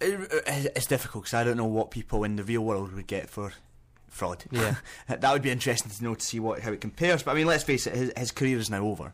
It, 0.02 0.44
it's 0.76 0.88
difficult 0.88 1.26
because 1.26 1.36
I 1.36 1.44
don't 1.44 1.56
know 1.56 1.66
what 1.66 1.92
people 1.92 2.24
in 2.24 2.36
the 2.36 2.44
real 2.44 2.62
world 2.62 2.92
would 2.94 3.08
get 3.08 3.30
for 3.30 3.54
fraud. 4.10 4.44
Yeah. 4.52 4.76
that 5.08 5.32
would 5.32 5.44
be 5.44 5.52
interesting 5.52 5.92
to 5.92 6.04
know 6.04 6.16
to 6.16 6.26
see 6.26 6.40
what 6.40 6.62
how 6.62 6.72
it 6.72 6.82
compares. 6.82 7.22
But 7.22 7.32
I 7.32 7.34
mean, 7.36 7.46
let's 7.46 7.64
face 7.64 7.86
it, 7.86 7.96
his, 7.96 8.12
his 8.18 8.32
career 8.32 8.58
is 8.58 8.72
now 8.72 8.84
over. 8.84 9.14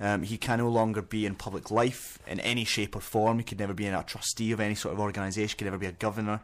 Um, 0.00 0.22
he 0.22 0.38
can 0.38 0.58
no 0.58 0.68
longer 0.68 1.02
be 1.02 1.26
in 1.26 1.34
public 1.34 1.70
life 1.70 2.18
in 2.26 2.40
any 2.40 2.64
shape 2.64 2.96
or 2.96 3.00
form. 3.00 3.38
He 3.38 3.44
could 3.44 3.58
never 3.58 3.74
be 3.74 3.86
a 3.86 4.02
trustee 4.02 4.52
of 4.52 4.60
any 4.60 4.74
sort 4.74 4.94
of 4.94 5.00
organisation. 5.00 5.58
Could 5.58 5.66
never 5.66 5.78
be 5.78 5.86
a 5.86 5.92
governor. 5.92 6.40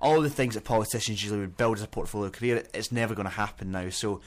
All 0.00 0.20
the 0.20 0.30
things 0.30 0.54
that 0.54 0.62
politicians 0.62 1.20
usually 1.20 1.40
would 1.40 1.56
build 1.56 1.78
as 1.78 1.82
a 1.82 1.88
portfolio 1.88 2.30
career, 2.30 2.62
it's 2.72 2.92
never 2.92 3.16
going 3.16 3.26
to 3.26 3.34
happen 3.34 3.72
now. 3.72 3.88
So, 3.90 4.20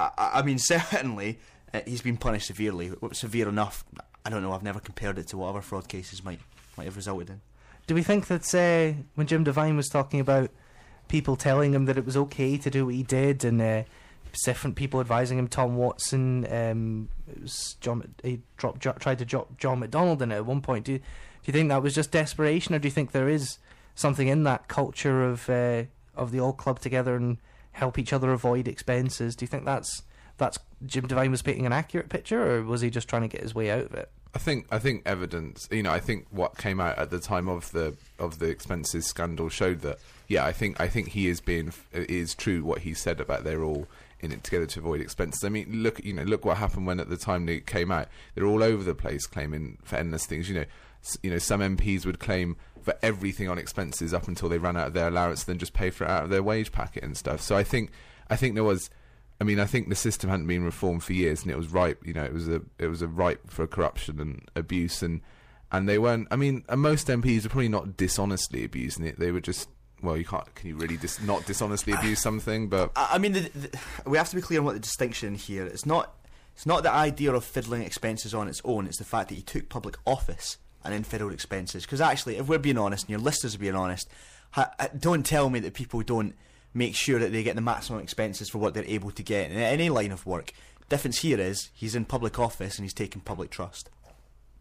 I, 0.00 0.10
I 0.34 0.42
mean, 0.42 0.58
certainly 0.58 1.38
uh, 1.72 1.80
he's 1.86 2.02
been 2.02 2.16
punished 2.16 2.48
severely. 2.48 2.92
Severe 3.12 3.48
enough. 3.48 3.84
I 4.24 4.30
don't 4.30 4.42
know. 4.42 4.52
I've 4.52 4.62
never 4.62 4.80
compared 4.80 5.18
it 5.18 5.28
to 5.28 5.36
what 5.36 5.48
other 5.48 5.60
fraud 5.60 5.88
cases 5.88 6.24
might 6.24 6.40
might 6.76 6.84
have 6.84 6.96
resulted 6.96 7.30
in. 7.30 7.40
Do 7.86 7.94
we 7.94 8.02
think 8.02 8.28
that 8.28 8.54
uh, 8.54 8.98
when 9.14 9.26
Jim 9.26 9.44
Devine 9.44 9.76
was 9.76 9.88
talking 9.88 10.20
about 10.20 10.50
people 11.08 11.36
telling 11.36 11.74
him 11.74 11.84
that 11.86 11.98
it 11.98 12.06
was 12.06 12.16
okay 12.16 12.56
to 12.56 12.70
do 12.70 12.86
what 12.86 12.94
he 12.94 13.02
did, 13.02 13.44
and 13.44 13.60
uh, 13.60 13.82
different 14.44 14.76
people 14.76 15.00
advising 15.00 15.38
him, 15.38 15.48
Tom 15.48 15.76
Watson, 15.76 16.46
um, 16.50 17.08
John, 17.80 18.14
he 18.22 18.40
dropped, 18.56 18.80
tried 18.80 19.18
to 19.18 19.24
drop 19.24 19.58
John 19.58 19.80
McDonald 19.80 20.22
in 20.22 20.32
it 20.32 20.36
at 20.36 20.46
one 20.46 20.62
point. 20.62 20.86
Do 20.86 20.92
you, 20.92 20.98
do 20.98 21.04
you 21.46 21.52
think 21.52 21.68
that 21.68 21.82
was 21.82 21.94
just 21.94 22.12
desperation, 22.12 22.74
or 22.74 22.78
do 22.78 22.86
you 22.86 22.92
think 22.92 23.10
there 23.12 23.28
is 23.28 23.58
something 23.94 24.28
in 24.28 24.44
that 24.44 24.68
culture 24.68 25.24
of 25.24 25.50
uh, 25.50 25.84
of 26.14 26.30
the 26.30 26.40
old 26.40 26.56
club 26.56 26.78
together 26.78 27.16
and 27.16 27.38
help 27.72 27.98
each 27.98 28.12
other 28.12 28.32
avoid 28.32 28.68
expenses? 28.68 29.34
Do 29.34 29.42
you 29.42 29.48
think 29.48 29.64
that's 29.64 30.02
that's 30.42 30.58
Jim 30.86 31.06
Devine 31.06 31.30
was 31.30 31.42
painting 31.42 31.66
an 31.66 31.72
accurate 31.72 32.08
picture, 32.08 32.56
or 32.56 32.62
was 32.62 32.80
he 32.80 32.90
just 32.90 33.08
trying 33.08 33.22
to 33.22 33.28
get 33.28 33.42
his 33.42 33.54
way 33.54 33.70
out 33.70 33.84
of 33.84 33.94
it? 33.94 34.10
I 34.34 34.38
think 34.38 34.66
I 34.70 34.78
think 34.78 35.02
evidence. 35.06 35.68
You 35.70 35.82
know, 35.82 35.92
I 35.92 36.00
think 36.00 36.26
what 36.30 36.56
came 36.56 36.80
out 36.80 36.98
at 36.98 37.10
the 37.10 37.20
time 37.20 37.48
of 37.48 37.70
the 37.72 37.94
of 38.18 38.38
the 38.38 38.48
expenses 38.48 39.06
scandal 39.06 39.48
showed 39.48 39.80
that. 39.80 39.98
Yeah, 40.28 40.44
I 40.44 40.52
think 40.52 40.80
I 40.80 40.88
think 40.88 41.08
he 41.08 41.28
is 41.28 41.40
being 41.40 41.72
is 41.92 42.34
true 42.34 42.64
what 42.64 42.80
he 42.80 42.94
said 42.94 43.20
about 43.20 43.44
they're 43.44 43.62
all 43.62 43.86
in 44.20 44.32
it 44.32 44.44
together 44.44 44.66
to 44.66 44.78
avoid 44.78 45.00
expenses. 45.00 45.44
I 45.44 45.48
mean, 45.48 45.82
look, 45.82 46.02
you 46.04 46.12
know, 46.12 46.22
look 46.22 46.44
what 46.44 46.56
happened 46.56 46.86
when 46.86 47.00
at 47.00 47.10
the 47.10 47.16
time 47.16 47.44
they 47.44 47.60
came 47.60 47.90
out. 47.90 48.08
They're 48.34 48.46
all 48.46 48.62
over 48.62 48.82
the 48.82 48.94
place 48.94 49.26
claiming 49.26 49.78
for 49.82 49.96
endless 49.96 50.26
things. 50.26 50.48
You 50.48 50.54
know, 50.60 50.64
you 51.22 51.30
know, 51.30 51.38
some 51.38 51.60
MPs 51.60 52.06
would 52.06 52.20
claim 52.20 52.56
for 52.82 52.94
everything 53.02 53.48
on 53.48 53.58
expenses 53.58 54.14
up 54.14 54.28
until 54.28 54.48
they 54.48 54.58
ran 54.58 54.76
out 54.76 54.88
of 54.88 54.94
their 54.94 55.08
allowance, 55.08 55.44
then 55.44 55.58
just 55.58 55.72
pay 55.72 55.90
for 55.90 56.04
it 56.04 56.10
out 56.10 56.24
of 56.24 56.30
their 56.30 56.42
wage 56.42 56.72
packet 56.72 57.02
and 57.02 57.16
stuff. 57.16 57.40
So 57.40 57.56
I 57.56 57.64
think 57.64 57.90
I 58.30 58.36
think 58.36 58.54
there 58.54 58.64
was 58.64 58.90
I 59.40 59.44
mean, 59.44 59.58
I 59.58 59.64
think 59.64 59.88
the 59.88 59.96
system 59.96 60.30
hadn't 60.30 60.46
been 60.46 60.62
reformed 60.62 61.02
for 61.02 61.12
years, 61.12 61.42
and 61.42 61.50
it 61.50 61.56
was 61.56 61.68
ripe. 61.68 62.06
You 62.06 62.12
know, 62.12 62.24
it 62.24 62.32
was 62.32 62.48
a 62.48 62.62
it 62.78 62.86
was 62.86 63.02
a 63.02 63.08
ripe 63.08 63.50
for 63.50 63.66
corruption 63.66 64.20
and 64.20 64.48
abuse, 64.54 65.02
and 65.02 65.20
and 65.70 65.88
they 65.88 65.98
weren't. 65.98 66.28
I 66.30 66.36
mean, 66.36 66.64
most 66.74 67.08
MPs 67.08 67.44
are 67.44 67.48
probably 67.48 67.68
not 67.68 67.96
dishonestly 67.96 68.64
abusing 68.64 69.04
it. 69.04 69.18
They 69.18 69.32
were 69.32 69.40
just 69.40 69.68
well, 70.02 70.16
you 70.16 70.24
can't. 70.24 70.52
Can 70.54 70.68
you 70.68 70.76
really 70.76 70.96
dis, 70.96 71.20
not 71.22 71.46
dishonestly 71.46 71.92
abuse 71.92 72.20
something? 72.20 72.68
But 72.68 72.92
I, 72.96 73.10
I 73.12 73.18
mean, 73.18 73.32
the, 73.32 73.40
the, 73.40 73.78
we 74.06 74.18
have 74.18 74.28
to 74.30 74.36
be 74.36 74.42
clear 74.42 74.60
on 74.60 74.66
what 74.66 74.74
the 74.74 74.80
distinction 74.80 75.34
here. 75.34 75.64
It's 75.64 75.86
not. 75.86 76.14
It's 76.54 76.66
not 76.66 76.82
the 76.82 76.92
idea 76.92 77.32
of 77.32 77.44
fiddling 77.44 77.82
expenses 77.82 78.34
on 78.34 78.46
its 78.46 78.60
own. 78.64 78.86
It's 78.86 78.98
the 78.98 79.04
fact 79.04 79.30
that 79.30 79.36
he 79.36 79.42
took 79.42 79.70
public 79.70 79.96
office 80.06 80.58
and 80.84 80.92
then 80.92 81.02
fiddled 81.02 81.32
expenses. 81.32 81.84
Because 81.84 82.00
actually, 82.00 82.36
if 82.36 82.46
we're 82.46 82.58
being 82.58 82.76
honest, 82.76 83.04
and 83.04 83.10
your 83.10 83.20
listeners 83.20 83.54
are 83.54 83.58
being 83.58 83.74
honest, 83.74 84.08
ha, 84.50 84.70
uh, 84.78 84.88
don't 84.98 85.24
tell 85.24 85.48
me 85.48 85.60
that 85.60 85.72
people 85.72 86.02
don't 86.02 86.34
make 86.74 86.94
sure 86.94 87.18
that 87.18 87.32
they 87.32 87.42
get 87.42 87.54
the 87.54 87.60
maximum 87.60 88.00
expenses 88.00 88.48
for 88.48 88.58
what 88.58 88.74
they're 88.74 88.84
able 88.84 89.10
to 89.10 89.22
get 89.22 89.50
in 89.50 89.58
any 89.58 89.90
line 89.90 90.12
of 90.12 90.26
work. 90.26 90.52
Difference 90.88 91.18
here 91.18 91.40
is 91.40 91.70
he's 91.74 91.94
in 91.94 92.04
public 92.04 92.38
office 92.38 92.76
and 92.76 92.84
he's 92.84 92.94
taking 92.94 93.20
public 93.22 93.50
trust. 93.50 93.90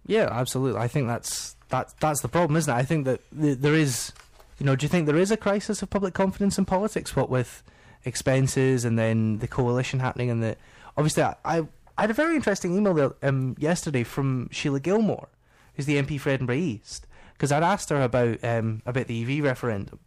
Yeah, 0.05 0.29
absolutely. 0.31 0.79
I 0.79 0.87
think 0.87 1.07
that's 1.07 1.55
that's 1.69 1.93
that's 1.93 2.21
the 2.21 2.27
problem, 2.27 2.57
isn't 2.57 2.73
it? 2.73 2.77
I 2.77 2.83
think 2.83 3.05
that 3.05 3.21
th- 3.39 3.59
there 3.59 3.75
is, 3.75 4.11
you 4.59 4.65
know, 4.65 4.75
do 4.75 4.85
you 4.85 4.89
think 4.89 5.05
there 5.05 5.17
is 5.17 5.31
a 5.31 5.37
crisis 5.37 5.81
of 5.81 5.89
public 5.89 6.13
confidence 6.13 6.57
in 6.57 6.65
politics? 6.65 7.15
What 7.15 7.29
with 7.29 7.63
expenses 8.03 8.83
and 8.85 8.97
then 8.97 9.39
the 9.39 9.47
coalition 9.47 9.99
happening, 9.99 10.29
and 10.29 10.41
the 10.41 10.57
obviously, 10.97 11.23
I, 11.23 11.35
I, 11.45 11.57
I 11.97 12.01
had 12.01 12.09
a 12.09 12.15
very 12.15 12.35
interesting 12.35 12.75
email 12.75 12.93
there, 12.93 13.11
um, 13.21 13.55
yesterday 13.59 14.03
from 14.03 14.49
Sheila 14.51 14.79
Gilmore, 14.79 15.27
who's 15.75 15.85
the 15.85 16.01
MP 16.01 16.19
for 16.19 16.29
Edinburgh 16.29 16.55
East, 16.55 17.07
because 17.33 17.51
I'd 17.51 17.63
asked 17.63 17.89
her 17.89 18.01
about 18.01 18.43
um, 18.43 18.81
about 18.85 19.07
the 19.07 19.23
AV 19.23 19.43
referendum, 19.43 19.99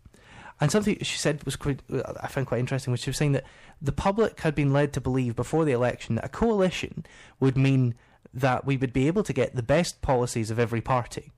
and 0.64 0.72
something 0.72 0.96
she 1.02 1.18
said 1.18 1.44
was 1.44 1.56
quite, 1.56 1.80
I 2.18 2.26
found 2.28 2.46
quite 2.46 2.58
interesting, 2.58 2.90
which 2.90 3.02
she 3.02 3.10
was 3.10 3.18
saying 3.18 3.32
that 3.32 3.44
the 3.82 3.92
public 3.92 4.40
had 4.40 4.54
been 4.54 4.72
led 4.72 4.94
to 4.94 5.00
believe 5.02 5.36
before 5.36 5.66
the 5.66 5.72
election 5.72 6.14
that 6.14 6.24
a 6.24 6.30
coalition 6.30 7.04
would 7.38 7.54
mean 7.54 7.94
that 8.32 8.64
we 8.64 8.78
would 8.78 8.94
be 8.94 9.06
able 9.06 9.22
to 9.24 9.34
get 9.34 9.54
the 9.54 9.62
best 9.62 10.00
policies 10.00 10.50
of 10.50 10.58
every 10.58 10.80
party. 10.80 11.32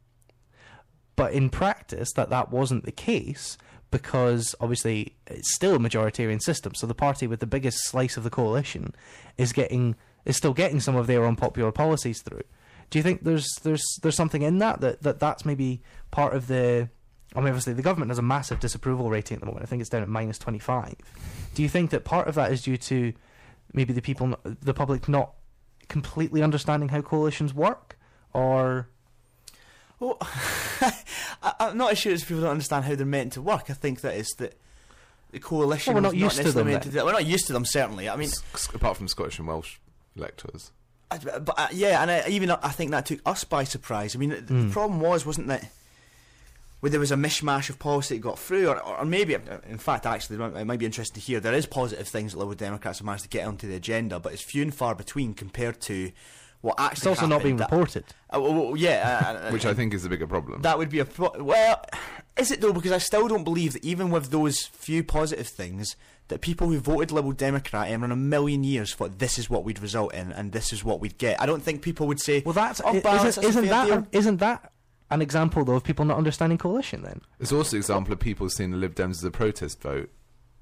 But 1.16 1.32
in 1.32 1.50
practice, 1.50 2.12
that 2.12 2.30
that 2.30 2.52
wasn't 2.52 2.84
the 2.84 2.92
case 2.92 3.58
because 3.90 4.54
obviously 4.60 5.16
it's 5.26 5.52
still 5.52 5.74
a 5.74 5.80
majoritarian 5.80 6.40
system. 6.40 6.76
So 6.76 6.86
the 6.86 6.94
party 6.94 7.26
with 7.26 7.40
the 7.40 7.48
biggest 7.48 7.84
slice 7.84 8.16
of 8.16 8.22
the 8.22 8.30
coalition 8.30 8.94
is 9.36 9.52
getting 9.52 9.96
is 10.24 10.36
still 10.36 10.54
getting 10.54 10.78
some 10.78 10.94
of 10.94 11.08
their 11.08 11.26
unpopular 11.26 11.72
policies 11.72 12.22
through. 12.22 12.42
Do 12.90 13.00
you 13.00 13.02
think 13.02 13.24
there's 13.24 13.48
there's 13.64 13.82
there's 14.02 14.14
something 14.14 14.42
in 14.42 14.58
that 14.58 14.80
that, 14.82 15.02
that 15.02 15.18
that's 15.18 15.44
maybe 15.44 15.82
part 16.12 16.32
of 16.32 16.46
the 16.46 16.90
I 17.34 17.40
mean, 17.40 17.48
obviously, 17.48 17.74
the 17.74 17.82
government 17.82 18.10
has 18.10 18.18
a 18.18 18.22
massive 18.22 18.60
disapproval 18.60 19.10
rating 19.10 19.36
at 19.36 19.40
the 19.40 19.46
moment. 19.46 19.64
I 19.64 19.66
think 19.66 19.80
it's 19.80 19.90
down 19.90 20.02
at 20.02 20.08
minus 20.08 20.38
25. 20.38 20.94
Do 21.54 21.62
you 21.62 21.68
think 21.68 21.90
that 21.90 22.04
part 22.04 22.28
of 22.28 22.34
that 22.36 22.52
is 22.52 22.62
due 22.62 22.76
to 22.76 23.12
maybe 23.72 23.92
the 23.92 24.02
people, 24.02 24.36
the 24.44 24.74
public, 24.74 25.08
not 25.08 25.32
completely 25.88 26.42
understanding 26.42 26.88
how 26.88 27.02
coalitions 27.02 27.52
work, 27.52 27.98
or? 28.32 28.88
Well, 29.98 30.18
I, 31.42 31.54
am 31.60 31.78
not 31.78 31.96
sure 31.96 32.12
it's 32.12 32.24
people 32.24 32.42
don't 32.42 32.50
understand 32.50 32.84
how 32.84 32.94
they're 32.94 33.06
meant 33.06 33.32
to 33.34 33.42
work. 33.42 33.70
I 33.70 33.74
think 33.74 34.02
that 34.02 34.14
it's 34.14 34.34
that 34.36 34.54
the 35.30 35.40
coalition. 35.40 35.94
Well, 35.94 36.02
we're 36.02 36.08
not 36.08 36.16
used 36.16 36.38
not 36.38 36.46
to 36.46 36.52
them. 36.52 36.80
To 36.80 37.04
we're 37.04 37.12
not 37.12 37.26
used 37.26 37.46
to 37.48 37.52
them. 37.52 37.64
Certainly, 37.64 38.08
I 38.08 38.16
mean, 38.16 38.28
S- 38.28 38.68
apart 38.72 38.96
from 38.96 39.08
Scottish 39.08 39.38
and 39.38 39.48
Welsh 39.48 39.78
electors. 40.16 40.72
But 41.08 41.54
uh, 41.56 41.68
yeah, 41.72 42.02
and 42.02 42.10
I, 42.10 42.24
even 42.28 42.50
I 42.50 42.70
think 42.70 42.90
that 42.90 43.06
took 43.06 43.20
us 43.24 43.44
by 43.44 43.64
surprise. 43.64 44.16
I 44.16 44.18
mean, 44.18 44.30
the, 44.30 44.36
mm. 44.36 44.46
the 44.46 44.54
hmm. 44.54 44.70
problem 44.70 45.00
was, 45.00 45.24
wasn't 45.24 45.46
that 45.48 45.70
where 46.80 46.90
there 46.90 47.00
was 47.00 47.10
a 47.10 47.16
mishmash 47.16 47.70
of 47.70 47.78
policy 47.78 48.16
that 48.16 48.20
got 48.20 48.38
through, 48.38 48.68
or, 48.68 48.80
or 48.82 49.04
maybe, 49.04 49.36
in 49.68 49.78
fact, 49.78 50.06
actually, 50.06 50.36
it 50.36 50.66
might 50.66 50.78
be 50.78 50.86
interesting 50.86 51.20
to 51.20 51.26
hear 51.26 51.40
there 51.40 51.54
is 51.54 51.66
positive 51.66 52.06
things 52.06 52.32
that 52.32 52.38
Liberal 52.38 52.54
Democrats 52.54 52.98
have 52.98 53.06
managed 53.06 53.24
to 53.24 53.28
get 53.28 53.46
onto 53.46 53.66
the 53.68 53.74
agenda, 53.74 54.20
but 54.20 54.32
it's 54.32 54.42
few 54.42 54.62
and 54.62 54.74
far 54.74 54.94
between 54.94 55.34
compared 55.34 55.80
to 55.82 56.12
what 56.60 56.74
actually. 56.78 56.96
It's 56.96 57.06
also 57.06 57.26
not 57.26 57.42
being 57.42 57.56
that, 57.56 57.70
reported. 57.70 58.04
Uh, 58.34 58.40
well, 58.40 58.76
yeah, 58.76 59.22
uh, 59.24 59.48
uh 59.48 59.50
which 59.52 59.64
I 59.64 59.74
think 59.74 59.94
is 59.94 60.04
a 60.04 60.08
bigger 60.08 60.26
problem. 60.26 60.62
That 60.62 60.78
would 60.78 60.90
be 60.90 60.98
a 60.98 61.04
pro- 61.04 61.42
well. 61.42 61.84
Is 62.36 62.50
it 62.50 62.60
though? 62.60 62.72
Because 62.72 62.92
I 62.92 62.98
still 62.98 63.28
don't 63.28 63.44
believe 63.44 63.72
that 63.72 63.84
even 63.84 64.10
with 64.10 64.30
those 64.30 64.64
few 64.66 65.02
positive 65.02 65.48
things, 65.48 65.96
that 66.28 66.40
people 66.40 66.68
who 66.68 66.78
voted 66.78 67.10
Liberal 67.10 67.32
Democrat 67.32 67.88
ever 67.88 68.04
in 68.04 68.12
a 68.12 68.16
million 68.16 68.64
years 68.64 68.94
thought 68.94 69.18
this 69.18 69.38
is 69.38 69.48
what 69.48 69.64
we'd 69.64 69.80
result 69.80 70.12
in 70.12 70.32
and 70.32 70.52
this 70.52 70.72
is 70.72 70.84
what 70.84 71.00
we'd 71.00 71.16
get. 71.18 71.40
I 71.40 71.46
don't 71.46 71.62
think 71.62 71.82
people 71.82 72.06
would 72.08 72.20
say. 72.20 72.42
Well, 72.44 72.52
that's 72.52 72.82
oh, 72.84 73.00
balance, 73.00 73.38
isn't, 73.38 73.48
isn't 73.48 73.66
that 73.68 74.06
isn't 74.12 74.36
that 74.38 74.72
an 75.10 75.22
example 75.22 75.64
though 75.64 75.74
of 75.74 75.84
people 75.84 76.04
not 76.04 76.18
understanding 76.18 76.58
coalition 76.58 77.02
then. 77.02 77.22
It's 77.38 77.52
also 77.52 77.76
an 77.76 77.80
example 77.80 78.12
of 78.12 78.20
people 78.20 78.48
seeing 78.48 78.70
the 78.70 78.76
Lib 78.76 78.94
Dems 78.94 79.12
as 79.12 79.24
a 79.24 79.30
protest 79.30 79.80
vote, 79.80 80.10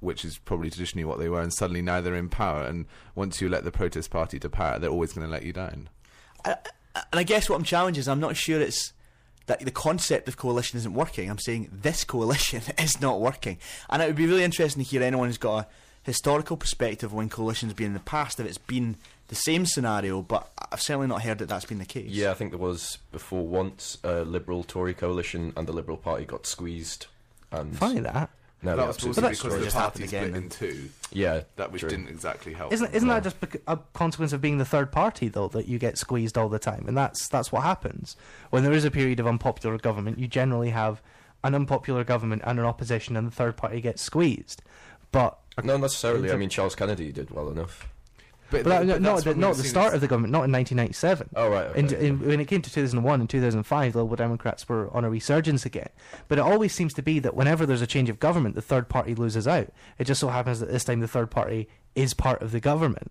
which 0.01 0.25
is 0.25 0.39
probably 0.39 0.71
traditionally 0.71 1.05
what 1.05 1.19
they 1.19 1.29
were, 1.29 1.41
and 1.41 1.53
suddenly 1.53 1.83
now 1.83 2.01
they're 2.01 2.15
in 2.15 2.29
power. 2.29 2.65
And 2.65 2.87
once 3.15 3.41
you 3.41 3.49
let 3.49 3.65
the 3.65 3.73
protest 3.73 4.11
party 4.11 4.39
to 4.39 4.51
power, 4.51 4.79
they're 4.79 4.91
always 4.91 5.13
going 5.13 5.27
to 5.27 5.33
let 5.33 5.45
you 5.45 5.53
down. 5.53 5.89
and 6.45 6.57
I 7.13 7.23
guess 7.23 7.49
what 7.49 7.57
I'm 7.57 7.65
challenging 7.65 8.01
is 8.01 8.09
I'm 8.09 8.21
not 8.21 8.37
sure 8.37 8.61
it's 8.61 8.93
that 9.47 9.61
the 9.61 9.71
concept 9.71 10.27
of 10.27 10.37
coalition 10.37 10.79
isn't 10.79 10.95
working. 10.95 11.29
I'm 11.29 11.39
saying 11.39 11.69
this 11.71 12.05
coalition 12.05 12.63
is 12.79 13.01
not 13.01 13.21
working, 13.21 13.59
and 13.89 14.03
it 14.03 14.07
would 14.07 14.17
be 14.17 14.27
really 14.27 14.45
interesting 14.45 14.83
to 14.83 14.89
hear 14.89 15.03
anyone 15.03 15.29
who's 15.29 15.39
got 15.39 15.65
a 15.65 15.67
historical 16.03 16.57
perspective 16.57 17.13
on 17.13 17.17
when 17.17 17.29
coalitions 17.29 17.73
been 17.73 17.89
in 17.89 17.95
the 17.95 18.01
past, 18.01 18.39
if 18.39 18.47
it's 18.47 18.59
been 18.59 18.97
the 19.29 19.35
same 19.35 19.67
scenario, 19.67 20.23
but 20.23 20.51
I've 20.71 20.83
certainly 20.83 21.07
not 21.07 21.23
heard 21.23 21.39
that 21.39 21.49
that's 21.49 21.65
been 21.65 21.79
the 21.79 21.85
case. 21.85 22.11
Yeah, 22.11 22.31
I 22.31 22.35
think 22.35 22.51
there 22.51 22.59
was 22.59 22.99
before 23.13 23.47
once 23.47 23.99
a 24.05 24.23
Liberal 24.23 24.65
Tory 24.65 24.95
coalition 24.95 25.53
and 25.57 25.67
the 25.67 25.73
Liberal 25.73 25.97
Party 25.97 26.25
got 26.25 26.47
squeezed. 26.47 27.07
And 27.51 27.77
Funny 27.77 28.01
that. 28.01 28.31
No, 28.65 28.77
that 28.77 28.87
was 28.87 28.97
supposed 28.97 29.19
to 29.19 29.29
because 29.29 29.65
the 29.65 29.71
party 29.71 30.07
split 30.07 30.35
in 30.35 30.49
two. 30.49 30.89
Yeah, 31.13 31.43
that 31.57 31.71
which 31.71 31.81
true. 31.81 31.91
didn't 31.91 32.09
exactly 32.09 32.55
help. 32.55 32.73
Isn't 32.73 32.95
isn't 32.95 33.09
that 33.09 33.23
just 33.23 33.37
a 33.67 33.77
consequence 33.93 34.33
of 34.33 34.41
being 34.41 34.57
the 34.57 34.65
third 34.65 34.91
party 34.91 35.29
though 35.29 35.49
that 35.49 35.69
you 35.69 35.79
get 35.79 35.99
squeezed 35.99 36.39
all 36.39 36.49
the 36.49 36.59
time, 36.59 36.87
and 36.89 36.97
that's 36.97 37.29
that's 37.29 37.53
what 37.53 37.63
happens 37.63 38.17
when 38.49 38.65
there 38.65 38.73
is 38.73 38.87
a 38.87 38.91
period 38.91 39.21
of 39.21 39.27
unpopular 39.27 39.77
government. 39.77 40.19
You 40.19 40.29
generally 40.29 40.71
have 40.71 41.03
an 41.43 41.55
unpopular 41.55 42.05
government 42.05 42.41
and 42.47 42.59
an 42.59 42.65
opposition, 42.65 43.17
and 43.17 43.27
the 43.27 43.31
third 43.31 43.59
party 43.59 43.83
gets 43.83 44.01
squeezed. 44.01 44.63
But 45.13 45.39
not 45.63 45.81
necessarily. 45.81 46.33
I 46.33 46.37
mean, 46.37 46.49
Charles 46.49 46.75
Kennedy 46.75 47.13
did 47.13 47.31
well 47.31 47.51
enough. 47.51 47.89
But, 48.63 48.65
but, 48.65 48.73
uh, 48.73 48.93
but 48.93 49.03
no, 49.03 49.21
the, 49.21 49.35
not 49.35 49.57
the 49.57 49.65
start 49.65 49.95
of 49.95 50.01
the 50.01 50.09
government, 50.09 50.33
not 50.33 50.45
in 50.45 50.53
1997. 50.53 51.31
Oh, 51.35 51.49
right. 51.49 51.67
Okay, 51.67 51.79
in, 51.81 51.95
in, 51.95 52.27
when 52.27 52.41
it 52.41 52.47
came 52.47 52.63
to 52.63 52.71
2001 52.71 53.21
and 53.21 53.29
2005, 53.29 53.93
the 53.93 54.03
Liberal 54.03 54.17
Democrats 54.17 54.69
were 54.69 54.95
on 54.95 55.05
a 55.05 55.11
resurgence 55.11 55.67
again. 55.67 55.89
But 56.29 56.39
it 56.39 56.43
always 56.43 56.73
seems 56.73 56.95
to 56.95 57.03
be 57.03 57.19
that 57.19 57.35
whenever 57.35 57.67
there's 57.67 57.83
a 57.83 57.87
change 57.87 58.09
of 58.09 58.19
government, 58.19 58.55
the 58.55 58.63
third 58.63 58.89
party 58.89 59.15
loses 59.15 59.49
out. 59.49 59.69
It 59.99 60.05
just 60.05 60.21
so 60.21 60.29
happens 60.29 60.61
that 60.61 60.71
this 60.71 60.85
time 60.85 61.01
the 61.01 61.09
third 61.09 61.31
party 61.31 61.69
is 61.95 62.15
part 62.15 62.43
of 62.43 62.53
the 62.53 62.61
government. 62.61 63.11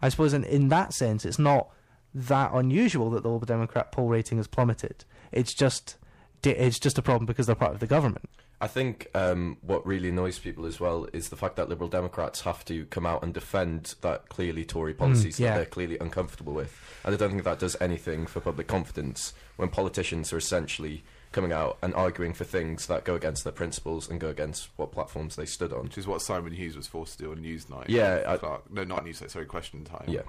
I 0.00 0.08
suppose 0.08 0.34
in, 0.34 0.44
in 0.44 0.68
that 0.68 0.92
sense, 0.92 1.24
it's 1.24 1.38
not 1.38 1.68
that 2.14 2.50
unusual 2.52 3.10
that 3.10 3.22
the 3.22 3.28
Liberal 3.28 3.46
Democrat 3.46 3.92
poll 3.92 4.08
rating 4.08 4.38
has 4.38 4.46
plummeted. 4.46 5.04
It's 5.30 5.54
just 5.54 5.96
it's 6.44 6.80
just 6.80 6.98
a 6.98 7.02
problem 7.02 7.24
because 7.24 7.46
they're 7.46 7.54
part 7.54 7.72
of 7.72 7.80
the 7.80 7.86
government. 7.86 8.28
I 8.62 8.68
think 8.68 9.08
um, 9.12 9.58
what 9.60 9.84
really 9.84 10.10
annoys 10.10 10.38
people 10.38 10.66
as 10.66 10.78
well 10.78 11.08
is 11.12 11.30
the 11.30 11.36
fact 11.36 11.56
that 11.56 11.68
Liberal 11.68 11.90
Democrats 11.90 12.42
have 12.42 12.64
to 12.66 12.84
come 12.86 13.04
out 13.04 13.24
and 13.24 13.34
defend 13.34 13.96
that 14.02 14.28
clearly 14.28 14.64
Tory 14.64 14.94
policies 14.94 15.40
yeah. 15.40 15.50
that 15.50 15.56
they're 15.56 15.66
clearly 15.66 15.98
uncomfortable 15.98 16.52
with. 16.52 16.80
And 17.04 17.12
I 17.12 17.18
don't 17.18 17.30
think 17.30 17.42
that 17.42 17.58
does 17.58 17.76
anything 17.80 18.24
for 18.24 18.38
public 18.38 18.68
confidence 18.68 19.34
when 19.56 19.68
politicians 19.68 20.32
are 20.32 20.36
essentially 20.36 21.02
coming 21.32 21.50
out 21.50 21.76
and 21.82 21.92
arguing 21.94 22.34
for 22.34 22.44
things 22.44 22.86
that 22.86 23.04
go 23.04 23.16
against 23.16 23.42
their 23.42 23.52
principles 23.52 24.08
and 24.08 24.20
go 24.20 24.28
against 24.28 24.68
what 24.76 24.92
platforms 24.92 25.34
they 25.34 25.46
stood 25.46 25.72
on. 25.72 25.84
Which 25.84 25.98
is 25.98 26.06
what 26.06 26.22
Simon 26.22 26.52
Hughes 26.52 26.76
was 26.76 26.86
forced 26.86 27.18
to 27.18 27.24
do 27.24 27.32
on 27.32 27.38
Newsnight. 27.38 27.86
Yeah, 27.88 28.22
I- 28.28 28.36
Clark. 28.36 28.70
no, 28.70 28.84
not 28.84 29.04
Newsnight. 29.04 29.30
Sorry, 29.30 29.46
Question 29.46 29.82
Time. 29.82 30.04
Yeah. 30.06 30.20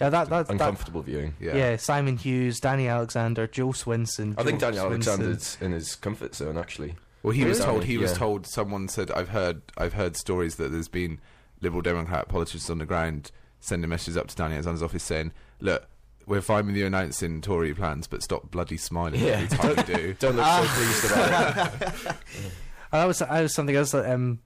Yeah, 0.00 0.08
that 0.10 0.10
that, 0.10 0.28
that 0.28 0.50
Uncomfortable 0.50 1.02
viewing. 1.02 1.34
yeah. 1.38 1.54
yeah. 1.54 1.76
Simon 1.76 2.16
Hughes, 2.16 2.58
Danny 2.58 2.88
Alexander, 2.88 3.46
Jo 3.46 3.68
Swinson. 3.68 4.34
I 4.36 4.42
think 4.42 4.58
Jo 4.58 4.72
Daniel 4.72 4.86
Swinson. 4.86 4.90
Alexander's 4.90 5.58
in 5.60 5.70
his 5.70 5.94
comfort 5.94 6.34
zone, 6.34 6.58
actually. 6.58 6.96
Well, 7.26 7.34
he 7.34 7.44
was 7.44 7.58
told. 7.58 7.82
He 7.84 7.98
was 7.98 8.12
told. 8.12 8.46
Someone 8.46 8.86
said, 8.86 9.10
"I've 9.10 9.30
heard. 9.30 9.62
I've 9.76 9.94
heard 9.94 10.16
stories 10.16 10.54
that 10.56 10.70
there's 10.70 10.86
been 10.86 11.18
Liberal 11.60 11.82
Democrat 11.82 12.28
politicians 12.28 12.70
on 12.70 12.78
the 12.78 12.86
ground 12.86 13.32
sending 13.58 13.90
messages 13.90 14.16
up 14.16 14.28
to 14.28 14.36
Danny 14.36 14.54
Alexander's 14.54 14.82
office 14.82 15.02
saying, 15.02 15.32
look." 15.60 15.88
We're 16.28 16.40
fine 16.40 16.66
with 16.66 16.74
you 16.74 16.86
announcing 16.86 17.40
Tory 17.40 17.72
plans, 17.72 18.08
but 18.08 18.20
stop 18.20 18.50
bloody 18.50 18.76
smiling 18.76 19.20
Yeah. 19.20 19.46
every 19.48 19.58
time 19.58 19.76
you 19.76 19.94
do. 19.96 20.14
Don't 20.18 20.34
look 20.34 20.44
Ah. 20.44 20.60
so 20.60 20.68
pleased 20.74 21.12
about 21.12 21.82
it. 21.82 22.16
And 22.92 23.00
that 23.02 23.04
was 23.06 23.18
that 23.20 23.40
was 23.42 23.54
something 23.54 23.76
else 23.76 23.92
that 23.92 24.10
um, 24.12 24.40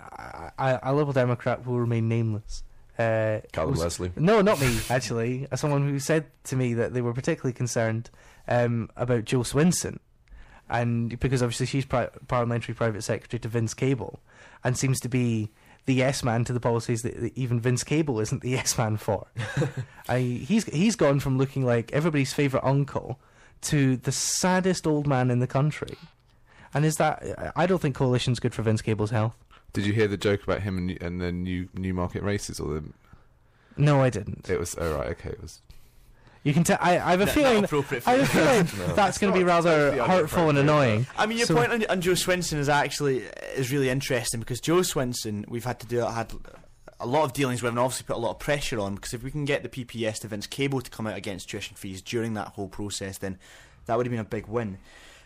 I, 0.00 0.50
I, 0.58 0.70
a 0.82 0.92
Liberal 0.92 1.12
Democrat 1.12 1.64
will 1.66 1.78
remain 1.78 2.08
nameless. 2.08 2.64
Uh, 2.98 3.40
Callum 3.52 3.74
Leslie. 3.74 4.10
No, 4.16 4.40
not 4.40 4.60
me, 4.60 4.76
actually. 4.90 5.46
Someone 5.54 5.88
who 5.88 5.98
said 6.00 6.26
to 6.44 6.56
me 6.56 6.74
that 6.74 6.94
they 6.94 7.00
were 7.00 7.12
particularly 7.12 7.52
concerned 7.52 8.10
um, 8.48 8.90
about 8.96 9.24
Jo 9.24 9.40
Swinson. 9.40 9.98
And 10.68 11.18
because 11.20 11.42
obviously 11.42 11.66
she's 11.66 11.84
pri- 11.84 12.08
parliamentary 12.28 12.74
private 12.74 13.02
secretary 13.02 13.38
to 13.40 13.48
Vince 13.48 13.74
Cable 13.74 14.20
and 14.62 14.76
seems 14.78 14.98
to 15.00 15.08
be 15.08 15.50
the 15.86 15.94
yes 15.94 16.24
man 16.24 16.44
to 16.44 16.52
the 16.54 16.60
policies 16.60 17.02
that, 17.02 17.20
that 17.20 17.36
even 17.36 17.60
Vince 17.60 17.84
Cable 17.84 18.18
isn't 18.20 18.40
the 18.42 18.50
yes 18.58 18.78
man 18.78 18.96
for. 18.96 19.26
I, 20.08 20.20
he's, 20.20 20.64
he's 20.64 20.96
gone 20.96 21.20
from 21.20 21.36
looking 21.38 21.64
like 21.64 21.92
everybody's 21.92 22.32
favourite 22.32 22.64
uncle 22.66 23.20
to 23.62 23.96
the 23.98 24.12
saddest 24.12 24.86
old 24.86 25.06
man 25.06 25.30
in 25.30 25.38
the 25.40 25.46
country. 25.46 25.96
And 26.72 26.84
is 26.84 26.96
that. 26.96 27.52
I 27.54 27.66
don't 27.66 27.80
think 27.80 27.94
coalition's 27.94 28.40
good 28.40 28.52
for 28.52 28.62
Vince 28.62 28.82
Cable's 28.82 29.10
health. 29.10 29.36
Did 29.72 29.86
you 29.86 29.92
hear 29.92 30.08
the 30.08 30.16
joke 30.16 30.42
about 30.42 30.62
him 30.62 30.76
and, 30.76 31.02
and 31.02 31.20
the 31.20 31.30
new 31.30 31.68
Newmarket 31.72 32.22
races? 32.22 32.58
Or 32.58 32.74
the 32.74 32.84
No, 33.76 34.00
I 34.02 34.10
didn't. 34.10 34.50
it 34.50 34.58
was 34.58 34.74
oh 34.78 34.96
right, 34.98 35.10
okay, 35.10 35.30
it 35.30 35.40
was. 35.40 35.60
You 36.44 36.52
can 36.52 36.62
tell. 36.62 36.78
I, 36.80 36.92
I 36.98 37.10
have 37.12 37.20
a 37.22 37.24
Not- 37.26 37.34
feeling. 37.34 37.54
not 37.54 37.64
appropriate 37.64 38.02
for 38.02 38.10
I 38.10 38.12
have 38.14 38.22
a 38.22 38.26
feeling 38.66 38.88
No. 38.88 38.94
that's 38.94 39.18
going 39.18 39.32
to 39.32 39.38
be 39.38 39.44
rather 39.44 39.88
it's 39.88 39.96
not 39.96 40.06
the 40.06 40.12
hurtful 40.12 40.48
and 40.50 40.58
inappropriate, 40.58 40.68
uh, 40.68 40.90
annoying. 40.92 41.06
I 41.16 41.26
mean, 41.26 41.38
your 41.38 41.46
So- 41.46 41.54
point 41.56 41.72
on, 41.72 41.84
on 41.86 42.00
Jo 42.02 42.12
Swinson 42.12 42.58
is 42.58 42.68
actually 42.68 43.18
is 43.56 43.72
really 43.72 43.88
interesting 43.88 44.40
because 44.40 44.60
Jo 44.60 44.76
Swinson, 44.80 45.48
we've 45.48 45.64
had 45.64 45.80
to 45.80 45.86
do 45.86 46.00
had 46.00 46.32
a 47.00 47.06
lot 47.06 47.24
of 47.24 47.32
dealings 47.32 47.62
with, 47.62 47.70
and 47.70 47.78
obviously 47.78 48.04
put 48.06 48.16
a 48.16 48.18
lot 48.20 48.30
of 48.32 48.38
pressure 48.38 48.78
on 48.78 48.94
because 48.94 49.14
if 49.14 49.22
we 49.22 49.30
can 49.30 49.44
get 49.44 49.62
the 49.62 49.68
PPS 49.68 50.20
to 50.20 50.28
Vince 50.28 50.46
Cable 50.46 50.80
to 50.80 50.90
come 50.90 51.06
out 51.06 51.16
against 51.16 51.48
tuition 51.48 51.76
fees 51.76 52.00
during 52.02 52.34
that 52.34 52.48
whole 52.48 52.68
process, 52.68 53.18
then 53.18 53.38
that 53.86 53.96
would 53.96 54.06
have 54.06 54.10
been 54.10 54.20
a 54.20 54.24
big 54.24 54.46
win. 54.46 54.78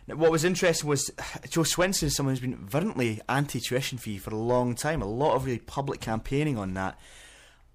Now, 0.06 0.14
what 0.16 0.30
was 0.30 0.44
interesting 0.44 0.88
was 0.88 1.10
Jo 1.50 1.62
Swinson 1.62 2.04
is 2.04 2.14
someone 2.16 2.32
who's 2.34 2.40
been 2.40 2.56
virulently 2.56 3.20
anti-tuition 3.28 3.98
fee 3.98 4.18
for 4.18 4.30
a 4.30 4.38
long 4.38 4.74
time. 4.76 5.02
A 5.02 5.06
lot 5.06 5.34
of 5.34 5.44
really 5.44 5.58
public 5.58 6.00
campaigning 6.00 6.56
on 6.56 6.74
that. 6.74 6.96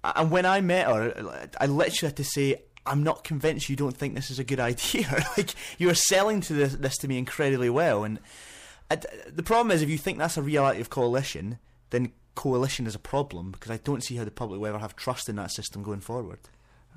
And 0.02 0.30
when 0.30 0.44
I 0.46 0.60
met 0.60 0.86
her, 0.86 1.48
I 1.60 1.66
literally 1.66 2.08
had 2.08 2.16
to 2.16 2.24
say, 2.24 2.62
I'm 2.86 3.02
not 3.02 3.24
convinced 3.24 3.68
you 3.68 3.76
don't 3.76 3.96
think 3.96 4.14
this 4.14 4.30
is 4.30 4.38
a 4.38 4.44
good 4.44 4.60
idea. 4.70 5.24
like, 5.36 5.54
you 5.78 5.88
are 5.90 5.94
selling 5.94 6.40
to 6.42 6.52
this, 6.52 6.74
this 6.74 6.96
to 6.98 7.08
me 7.08 7.18
incredibly 7.18 7.70
well. 7.70 8.04
And 8.04 8.20
I 8.90 8.96
d 8.96 9.08
the 9.26 9.42
problem 9.42 9.70
is, 9.70 9.82
if 9.82 9.88
you 9.88 9.98
think 9.98 10.18
that's 10.18 10.36
a 10.36 10.42
reality 10.42 10.80
of 10.80 10.90
coalition, 10.90 11.58
then 11.90 12.12
coalition 12.34 12.86
is 12.86 12.94
a 12.94 12.98
problem 12.98 13.50
because 13.52 13.70
I 13.70 13.78
don't 13.78 14.02
see 14.02 14.16
how 14.16 14.24
the 14.24 14.30
public 14.30 14.60
will 14.60 14.68
ever 14.68 14.78
have 14.78 14.96
trust 14.96 15.28
in 15.28 15.36
that 15.36 15.50
system 15.50 15.82
going 15.82 16.00
forward. 16.00 16.40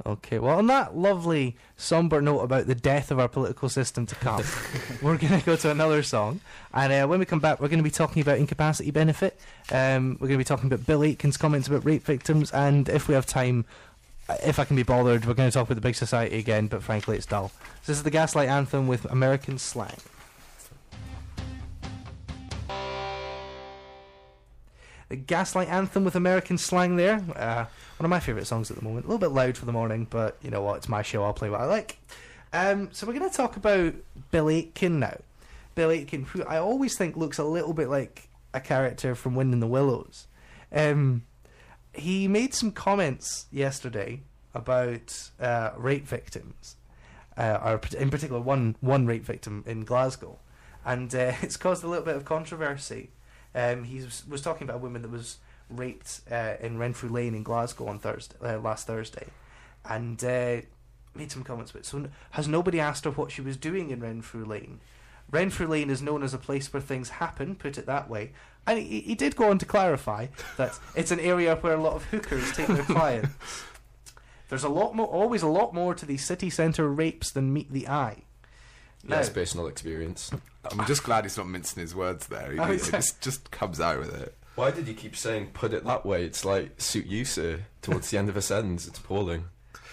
Okay, 0.05 0.37
well, 0.37 0.59
on 0.59 0.67
that 0.67 0.95
lovely 0.95 1.57
somber 1.75 2.21
note 2.21 2.41
about 2.41 2.67
the 2.67 2.75
death 2.75 3.09
of 3.09 3.19
our 3.19 3.27
political 3.27 3.67
system 3.67 4.05
to 4.05 4.15
come, 4.15 4.43
we're 5.01 5.17
going 5.17 5.39
to 5.39 5.45
go 5.45 5.55
to 5.55 5.71
another 5.71 6.03
song. 6.03 6.39
And 6.71 6.93
uh, 6.93 7.07
when 7.07 7.19
we 7.19 7.25
come 7.25 7.39
back, 7.39 7.59
we're 7.59 7.67
going 7.67 7.79
to 7.79 7.83
be 7.83 7.89
talking 7.89 8.21
about 8.21 8.37
incapacity 8.37 8.91
benefit. 8.91 9.39
Um, 9.71 10.17
we're 10.19 10.27
going 10.27 10.37
to 10.37 10.37
be 10.37 10.43
talking 10.43 10.71
about 10.71 10.85
Bill 10.85 10.99
Aitken's 10.99 11.35
comments 11.35 11.67
about 11.67 11.83
rape 11.83 12.03
victims. 12.03 12.51
And 12.51 12.87
if 12.89 13.07
we 13.07 13.15
have 13.15 13.25
time, 13.25 13.65
uh, 13.65 13.86
if 14.43 14.59
I 14.59 14.65
can 14.65 14.75
be 14.75 14.83
bothered, 14.83 15.25
we're 15.25 15.33
going 15.33 15.49
to 15.49 15.53
talk 15.53 15.67
about 15.67 15.75
the 15.75 15.81
big 15.81 15.95
society 15.95 16.37
again, 16.37 16.67
but 16.67 16.83
frankly, 16.83 17.17
it's 17.17 17.25
dull. 17.25 17.49
So 17.81 17.91
this 17.91 17.97
is 17.97 18.03
the 18.03 18.11
Gaslight 18.11 18.49
Anthem 18.49 18.87
with 18.87 19.05
American 19.05 19.57
slang. 19.57 19.97
The 25.09 25.15
Gaslight 25.15 25.69
Anthem 25.69 26.03
with 26.03 26.15
American 26.15 26.57
slang 26.57 26.97
there. 26.97 27.23
Uh, 27.35 27.65
one 27.97 28.05
of 28.05 28.09
my 28.09 28.19
favourite 28.19 28.45
songs 28.45 28.69
at 28.69 28.77
the 28.77 28.83
moment. 28.83 29.05
A 29.05 29.07
little 29.07 29.19
bit 29.19 29.31
loud 29.31 29.57
for 29.57 29.65
the 29.65 29.71
morning, 29.71 30.05
but 30.09 30.37
you 30.41 30.51
know 30.51 30.61
what? 30.61 30.77
It's 30.77 30.89
my 30.89 31.01
show. 31.01 31.23
I'll 31.23 31.33
play 31.33 31.49
what 31.49 31.61
I 31.61 31.65
like. 31.65 31.97
Um, 32.51 32.89
so 32.91 33.07
we're 33.07 33.13
going 33.13 33.29
to 33.29 33.35
talk 33.35 33.55
about 33.55 33.93
Bill 34.31 34.49
Aitken 34.49 34.99
now. 34.99 35.17
Bill 35.75 35.91
Aitken, 35.91 36.23
who 36.23 36.43
I 36.43 36.57
always 36.57 36.97
think 36.97 37.15
looks 37.15 37.37
a 37.37 37.45
little 37.45 37.73
bit 37.73 37.87
like 37.87 38.27
a 38.53 38.59
character 38.59 39.15
from 39.15 39.35
Wind 39.35 39.53
in 39.53 39.61
the 39.61 39.67
Willows. 39.67 40.27
Um, 40.71 41.23
he 41.97 42.27
made 42.27 42.53
some 42.53 42.71
comments 42.71 43.47
yesterday 43.51 44.21
about 44.53 45.31
uh, 45.39 45.71
rape 45.77 46.07
victims, 46.07 46.75
uh, 47.37 47.59
or 47.63 47.81
in 47.97 48.09
particular 48.09 48.41
one 48.41 48.75
one 48.81 49.05
rape 49.05 49.25
victim 49.25 49.63
in 49.67 49.83
Glasgow, 49.83 50.39
and 50.85 51.13
uh, 51.13 51.33
it's 51.41 51.57
caused 51.57 51.83
a 51.83 51.87
little 51.87 52.05
bit 52.05 52.15
of 52.15 52.25
controversy. 52.25 53.09
Um, 53.55 53.85
he 53.85 53.99
was, 53.99 54.23
was 54.27 54.41
talking 54.41 54.67
about 54.67 54.77
a 54.77 54.79
woman 54.79 55.01
that 55.01 55.11
was 55.11 55.37
raped 55.69 56.21
uh, 56.31 56.53
in 56.59 56.77
Renfrew 56.77 57.09
Lane 57.09 57.33
in 57.33 57.43
Glasgow 57.43 57.87
on 57.87 57.99
Thursday, 57.99 58.35
uh, 58.41 58.59
last 58.59 58.87
Thursday, 58.87 59.27
and 59.85 60.23
uh, 60.23 60.61
made 61.15 61.31
some 61.31 61.43
comments 61.43 61.71
about. 61.71 61.85
So, 61.85 62.07
has 62.31 62.47
nobody 62.47 62.79
asked 62.79 63.05
her 63.05 63.11
what 63.11 63.31
she 63.31 63.41
was 63.41 63.57
doing 63.57 63.89
in 63.89 63.99
Renfrew 63.99 64.45
Lane? 64.45 64.79
Renfrew 65.29 65.67
Lane 65.67 65.89
is 65.89 66.01
known 66.01 66.23
as 66.23 66.33
a 66.33 66.37
place 66.37 66.71
where 66.71 66.81
things 66.81 67.09
happen, 67.09 67.55
put 67.55 67.77
it 67.77 67.85
that 67.85 68.09
way. 68.09 68.31
And 68.67 68.77
he, 68.79 68.99
he 68.99 69.15
did 69.15 69.35
go 69.35 69.49
on 69.49 69.57
to 69.59 69.65
clarify 69.65 70.27
that 70.57 70.77
it's 70.95 71.11
an 71.11 71.19
area 71.19 71.55
where 71.55 71.73
a 71.73 71.81
lot 71.81 71.93
of 71.93 72.03
hookers 72.05 72.51
take 72.51 72.67
their 72.67 72.83
clients. 72.83 73.33
There's 74.49 74.63
a 74.63 74.69
lot 74.69 74.95
more, 74.95 75.07
always 75.07 75.41
a 75.41 75.47
lot 75.47 75.73
more 75.73 75.93
to 75.95 76.05
these 76.05 76.25
city 76.25 76.49
centre 76.49 76.87
rapes 76.87 77.31
than 77.31 77.51
meet 77.51 77.71
the 77.71 77.87
eye. 77.87 78.23
Yes, 79.07 79.29
personal 79.29 79.67
experience. 79.67 80.31
I'm 80.69 80.85
just 80.85 81.03
glad 81.03 81.23
he's 81.23 81.37
not 81.37 81.47
mincing 81.47 81.81
his 81.81 81.95
words 81.95 82.27
there. 82.27 82.51
He, 82.51 82.73
he 82.73 82.91
just, 82.91 83.21
just 83.21 83.51
comes 83.51 83.79
out 83.79 83.99
with 83.99 84.13
it. 84.13 84.35
Why 84.55 84.71
did 84.71 84.87
you 84.87 84.93
keep 84.93 85.15
saying 85.15 85.51
put 85.53 85.71
it 85.73 85.85
that 85.85 86.05
way? 86.05 86.25
It's 86.25 86.43
like 86.43 86.81
suit 86.81 87.05
you, 87.05 87.25
sir. 87.25 87.59
Towards 87.81 88.09
the 88.09 88.17
end 88.17 88.27
of 88.27 88.35
a 88.35 88.41
sentence, 88.41 88.87
it's 88.87 88.99
appalling. 88.99 89.45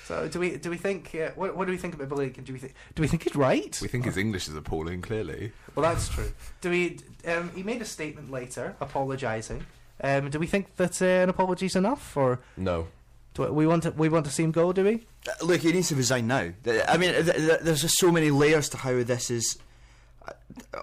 So 0.06 0.28
do 0.28 0.38
we 0.38 0.56
do 0.58 0.68
we 0.70 0.76
think 0.76 1.14
uh, 1.14 1.30
what, 1.34 1.56
what 1.56 1.66
do 1.66 1.72
we 1.72 1.78
think 1.78 1.94
about 1.94 2.08
Billy? 2.10 2.28
Do 2.30 2.52
we 2.52 2.58
think 2.58 2.74
do 2.94 3.00
we 3.02 3.08
think 3.08 3.22
he's 3.22 3.34
right? 3.34 3.78
We 3.80 3.88
think 3.88 4.04
his 4.04 4.16
English 4.18 4.48
is 4.48 4.54
appalling, 4.54 5.00
clearly. 5.02 5.52
Well, 5.74 5.82
that's 5.90 6.08
true. 6.08 6.30
Do 6.60 6.70
we? 6.70 6.98
Um, 7.26 7.50
he 7.54 7.62
made 7.62 7.80
a 7.80 7.86
statement 7.86 8.30
later, 8.30 8.76
apologising. 8.80 9.64
Um, 10.02 10.28
do 10.28 10.38
we 10.38 10.46
think 10.46 10.76
that 10.76 11.00
uh, 11.00 11.06
an 11.22 11.28
apology's 11.30 11.76
enough, 11.76 12.16
or 12.16 12.40
No. 12.56 12.88
do 13.34 13.44
we 13.52 13.66
want 13.66 13.84
to 13.84 13.90
we 13.92 14.08
want 14.10 14.26
to 14.26 14.30
see 14.32 14.42
him 14.42 14.50
go? 14.52 14.72
Do 14.72 14.84
we? 14.84 15.06
Uh, 15.26 15.32
Look, 15.46 15.62
he 15.62 15.72
needs 15.72 15.88
to 15.88 15.94
resign 15.94 16.26
now. 16.26 16.50
I 16.88 16.96
mean, 16.98 17.12
th- 17.14 17.26
th- 17.36 17.60
there's 17.62 17.80
just 17.80 17.98
so 17.98 18.12
many 18.12 18.30
layers 18.30 18.68
to 18.70 18.76
how 18.76 19.02
this 19.02 19.30
is. 19.30 19.56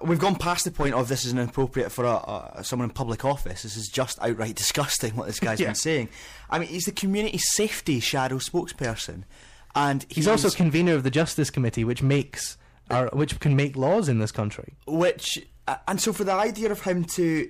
We've 0.03 0.19
gone 0.19 0.35
past 0.35 0.65
the 0.65 0.71
point 0.71 0.93
of 0.93 1.07
this 1.07 1.25
is 1.25 1.31
inappropriate 1.31 1.91
for 1.91 2.05
a, 2.05 2.55
a, 2.55 2.63
someone 2.63 2.89
in 2.89 2.93
public 2.93 3.23
office. 3.25 3.63
This 3.63 3.75
is 3.77 3.87
just 3.87 4.19
outright 4.21 4.55
disgusting 4.55 5.15
what 5.15 5.27
this 5.27 5.39
guy's 5.39 5.59
Yeah. 5.59 5.67
been 5.67 5.75
saying. 5.75 6.09
I 6.49 6.59
mean, 6.59 6.67
he's 6.69 6.85
the 6.85 6.91
community 6.91 7.37
safety 7.37 7.99
shadow 7.99 8.37
spokesperson, 8.37 9.23
and 9.75 10.05
He's 10.09 10.27
also 10.27 10.49
convener 10.49 10.93
of 10.95 11.03
the 11.03 11.11
Justice 11.11 11.49
Committee, 11.49 11.83
which 11.83 12.01
makes 12.03 12.57
our, 12.89 13.07
which 13.13 13.39
can 13.39 13.55
make 13.55 13.75
laws 13.77 14.09
in 14.09 14.19
this 14.19 14.31
country. 14.31 14.73
which 14.85 15.39
uh, 15.67 15.75
and 15.87 16.01
so 16.01 16.11
for 16.11 16.23
the 16.23 16.33
idea 16.33 16.71
of 16.71 16.81
him 16.81 17.05
to 17.05 17.49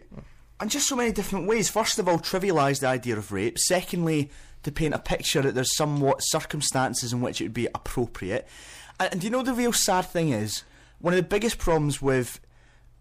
and 0.59 0.69
just 0.69 0.87
so 0.87 0.95
many 0.95 1.11
different 1.11 1.47
ways 1.47 1.69
first 1.69 1.97
of 1.97 2.07
all 2.07 2.19
trivialize 2.19 2.81
the 2.81 2.87
idea 2.87 3.17
of 3.17 3.31
rape 3.31 3.57
secondly 3.57 4.29
to 4.61 4.71
paint 4.71 4.93
a 4.93 4.99
picture 4.99 5.41
that 5.41 5.55
there's 5.55 5.75
somewhat 5.75 6.17
circumstances 6.19 7.13
in 7.13 7.21
which 7.21 7.41
it 7.41 7.45
would 7.45 7.53
be 7.53 7.67
appropriate 7.73 8.47
and, 8.99 9.13
and 9.13 9.21
do 9.21 9.27
you 9.27 9.31
know 9.31 9.41
the 9.41 9.53
real 9.53 9.73
sad 9.73 10.05
thing 10.05 10.29
is 10.29 10.63
one 11.01 11.13
of 11.13 11.17
the 11.17 11.23
biggest 11.27 11.57
problems 11.57 12.01
with 12.01 12.39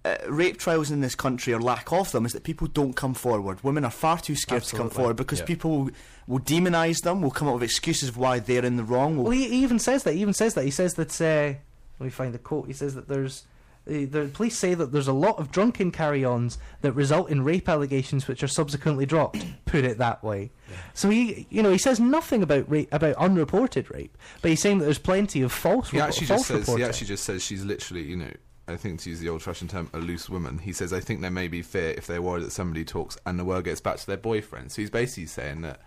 uh, 0.05 0.17
rape 0.29 0.57
trials 0.59 0.91
in 0.91 1.01
this 1.01 1.15
country 1.15 1.53
or 1.53 1.61
lack 1.61 1.93
of 1.93 2.11
them 2.13 2.25
is 2.25 2.33
that 2.33 2.43
people 2.43 2.67
don't 2.67 2.95
come 2.95 3.13
forward. 3.15 3.63
Women 3.63 3.85
are 3.85 3.91
far 3.91 4.19
too 4.19 4.35
scared 4.35 4.63
to 4.65 4.77
come 4.77 4.89
forward 4.91 5.17
because 5.17 5.41
Yeah. 5.41 5.45
people 5.47 5.71
will, 5.85 5.91
will 6.27 6.39
demonise 6.39 7.01
them, 7.01 7.21
will 7.21 7.31
come 7.31 7.49
up 7.49 7.55
with 7.55 7.63
excuses 7.63 8.09
of 8.09 8.17
why 8.17 8.39
they're 8.39 8.65
in 8.65 8.77
the 8.77 8.85
wrong. 8.85 9.17
Will 9.17 9.25
Well, 9.25 9.33
he, 9.33 9.49
he 9.49 9.63
even 9.63 9.79
says 9.79 10.03
that. 10.05 10.15
He 10.15 10.21
even 10.23 10.35
says 10.35 10.55
that. 10.55 10.65
He 10.65 10.71
says 10.71 10.95
that. 10.95 11.21
Uh, 11.21 11.59
let 11.99 12.05
me 12.07 12.11
find 12.11 12.33
the 12.33 12.39
quote. 12.39 12.67
He 12.67 12.73
says 12.73 12.95
that 12.95 13.09
there's. 13.09 13.45
Uh, 13.87 14.05
the 14.09 14.31
police 14.33 14.57
say 14.59 14.73
that 14.75 14.93
there's 14.93 15.09
a 15.09 15.13
lot 15.13 15.39
of 15.39 15.51
drunken 15.51 15.91
carry-ons 15.91 16.59
that 16.83 16.93
result 16.93 17.29
in 17.31 17.43
rape 17.43 17.69
allegations, 17.69 18.27
which 18.29 18.43
are 18.43 18.49
subsequently 18.49 19.05
dropped. 19.07 19.45
Put 19.67 19.85
it 19.85 19.99
that 19.99 20.23
way. 20.25 20.51
So 20.95 21.11
he, 21.11 21.47
you 21.51 21.63
know, 21.63 21.71
he 21.71 21.79
says 21.79 22.01
nothing 22.01 22.43
about 22.43 22.71
rape, 22.71 22.89
about 22.93 23.17
unreported 23.17 23.91
rape, 23.91 24.17
but 24.43 24.51
he's 24.51 24.61
saying 24.61 24.79
that 24.79 24.85
there's 24.85 24.99
plenty 24.99 25.43
of 25.43 25.53
false. 25.53 25.91
He 25.91 25.99
repo- 25.99 26.03
actually 26.03 26.27
false 26.29 26.49
just 26.49 26.67
says. 26.67 26.77
He 26.77 26.85
actually 26.85 27.07
just 27.07 27.25
says 27.25 27.43
she's 27.43 27.65
literally, 27.65 28.03
you 28.03 28.17
know, 28.17 28.33
I 28.69 28.77
think 28.77 29.01
to 29.01 29.11
use 29.11 29.21
the 29.21 29.29
old-fashioned 29.29 29.71
term, 29.71 29.91
a 29.93 29.99
loose 29.99 30.29
woman. 30.29 30.59
He 30.59 30.73
says, 30.73 30.93
"I 30.93 31.01
think 31.01 31.21
there 31.21 31.31
may 31.31 31.49
be 31.49 31.63
fear 31.63 31.91
if 31.91 32.07
they're 32.07 32.23
worried 32.23 32.45
that 32.45 32.53
somebody 32.53 32.85
talks 32.85 33.19
and 33.27 33.39
the 33.39 33.45
word 33.45 33.65
gets 33.65 33.81
back 33.81 33.97
to 33.97 34.07
their 34.07 34.17
boyfriend." 34.17 34.73
So 34.73 34.83
he's 34.83 34.91
basically 34.91 35.27
saying 35.27 35.63
that, 35.63 35.81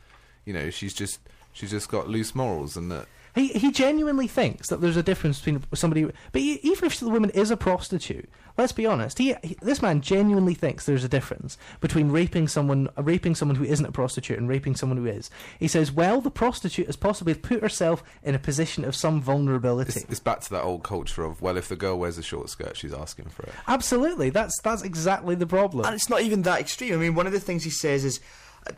you 0.45 0.53
know, 0.53 0.69
she's 0.69 0.93
just 0.93 1.19
she's 1.53 1.71
just 1.71 1.89
got 1.89 2.09
loose 2.09 2.35
morals 2.35 2.75
and 2.75 2.91
that 2.91 3.07
He 3.35 3.47
he 3.47 3.71
genuinely 3.71 4.27
thinks 4.27 4.69
that 4.69 4.81
there's 4.81 4.97
a 4.97 5.03
difference 5.03 5.39
between 5.39 5.63
somebody, 5.73 6.03
but 6.03 6.41
e- 6.41 6.59
even 6.61 6.85
if 6.85 6.99
the 6.99 7.09
woman 7.09 7.31
is 7.31 7.49
a 7.49 7.57
prostitute, 7.57 8.29
let's 8.57 8.71
be 8.71 8.85
honest. 8.85 9.17
He, 9.17 9.35
he 9.43 9.57
this 9.61 9.81
man 9.81 10.01
genuinely 10.01 10.53
thinks 10.53 10.85
there's 10.85 11.03
a 11.03 11.09
difference 11.09 11.57
between 11.81 12.11
raping 12.11 12.47
someone, 12.47 12.89
uh, 12.97 13.03
raping 13.03 13.33
someone 13.35 13.55
who 13.55 13.63
isn't 13.63 13.85
a 13.85 13.91
prostitute, 13.91 14.37
and 14.37 14.47
raping 14.47 14.75
someone 14.75 14.97
who 14.97 15.05
is. 15.05 15.31
He 15.59 15.67
says, 15.67 15.91
well, 15.91 16.21
the 16.21 16.31
prostitute 16.31 16.85
has 16.85 16.95
possibly 16.95 17.33
put 17.33 17.61
herself 17.61 18.03
in 18.23 18.35
a 18.35 18.39
position 18.39 18.85
of 18.85 18.95
some 18.95 19.21
vulnerability. 19.21 20.01
it's, 20.01 20.11
it's 20.11 20.19
back 20.19 20.41
to 20.41 20.49
that 20.51 20.63
old 20.63 20.83
culture 20.83 21.23
of 21.23 21.41
well, 21.41 21.57
if 21.57 21.67
the 21.67 21.75
girl 21.75 21.97
wears 21.97 22.17
a 22.17 22.23
short 22.23 22.49
skirt, 22.49 22.77
she's 22.77 22.93
asking 22.93 23.25
for 23.29 23.43
it. 23.43 23.53
Absolutely, 23.67 24.29
that's 24.29 24.59
that's 24.61 24.83
exactly 24.83 25.35
the 25.35 25.47
problem. 25.47 25.85
And 25.85 25.95
it's 25.95 26.09
not 26.09 26.21
even 26.21 26.43
that 26.43 26.59
extreme. 26.59 26.93
I 26.93 26.97
mean, 26.97 27.15
one 27.15 27.25
of 27.25 27.33
the 27.33 27.39
things 27.39 27.63
he 27.63 27.71
says 27.71 28.05
is, 28.05 28.19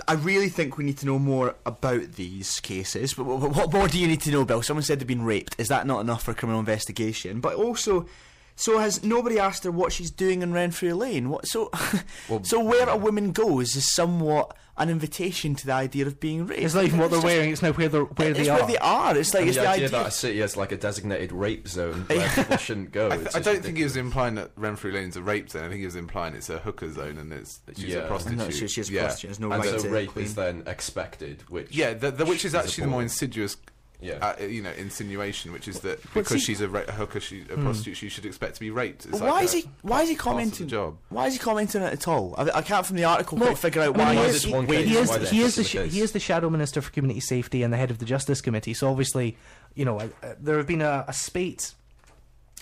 I 0.08 0.14
really 0.14 0.50
think 0.50 0.78
we 0.78 0.84
need 0.84 0.98
to 1.00 1.06
know 1.06 1.20
more 1.20 1.56
about 1.66 2.14
these 2.14 2.60
cases. 2.60 3.14
But 3.14 3.26
what, 3.26 3.72
more 3.72 3.88
do 3.88 4.00
you 4.00 4.08
need 4.08 4.22
to 4.22 4.32
know, 4.32 4.46
Bill? 4.46 4.62
Someone 4.62 4.84
said 4.84 5.00
they've 5.00 5.08
been 5.08 5.26
raped. 5.26 5.56
Is 5.60 5.68
that 5.68 5.86
not 5.86 6.02
enough 6.02 6.24
for 6.24 6.34
criminal 6.34 6.60
investigation? 6.60 7.40
But 7.40 7.56
also, 7.56 8.08
so 8.56 8.80
has 8.80 9.04
nobody 9.04 9.38
asked 9.40 9.64
her 9.66 9.72
what 9.72 9.92
she's 9.92 10.12
doing 10.12 10.42
in 10.42 10.54
Renfrew 10.54 10.94
Lane? 10.94 11.30
What 11.30 11.48
so? 11.48 11.70
Well, 12.30 12.44
so 12.44 12.64
where 12.64 12.88
a 12.90 12.98
woman 12.98 13.32
goes 13.32 13.76
is 13.76 13.94
somewhat 13.94 14.56
an 14.78 14.90
invitation 14.90 15.56
to 15.56 15.66
the 15.66 15.72
idea 15.72 16.06
of 16.06 16.20
being 16.20 16.48
raped. 16.48 16.62
it's 16.62 16.74
not 16.74 16.84
even 16.84 17.00
what 17.00 17.10
they're 17.12 17.22
wearing; 17.22 17.52
it's 17.52 17.62
now 17.62 17.72
where 17.72 17.88
they're 17.88 18.04
where 18.04 18.30
it's 18.32 18.40
they 18.40 18.50
where 18.52 18.62
are. 18.64 18.68
they 18.68 18.78
are. 18.78 19.18
It's 19.18 19.34
like 19.34 19.42
And 19.42 19.50
it's 19.50 19.58
the, 19.58 19.64
the, 19.64 19.70
idea, 19.70 19.86
idea. 19.88 19.98
that 20.00 20.08
a 20.08 20.12
city 20.12 20.40
has 20.40 20.58
like 20.58 20.72
a 20.74 20.78
designated 20.78 21.32
rape 21.32 21.68
zone 21.68 22.04
where 22.08 22.28
people 22.30 22.58
shouldn't 22.58 22.92
go. 22.92 23.10
I, 23.12 23.18
th- 23.18 23.36
I 23.36 23.40
don't 23.40 23.64
think 23.64 23.78
he 23.78 23.84
was 23.84 23.96
implying 23.96 24.36
that 24.36 24.52
Renfrew 24.58 24.92
Lane's 24.92 25.16
a 25.16 25.22
rape 25.22 25.50
zone. 25.50 25.64
I 25.66 25.68
think 25.70 25.80
he 25.80 25.86
was 25.86 25.96
implying 25.96 26.36
it's 26.36 26.50
a 26.50 26.60
hooker 26.60 26.92
zone 26.92 27.18
and 27.18 27.32
it's 27.32 27.62
she's 27.76 27.86
Yeah. 27.86 28.00
a 28.00 28.08
prostitute. 28.08 28.38
No, 28.40 28.50
she- 28.50 28.68
she's 28.68 28.90
a 28.90 28.94
yeah. 28.94 29.02
prostitute. 29.04 29.30
There's 29.30 29.40
no 29.40 29.52
And 29.52 29.64
right 29.64 29.80
so 29.80 29.88
to 29.88 29.90
rape 29.90 30.10
clean. 30.10 30.26
is 30.26 30.36
then 30.36 30.64
expected, 30.68 31.44
which 31.50 31.74
Yeah, 31.74 31.94
the, 31.94 32.12
the, 32.12 32.26
which 32.26 32.40
is 32.44 32.46
is 32.54 32.56
actually 32.56 32.86
the 32.86 32.90
more 32.92 33.02
insidious, 33.02 33.56
yeah. 34.06 34.34
uh, 34.40 34.44
you 34.44 34.62
know, 34.62 34.72
insinuation, 34.72 35.52
which 35.52 35.68
is 35.68 35.80
that 35.82 36.00
because 36.14 36.28
see- 36.34 36.40
she's 36.40 36.62
a, 36.62 36.70
ra- 36.70 36.84
a 36.88 36.92
hooker, 36.92 37.20
she, 37.20 37.42
a 37.50 37.56
Hmm. 37.56 37.64
prostitute, 37.64 37.98
she 37.98 38.10
should 38.10 38.26
expect 38.26 38.54
to 38.56 38.60
be 38.60 38.70
raped. 38.72 39.06
It's 39.06 39.14
Well, 39.14 39.24
like 39.24 39.32
why 39.32 39.42
is 39.44 39.54
he? 39.54 39.70
Why 39.82 40.02
is 40.04 40.10
he 40.10 40.16
the 40.16 40.22
commenting? 40.22 40.68
job. 40.68 40.98
Why 41.10 41.28
is 41.28 41.34
he 41.34 41.40
commenting 41.40 41.82
it 41.82 41.92
at 41.94 42.08
all? 42.08 42.36
I, 42.38 42.50
I 42.56 42.62
can't 42.62 42.86
from 42.86 42.98
the 42.98 43.04
article 43.06 43.38
Well, 43.38 43.48
quite 43.50 43.58
figure 43.58 43.82
out 43.82 43.96
I 44.00 44.06
mean, 44.06 44.18
why. 44.18 44.24
he 44.24 44.30
is, 44.30 44.36
is 44.36 44.44
he, 44.44 44.52
this 44.52 44.62
he 44.62 44.76
case? 44.76 44.96
is, 44.96 45.10
Why 45.10 45.18
the, 45.18 45.26
he, 45.28 45.42
is 45.42 45.56
the, 45.56 45.62
is 45.62 45.72
the 45.72 45.88
sh- 45.90 45.92
he 45.94 46.02
is 46.02 46.12
the 46.12 46.20
shadow 46.20 46.50
minister 46.50 46.82
for 46.82 46.92
community 46.92 47.20
safety 47.20 47.64
and 47.64 47.74
the 47.74 47.78
head 47.78 47.92
of 47.92 48.00
the 48.00 48.06
justice 48.06 48.42
committee. 48.42 48.74
So 48.74 48.90
obviously, 48.90 49.38
you 49.74 49.86
know, 49.86 50.00
uh, 50.00 50.08
uh, 50.24 50.34
there 50.40 50.58
have 50.58 50.68
been 50.68 50.82
a, 50.82 51.06
a 51.08 51.14
spate 51.14 51.74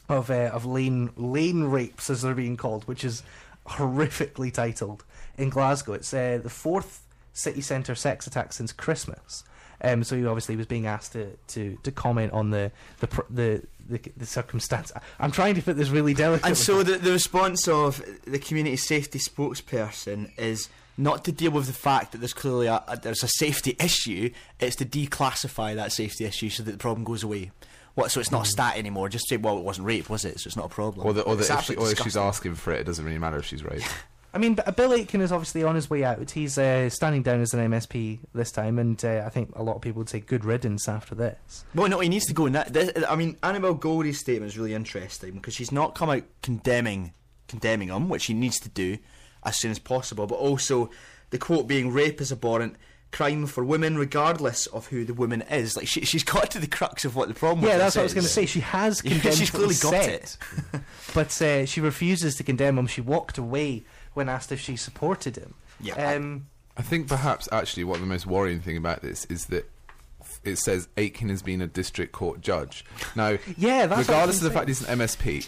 of 0.09 0.29
uh, 0.29 0.49
of 0.53 0.65
lane 0.65 1.11
lane 1.15 1.63
rapes, 1.63 2.09
as 2.09 2.21
they're 2.23 2.33
being 2.35 2.57
called, 2.57 2.83
which 2.87 3.03
is 3.03 3.23
horrifically 3.67 4.53
titled 4.53 5.03
in 5.37 5.49
Glasgow. 5.49 5.93
It's 5.93 6.13
uh, 6.13 6.39
the 6.41 6.49
fourth 6.49 7.01
city 7.33 7.61
centre 7.61 7.95
sex 7.95 8.27
attack 8.27 8.53
since 8.53 8.71
Christmas. 8.71 9.43
Um, 9.83 10.03
so 10.03 10.15
he 10.15 10.25
obviously 10.25 10.55
was 10.55 10.65
being 10.65 10.87
asked 10.87 11.11
to, 11.11 11.31
to, 11.49 11.77
to 11.83 11.91
comment 11.91 12.31
on 12.31 12.51
the 12.51 12.71
the, 12.99 13.07
the 13.29 13.63
the 13.89 13.99
the 14.15 14.25
circumstance. 14.25 14.91
I'm 15.19 15.31
trying 15.31 15.55
to 15.55 15.61
put 15.61 15.75
this 15.75 15.89
really 15.89 16.13
delicately. 16.13 16.49
And 16.49 16.57
so 16.57 16.83
the, 16.83 16.97
the 16.97 17.11
response 17.11 17.67
of 17.67 18.01
the 18.25 18.39
community 18.39 18.77
safety 18.77 19.19
spokesperson 19.19 20.31
is 20.37 20.69
not 20.97 21.25
to 21.25 21.31
deal 21.31 21.51
with 21.51 21.67
the 21.67 21.73
fact 21.73 22.11
that 22.13 22.19
there's 22.19 22.33
clearly 22.33 22.67
a, 22.67 22.81
a- 22.87 22.97
there's 22.97 23.23
a 23.23 23.27
safety 23.27 23.75
issue. 23.79 24.29
It's 24.59 24.75
to 24.77 24.85
declassify 24.85 25.75
that 25.75 25.91
safety 25.91 26.25
issue 26.25 26.49
so 26.49 26.63
that 26.63 26.71
the 26.71 26.77
problem 26.77 27.03
goes 27.03 27.23
away. 27.23 27.51
What? 27.95 28.09
So 28.11 28.19
it's 28.19 28.31
not 28.31 28.47
a 28.47 28.49
stat 28.49 28.77
anymore. 28.77 29.09
Just 29.09 29.27
say, 29.27 29.37
well, 29.37 29.57
it 29.57 29.63
wasn't 29.63 29.87
rape, 29.87 30.09
was 30.09 30.23
it? 30.25 30.39
So 30.39 30.47
it's 30.47 30.55
not 30.55 30.67
a 30.67 30.69
problem. 30.69 31.05
Or, 31.05 31.13
the, 31.13 31.21
or, 31.23 31.35
the, 31.35 31.43
if, 31.53 31.61
she, 31.63 31.75
or 31.75 31.91
if 31.91 31.99
she's 31.99 32.17
asking 32.17 32.55
for 32.55 32.71
it, 32.73 32.79
it 32.81 32.83
doesn't 32.85 33.03
really 33.05 33.19
matter 33.19 33.37
if 33.37 33.45
she's 33.45 33.63
raped. 33.63 33.85
I 34.33 34.39
mean, 34.39 34.57
Bill 34.75 34.93
Aitken 34.93 35.21
is 35.21 35.31
obviously 35.31 35.63
on 35.63 35.75
his 35.75 35.91
way 35.91 36.03
out. 36.03 36.31
He's 36.31 36.57
uh, 36.57 36.89
standing 36.89 37.21
down 37.21 37.41
as 37.41 37.53
an 37.53 37.71
MSP 37.71 38.19
this 38.33 38.51
time, 38.51 38.79
and 38.79 39.03
uh, 39.05 39.23
I 39.25 39.29
think 39.29 39.51
a 39.55 39.61
lot 39.61 39.75
of 39.75 39.81
people 39.81 39.99
would 39.99 40.09
say 40.09 40.21
good 40.21 40.43
riddance 40.43 40.89
after 40.89 41.13
this. 41.13 41.65
Well, 41.75 41.87
no, 41.87 41.99
he 41.99 42.09
needs 42.09 42.25
to 42.25 42.33
go. 42.33 42.47
In 42.47 42.53
that, 42.53 42.73
this, 42.73 42.91
I 43.07 43.15
mean, 43.15 43.37
Annabel 43.43 43.75
Goldie's 43.75 44.19
statement 44.19 44.51
is 44.51 44.57
really 44.57 44.73
interesting 44.73 45.33
because 45.33 45.53
she's 45.53 45.71
not 45.71 45.93
come 45.93 46.09
out 46.09 46.23
condemning 46.41 47.13
condemning 47.47 47.89
him, 47.89 48.09
which 48.09 48.23
she 48.23 48.33
needs 48.33 48.59
to 48.61 48.69
do 48.69 48.97
as 49.43 49.59
soon 49.59 49.69
as 49.69 49.77
possible. 49.77 50.25
But 50.25 50.35
also, 50.35 50.89
the 51.29 51.37
quote 51.37 51.67
being 51.67 51.91
"rape 51.91 52.19
is 52.19 52.31
abhorrent." 52.31 52.75
Crime 53.11 53.45
for 53.45 53.63
women, 53.63 53.95
regardless 53.95 54.65
of 54.65 54.87
who 54.87 55.05
the 55.05 55.13
woman 55.13 55.43
is. 55.43 55.77
Like 55.77 55.87
she, 55.87 56.03
she's 56.03 56.23
got 56.23 56.49
to 56.49 56.57
the 56.57 56.65
crux 56.65 57.05
of 57.05 57.15
what 57.15 57.27
the 57.27 57.35
problem. 57.35 57.63
yeah, 57.63 57.77
that's 57.77 57.95
what 57.95 58.01
I 58.01 58.05
was 58.05 58.15
going 58.15 58.23
to 58.23 58.29
say. 58.29 58.47
She 58.47 58.61
has 58.61 59.01
condemned 59.03 59.35
she's 59.35 59.51
clearly 59.51 59.75
got 59.75 59.91
said, 59.91 60.09
it. 60.09 60.37
but 61.13 61.39
uh, 61.39 61.67
she 61.67 61.79
refuses 61.79 62.33
to 62.37 62.43
condemn 62.43 62.75
him. 62.75 62.87
She 62.87 63.01
walked 63.01 63.37
away 63.37 63.83
when 64.13 64.29
asked 64.29 64.51
if 64.51 64.59
she 64.59 64.75
supported 64.75 65.35
him. 65.35 65.53
Yeah, 65.79 65.95
Um, 66.15 66.47
I 66.77 66.81
think 66.81 67.07
perhaps 67.07 67.47
actually 67.51 67.83
what 67.83 67.99
the 67.99 68.05
most 68.05 68.25
worrying 68.25 68.59
thing 68.59 68.77
about 68.77 69.01
this 69.01 69.25
is 69.25 69.45
that 69.47 69.69
it 70.43 70.57
says 70.57 70.87
Aitken 70.97 71.29
has 71.29 71.41
been 71.41 71.61
a 71.61 71.67
district 71.67 72.11
court 72.11 72.41
judge. 72.41 72.83
Now, 73.15 73.37
yeah, 73.57 73.85
that's 73.85 74.07
regardless 74.07 74.37
of 74.37 74.43
the 74.43 74.49
what 74.49 74.55
fact 74.59 74.67
he's 74.69 74.87
an 74.87 74.99
MSP, 74.99 75.47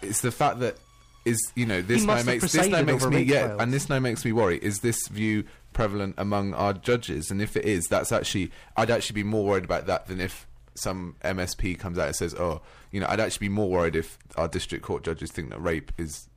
it's 0.00 0.20
the 0.20 0.32
fact 0.32 0.60
that 0.60 0.76
is 1.24 1.38
you 1.54 1.66
know 1.66 1.82
this 1.82 2.00
He 2.00 2.06
now 2.06 2.22
makes 2.22 2.52
this 2.52 2.68
now 2.68 2.82
makes 2.82 3.06
me 3.06 3.22
yeah, 3.22 3.56
and 3.58 3.72
this 3.72 3.88
now 3.88 3.98
makes 3.98 4.24
me 4.24 4.32
worry. 4.32 4.58
Is 4.58 4.80
this 4.80 5.08
view 5.08 5.44
prevalent 5.72 6.14
among 6.18 6.54
our 6.54 6.72
judges? 6.72 7.30
And 7.30 7.40
if 7.40 7.56
it 7.56 7.64
is, 7.64 7.86
that's 7.88 8.12
actually 8.12 8.50
I'd 8.76 8.90
actually 8.90 9.14
be 9.14 9.24
more 9.24 9.44
worried 9.44 9.64
about 9.64 9.86
that 9.86 10.06
than 10.06 10.20
if 10.20 10.46
some 10.74 11.16
MSP 11.22 11.78
comes 11.78 11.98
out 11.98 12.06
and 12.06 12.16
says, 12.16 12.34
oh, 12.34 12.62
you 12.90 12.98
know, 13.00 13.06
I'd 13.08 13.20
actually 13.20 13.46
be 13.48 13.52
more 13.52 13.68
worried 13.68 13.94
if 13.94 14.18
our 14.36 14.48
district 14.48 14.84
court 14.84 15.04
judges 15.04 15.30
think 15.30 15.50
that 15.50 15.60
rape 15.60 15.92
is 15.98 16.28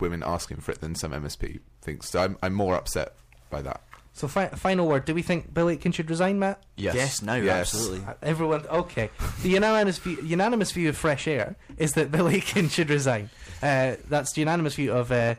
women 0.00 0.22
asking 0.24 0.58
for 0.58 0.72
it 0.72 0.80
than 0.80 0.94
some 0.94 1.12
MSP 1.12 1.60
thinks. 1.80 2.10
So 2.10 2.20
I'm 2.22 2.36
I'm 2.42 2.54
more 2.54 2.74
upset 2.74 3.14
by 3.50 3.62
that. 3.62 3.80
So, 4.14 4.28
fi- 4.28 4.48
final 4.48 4.86
word. 4.86 5.06
Do 5.06 5.14
we 5.14 5.22
think 5.22 5.54
Bill 5.54 5.70
Aitken 5.70 5.90
should 5.92 6.10
resign, 6.10 6.38
Matt? 6.38 6.62
Yes. 6.76 6.94
Yes, 6.94 7.22
no, 7.22 7.34
Yes. 7.34 7.74
absolutely. 7.74 8.06
Everyone, 8.22 8.66
okay. 8.66 9.08
The 9.42 9.48
unanimous 9.48 9.96
view, 9.96 10.18
unanimous 10.22 10.70
view 10.70 10.90
of 10.90 10.98
fresh 10.98 11.26
air 11.26 11.56
is 11.78 11.92
that 11.92 12.10
Bill 12.10 12.28
Aitken 12.28 12.68
should 12.68 12.90
resign. 12.90 13.30
Uh, 13.62 13.96
that's 14.10 14.34
the 14.34 14.42
unanimous 14.42 14.74
view 14.74 14.92
of, 14.92 15.10
uh, 15.10 15.36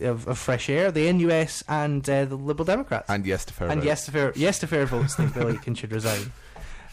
of 0.00 0.26
of 0.26 0.38
fresh 0.38 0.68
air, 0.68 0.90
the 0.90 1.12
NUS, 1.12 1.62
and 1.68 2.08
uh, 2.10 2.24
the 2.24 2.34
Liberal 2.34 2.64
Democrats. 2.64 3.08
And 3.08 3.24
yes 3.24 3.44
to 3.44 3.52
fair 3.54 3.68
and 3.68 3.80
vote. 3.80 3.86
yes 3.86 4.04
to 4.06 4.10
fair, 4.10 4.32
yes 4.34 4.58
to 4.58 4.66
fair 4.66 4.86
votes 4.86 5.14
think 5.14 5.32
Bill 5.32 5.48
Aitken 5.48 5.76
should 5.76 5.92
resign. 5.92 6.32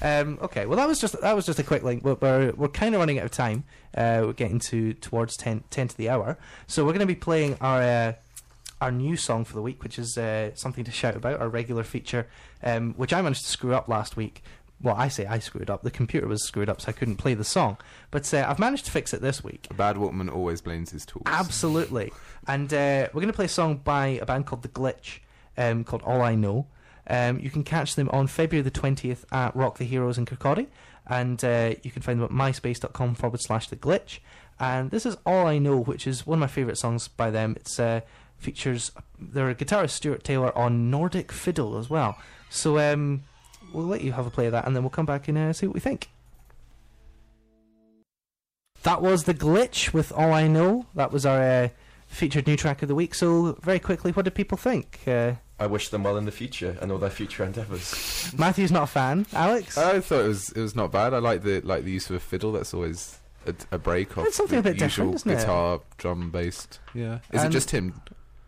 Um, 0.02 0.38
okay, 0.42 0.66
well 0.66 0.78
that 0.78 0.88
was 0.88 1.00
just 1.00 1.20
that 1.22 1.36
was 1.36 1.46
just 1.46 1.60
a 1.60 1.64
quick 1.64 1.84
link. 1.84 2.04
But 2.04 2.22
we're 2.22 2.52
we're 2.52 2.68
kind 2.68 2.94
of 2.94 3.00
running 3.00 3.20
out 3.20 3.26
of 3.26 3.32
time. 3.32 3.64
Uh, 3.96 4.24
we're 4.26 4.34
getting 4.34 4.60
to 4.60 4.94
towards 4.94 5.36
10, 5.38 5.64
10 5.70 5.88
to 5.90 5.98
the 5.98 6.10
hour, 6.10 6.38
so 6.68 6.84
we're 6.86 6.92
going 6.92 7.00
to 7.00 7.06
be 7.06 7.16
playing 7.16 7.58
our 7.62 7.82
uh, 7.82 8.14
our 8.82 8.92
new 8.92 9.16
song 9.18 9.44
for 9.44 9.54
the 9.54 9.62
week, 9.62 9.82
which 9.84 9.98
is 9.98 10.18
uh, 10.18 10.54
something 10.56 10.84
to 10.84 10.92
shout 10.92 11.16
about. 11.16 11.40
Our 11.40 11.50
regular 11.50 11.84
feature, 11.84 12.28
um, 12.64 12.94
which 12.94 13.14
I 13.14 13.22
managed 13.22 13.44
to 13.44 13.50
screw 13.50 13.74
up 13.74 13.88
last 13.88 14.16
week. 14.16 14.44
Well, 14.80 14.96
I 14.96 15.08
say 15.08 15.26
I 15.26 15.40
screwed 15.40 15.72
up. 15.72 15.82
The 15.82 15.90
computer 15.90 16.28
was 16.28 16.46
screwed 16.46 16.70
up, 16.70 16.82
so 16.82 16.90
I 16.90 16.92
couldn't 16.92 17.16
play 17.16 17.34
the 17.34 17.44
song. 17.44 17.78
But 18.12 18.32
uh, 18.32 18.46
I've 18.48 18.60
managed 18.60 18.86
to 18.86 18.92
fix 18.92 19.12
it 19.12 19.22
this 19.22 19.44
week. 19.44 19.66
A 19.72 19.74
bad 19.74 19.98
workman 19.98 20.30
always 20.30 20.62
blames 20.62 20.92
his 20.92 21.04
tools. 21.04 21.24
Absolutely. 21.26 22.14
And 22.46 22.72
uh, 22.72 23.08
we're 23.12 23.22
going 23.22 23.28
to 23.28 23.34
play 23.34 23.46
a 23.46 23.50
song 23.50 23.78
by 23.78 24.20
a 24.22 24.26
band 24.28 24.46
called 24.46 24.62
The 24.62 24.68
Glitch, 24.68 25.20
um, 25.58 25.84
called 25.84 26.04
All 26.04 26.22
I 26.22 26.36
Know. 26.36 26.68
Um, 27.10 27.40
you 27.40 27.50
can 27.50 27.64
catch 27.64 27.96
them 27.96 28.10
on 28.10 28.28
February 28.28 28.62
the 28.62 28.72
20th 28.72 29.24
at 29.32 29.56
Rock 29.56 29.78
the 29.78 29.86
Heroes 29.86 30.18
in 30.18 30.26
Kirkcaldy. 30.26 30.68
And 31.08 31.44
uh, 31.44 31.76
you 31.84 31.92
can 31.92 32.02
find 32.02 32.20
them 32.20 32.26
at 32.26 32.32
myspace.com 32.32 33.16
forward 33.16 33.42
slash 33.42 33.70
The 33.70 33.78
Glitch. 33.78 34.20
And 34.60 34.92
this 34.92 35.06
is 35.06 35.18
All 35.26 35.48
I 35.48 35.58
Know, 35.58 35.78
which 35.78 36.06
is 36.06 36.28
one 36.28 36.38
of 36.38 36.42
my 36.42 36.48
favourite 36.48 36.78
songs 36.78 37.08
by 37.08 37.32
them. 37.32 37.56
It's 37.58 37.80
uh, 37.80 38.02
features 38.38 38.92
their 39.20 39.54
guitarist 39.56 39.92
Stuart 39.92 40.24
Taylor 40.24 40.56
on 40.58 40.92
Nordic 40.92 41.32
Fiddle 41.32 41.78
as 41.78 41.90
well. 41.90 42.18
So 42.50 42.78
um, 42.80 43.24
we'll 43.72 43.86
let 43.86 44.02
you 44.02 44.12
have 44.14 44.26
a 44.26 44.30
play 44.30 44.48
of 44.48 44.52
that 44.52 44.66
and 44.66 44.76
then 44.76 44.84
we'll 44.84 44.90
come 44.90 45.06
back 45.06 45.28
and 45.28 45.38
uh, 45.38 45.54
see 45.54 45.68
what 45.68 45.74
we 45.74 45.80
think. 45.80 46.10
That 48.84 49.02
was 49.02 49.24
The 49.24 49.34
Glitch 49.34 49.94
with 49.94 50.12
All 50.12 50.34
I 50.34 50.48
Know. 50.48 50.86
That 50.96 51.12
was 51.12 51.26
our 51.26 51.42
uh, 51.42 51.70
featured 52.08 52.48
new 52.48 52.56
track 52.56 52.82
of 52.82 52.88
the 52.88 52.96
week. 52.96 53.16
So, 53.16 53.58
very 53.62 53.80
quickly, 53.80 54.12
what 54.12 54.24
did 54.26 54.36
people 54.36 54.58
think? 54.58 55.00
I 55.60 55.66
wish 55.68 55.90
them 55.90 56.04
well 56.04 56.18
in 56.18 56.26
the 56.26 56.32
future 56.32 56.78
and 56.82 56.92
all 56.92 56.98
their 57.00 57.10
future 57.10 57.44
endeavours. 57.44 58.32
Matthew's 58.38 58.72
not 58.72 58.84
a 58.84 58.88
fan. 58.88 59.26
Alex? 59.34 59.78
I 59.78 60.00
thought 60.02 60.26
it 60.26 60.28
was 60.28 60.50
it 60.52 60.62
was 60.62 60.76
not 60.76 60.92
bad. 60.92 61.14
I 61.14 61.18
like 61.20 61.42
the 61.44 61.62
like 61.62 61.84
the 61.84 61.92
use 61.92 62.10
of 62.10 62.16
a 62.16 62.20
fiddle. 62.20 62.52
That's 62.52 62.74
always 62.74 63.18
a, 63.48 63.56
a 63.72 63.78
break 63.80 64.18
off 64.18 64.26
That's 64.26 64.36
something 64.38 64.62
the 64.62 64.70
a 64.70 64.74
bit 64.74 64.80
different, 64.80 65.16
isn't 65.16 65.32
it? 65.32 65.38
guitar 65.40 65.82
drum 65.98 66.30
based. 66.30 66.80
Yeah. 66.94 67.20
Is 67.34 67.42
And- 67.44 67.50
it 67.52 67.58
just 67.58 67.72
him? 67.72 68.00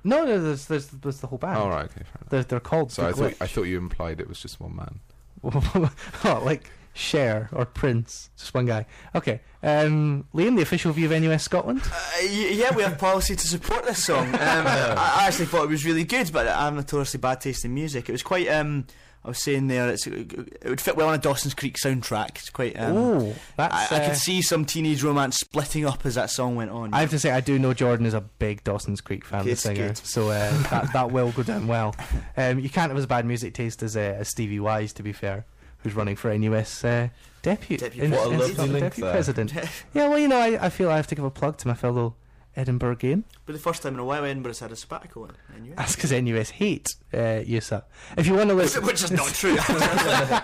no, 0.04 0.24
no, 0.24 0.40
there's, 0.42 0.66
there's, 0.68 0.88
there's 0.88 1.20
the 1.20 1.28
whole 1.28 1.38
band. 1.40 1.58
Oh 1.58 1.68
right, 1.70 1.86
okay, 1.86 1.96
fair 2.04 2.22
enough. 2.22 2.30
They're, 2.30 2.44
they're 2.44 2.60
called 2.60 2.92
So 2.92 3.02
The 3.02 3.08
I 3.08 3.12
thought 3.14 3.32
Glitch. 3.32 3.42
I 3.42 3.48
thought 3.48 3.64
you 3.64 3.78
implied 3.80 4.20
it 4.22 4.30
was 4.30 4.40
just 4.40 4.60
one 4.62 4.76
man. 4.76 5.00
oh, 5.44 6.42
like 6.46 6.70
Cher 6.94 7.50
or 7.52 7.66
Prince. 7.66 8.30
Just 8.38 8.54
one 8.54 8.66
guy. 8.66 8.86
Okay. 9.16 9.42
Um, 9.62 10.26
Liam, 10.34 10.56
the 10.56 10.62
official 10.62 10.92
view 10.92 11.12
of 11.12 11.22
NUS 11.22 11.44
Scotland? 11.44 11.82
Uh, 11.86 12.26
yeah, 12.30 12.74
we 12.76 12.82
have 12.82 12.98
policy 12.98 13.36
to 13.36 13.48
support 13.48 13.86
this 13.86 14.04
song. 14.04 14.28
Um, 14.40 14.66
I 14.66 15.20
I 15.20 15.28
actually 15.28 15.46
thought 15.46 15.66
it 15.66 15.70
was 15.70 15.86
really 15.86 16.04
good, 16.04 16.32
but 16.32 16.48
I'm 16.48 16.76
notoriously 16.76 17.20
bad 17.20 17.42
taste 17.42 17.66
in 17.66 17.74
music. 17.74 18.10
It 18.10 18.12
was 18.12 18.24
quite 18.24 18.48
um, 18.48 18.86
I 19.24 19.28
was 19.28 19.44
saying 19.44 19.68
there, 19.68 19.90
it's, 19.90 20.08
it 20.08 20.64
would 20.64 20.80
fit 20.80 20.96
well 20.96 21.10
on 21.10 21.16
a 21.16 21.18
Dawson's 21.18 21.54
Creek 21.54 21.76
soundtrack. 21.76 22.38
It's 22.38 22.50
quite. 22.50 22.80
Um, 22.80 22.98
Ooh, 22.98 23.32
I, 23.32 23.36
that's. 23.58 23.92
I 23.92 23.98
uh, 23.98 24.08
could 24.08 24.18
see 24.18 24.42
some 24.42 24.64
teenage 24.64 25.04
romance 25.04 25.38
splitting 25.38 25.86
up 25.86 26.06
as 26.06 26.16
that 26.16 26.30
song 26.30 26.56
went 26.56 26.72
on. 26.72 26.94
I 26.94 27.02
have 27.02 27.10
to 27.10 27.20
say, 27.20 27.30
I 27.32 27.42
do 27.42 27.60
know 27.60 27.74
Jordan 27.74 28.06
is 28.06 28.14
a 28.14 28.22
big 28.22 28.64
Dawson's 28.64 29.02
Creek 29.02 29.26
fan, 29.26 29.46
the 29.46 29.56
singer, 29.56 29.90
good. 29.90 29.98
so 29.98 30.30
uh, 30.30 30.50
that 30.70 30.94
that 30.94 31.12
will 31.12 31.32
go 31.32 31.44
down 31.44 31.68
well. 31.68 31.96
Um, 32.38 32.60
you 32.60 32.70
can't 32.70 32.90
have 32.90 32.98
as 32.98 33.06
bad 33.06 33.26
music 33.26 33.54
taste 33.54 33.84
as, 33.84 33.98
uh, 33.98 34.00
as 34.00 34.30
Stevie 34.30 34.62
Wise, 34.62 34.94
to 34.94 35.04
be 35.04 35.12
fair, 35.12 35.46
who's 35.80 35.94
running 35.94 36.16
for 36.16 36.36
NUS 36.38 36.84
uh, 36.84 37.10
deputy, 37.42 37.78
Deputy 37.78 38.06
in- 38.06 38.12
What 38.12 38.28
a 38.28 38.32
in- 38.32 38.40
lovely 38.40 38.68
link 38.68 38.80
deputy 38.86 39.02
president. 39.12 39.54
yeah, 39.94 40.08
well, 40.08 40.20
you 40.20 40.28
know, 40.28 40.38
I, 40.38 40.66
I 40.66 40.70
feel 40.70 40.90
I 40.90 40.96
have 40.98 41.08
to 41.08 41.16
give 41.16 41.26
a 41.26 41.32
plug 41.32 41.58
to 41.60 41.68
my 41.68 41.74
fellow 41.74 42.16
Edinburghian. 42.58 43.24
but 43.46 43.54
the 43.54 43.60
first 43.60 43.84
time 43.84 43.94
in 43.94 44.00
a 44.00 44.04
while, 44.06 44.26
Edinburgh's 44.26 44.60
had 44.60 44.72
a 44.72 44.76
sabbatical. 44.76 45.26
in- 45.26 45.32
Anyway. 45.56 45.76
That's 45.78 45.96
because 45.96 46.12
NUS 46.12 46.50
hate 46.50 46.88
uh, 47.14 47.18
USAP. 47.46 47.84
If 48.18 48.28
you 48.28 48.34
want 48.34 48.50
to 48.50 48.56
listen, 48.56 48.84
Which 48.86 49.04
is 49.04 49.12
not 49.12 49.28
true. 49.34 49.56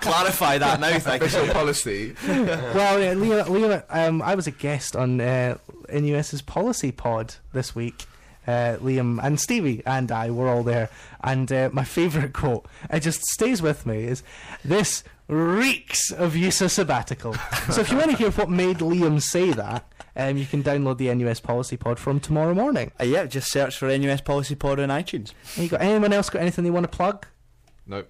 Clarify 0.01 0.57
that 0.59 0.79
now, 0.79 0.97
thank 0.99 1.21
Official 1.21 1.45
you. 1.47 1.51
policy. 1.51 2.15
well, 2.27 2.99
yeah, 3.01 3.13
Liam, 3.13 3.45
Liam 3.45 3.83
um, 3.89 4.21
I 4.21 4.35
was 4.35 4.47
a 4.47 4.51
guest 4.51 4.95
on 4.95 5.19
uh, 5.21 5.57
NUS's 5.91 6.41
policy 6.41 6.91
pod 6.91 7.35
this 7.53 7.75
week. 7.75 8.05
Uh, 8.47 8.77
Liam 8.79 9.19
and 9.23 9.39
Stevie 9.39 9.81
and 9.87 10.11
I 10.11 10.29
were 10.29 10.47
all 10.47 10.61
there, 10.63 10.89
and 11.23 11.51
uh, 11.51 11.69
my 11.73 11.83
favourite 11.83 12.31
quote, 12.33 12.67
it 12.91 12.99
just 12.99 13.21
stays 13.25 13.59
with 13.61 13.85
me, 13.87 14.03
is 14.03 14.21
"This 14.63 15.03
reeks 15.27 16.11
of 16.11 16.35
use 16.35 16.61
of 16.61 16.71
sabbatical." 16.71 17.33
so, 17.71 17.81
if 17.81 17.91
you 17.91 17.97
want 17.97 18.11
to 18.11 18.17
hear 18.17 18.31
what 18.31 18.49
made 18.49 18.77
Liam 18.77 19.21
say 19.21 19.51
that, 19.53 19.91
um, 20.15 20.37
you 20.37 20.45
can 20.45 20.63
download 20.63 20.97
the 20.97 21.13
NUS 21.13 21.39
policy 21.39 21.77
pod 21.77 21.99
from 21.99 22.19
tomorrow 22.19 22.53
morning. 22.53 22.91
Uh, 22.99 23.03
yeah, 23.05 23.25
just 23.25 23.51
search 23.51 23.77
for 23.77 23.87
NUS 23.97 24.21
Policy 24.21 24.55
Pod 24.55 24.79
on 24.79 24.89
iTunes. 24.89 25.33
Have 25.55 25.63
you 25.63 25.69
got 25.69 25.81
anyone 25.81 26.13
else 26.13 26.29
got 26.29 26.41
anything 26.41 26.63
they 26.63 26.69
want 26.71 26.89
to 26.89 26.95
plug? 26.95 27.25
Nope. 27.85 28.09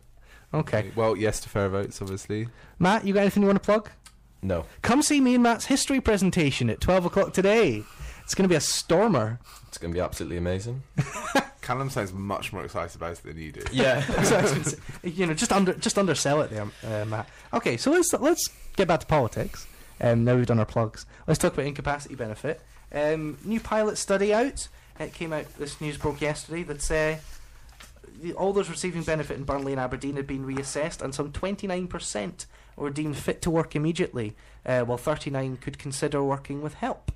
Okay, 0.53 0.91
Well, 0.95 1.17
yes 1.17 1.39
to 1.41 1.49
fair 1.49 1.67
votes, 1.67 2.01
obviously. 2.01 2.47
Matt, 2.79 3.05
you 3.05 3.13
got 3.13 3.21
anything 3.21 3.43
you 3.43 3.47
want 3.47 3.61
to 3.61 3.65
plug? 3.65 3.89
No. 4.41 4.65
Come 4.83 5.01
see 5.01 5.19
me 5.19 5.33
and 5.33 5.43
Matt's 5.43 5.65
history 5.65 5.99
presentation 5.99 6.69
at 6.69 6.79
twelve 6.79 7.05
o'clock 7.05 7.33
today. 7.33 7.83
It's 8.23 8.33
going 8.35 8.43
to 8.45 8.49
be 8.49 8.55
a 8.55 8.61
stormer. 8.61 9.39
It's 9.67 9.77
going 9.77 9.91
to 9.93 9.97
be 9.97 10.01
absolutely 10.01 10.37
amazing. 10.37 10.83
Callum 11.65 11.89
sounds 11.89 12.13
much 12.13 12.53
more 12.53 12.63
excited 12.63 12.95
about 12.95 13.13
it 13.13 13.23
than 13.23 13.37
you 13.37 13.51
do. 13.51 13.63
Yeah. 13.71 14.05
You 15.03 15.25
know, 15.25 15.33
just 15.33 15.51
under 15.51 15.73
just 15.73 15.97
undersell 15.97 16.41
it 16.41 16.51
there, 16.51 16.67
uh, 16.83 17.05
Matt. 17.05 17.27
Okay, 17.53 17.75
so 17.75 17.91
let's 17.91 18.13
let's 18.13 18.49
get 18.75 18.87
back 18.87 18.99
to 18.99 19.05
politics. 19.07 19.67
Um, 19.99 20.23
now 20.23 20.35
we've 20.35 20.45
done 20.45 20.59
our 20.59 20.65
plugs. 20.65 21.07
Let's 21.25 21.39
talk 21.39 21.53
about 21.53 21.65
incapacity 21.65 22.13
benefit. 22.13 22.61
Um, 22.93 23.39
new 23.43 23.59
pilot 23.59 23.97
study 23.97 24.31
out. 24.31 24.67
It 24.99 25.13
came 25.13 25.33
out. 25.33 25.45
This 25.57 25.81
news 25.81 25.97
broke 25.97 26.21
yesterday. 26.21 26.61
That 26.63 26.91
uh, 26.91 28.33
all 28.37 28.53
those 28.53 28.69
receiving 28.69 29.01
benefit 29.01 29.37
in 29.37 29.43
Burnley 29.43 29.73
and 29.73 29.81
Aberdeen 29.81 30.17
had 30.17 30.27
been 30.27 30.45
reassessed, 30.45 31.01
and 31.01 31.15
some 31.15 31.31
29% 31.31 32.45
were 32.75 32.91
deemed 32.91 33.17
fit 33.17 33.41
to 33.41 33.49
work 33.49 33.75
immediately, 33.75 34.35
uh, 34.65 34.81
while 34.81 34.97
39 34.99 35.57
could 35.57 35.79
consider 35.79 36.23
working 36.23 36.61
with 36.61 36.75
help. 36.75 37.11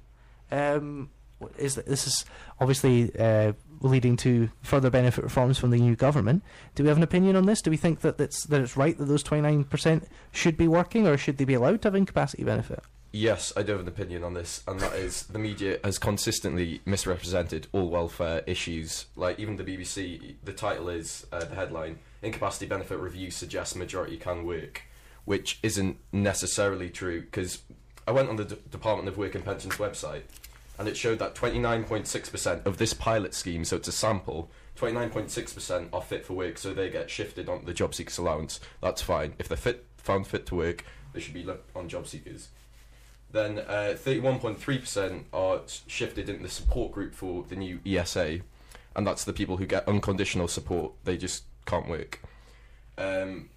Um, 0.52 1.12
is 1.58 1.76
this 1.76 2.08
is 2.08 2.26
obviously 2.60 3.12
uh, 3.18 3.54
leading 3.82 4.18
to 4.18 4.50
further 4.62 4.90
benefit 4.90 5.24
reforms 5.24 5.58
from 5.58 5.72
the 5.72 5.80
new 5.80 5.96
government. 5.96 6.44
Do 6.76 6.84
we 6.84 6.90
have 6.90 6.98
an 6.98 7.04
opinion 7.04 7.36
on 7.36 7.46
this? 7.46 7.62
Do 7.62 7.72
we 7.72 7.78
think 7.78 8.02
that 8.02 8.20
it's, 8.20 8.46
that 8.46 8.62
it's 8.62 8.76
right 8.76 8.98
that 8.98 9.06
those 9.06 9.24
29% 9.24 10.04
should 10.32 10.58
be 10.58 10.68
working, 10.68 11.08
or 11.08 11.18
should 11.18 11.38
they 11.38 11.46
be 11.46 11.54
allowed 11.54 11.82
to 11.84 11.88
have 11.88 11.96
incapacity 11.96 12.44
benefit? 12.44 12.82
Yes, 13.12 13.52
I 13.58 13.64
do 13.64 13.72
have 13.72 13.82
an 13.82 13.88
opinion 13.88 14.24
on 14.24 14.36
this, 14.36 14.64
and 14.68 14.80
that 14.82 14.94
is 14.94 15.24
the 15.24 15.40
media 15.40 15.80
has 15.84 15.98
consistently 15.98 16.82
misrepresented 16.86 17.68
all 17.72 17.90
welfare 17.90 18.44
issues. 18.46 19.08
Like 19.16 19.40
even 19.40 19.56
the 19.56 19.64
BBC, 19.64 20.36
the 20.44 20.54
title 20.54 20.90
is 20.90 21.26
uh, 21.32 21.40
the 21.40 21.56
headline: 21.56 21.98
"Incapacity 22.22 22.68
Benefit 22.68 23.00
Review 23.00 23.32
Suggests 23.32 23.76
Majority 23.76 24.18
Can 24.18 24.46
Work," 24.46 24.84
which 25.26 25.58
isn't 25.64 25.98
necessarily 26.12 26.92
true 26.92 27.22
because 27.22 27.64
I 28.08 28.12
went 28.12 28.30
on 28.30 28.36
the 28.36 28.46
D- 28.46 28.58
Department 28.70 29.08
of 29.08 29.18
Work 29.18 29.34
and 29.34 29.44
Pensions 29.44 29.78
website, 29.78 30.22
and 30.80 30.88
it 30.88 30.96
showed 30.96 31.20
that 31.20 31.36
29.6% 31.36 32.66
of 32.66 32.78
this 32.78 32.94
pilot 32.94 33.34
scheme, 33.34 33.66
so 33.66 33.76
it's 33.76 33.90
a 33.90 33.92
sample, 33.92 34.50
29.6% 34.78 35.90
are 35.92 36.02
fit 36.02 36.26
for 36.26 36.34
work, 36.34 36.58
so 36.58 36.74
they 36.74 36.90
get 36.90 37.10
shifted 37.10 37.50
on 37.50 37.66
the 37.66 37.74
job 37.74 37.94
seekers 37.94 38.18
allowance. 38.18 38.62
That's 38.82 39.02
fine. 39.02 39.34
If 39.38 39.50
they're 39.50 39.58
fit, 39.58 39.86
found 39.98 40.26
fit 40.26 40.46
to 40.48 40.56
work, 40.56 40.86
they 41.12 41.20
should 41.20 41.34
be 41.34 41.44
looked 41.44 41.76
on 41.76 41.90
job 41.90 42.08
seekers. 42.08 42.48
Then 43.30 43.60
uh, 43.60 43.96
31.3% 43.96 45.26
are 45.34 45.62
shifted 45.86 46.30
into 46.30 46.44
the 46.44 46.50
support 46.50 46.94
group 46.94 47.14
for 47.14 47.44
the 47.44 47.58
new 47.58 47.82
ESA, 47.86 48.40
and 48.96 49.06
that's 49.06 49.26
the 49.26 49.34
people 49.34 49.58
who 49.58 49.66
get 49.66 49.86
unconditional 49.86 50.48
support. 50.48 50.94
They 51.04 51.18
just 51.18 51.44
can't 51.66 51.90
work. 51.90 52.22
Um, 52.98 53.50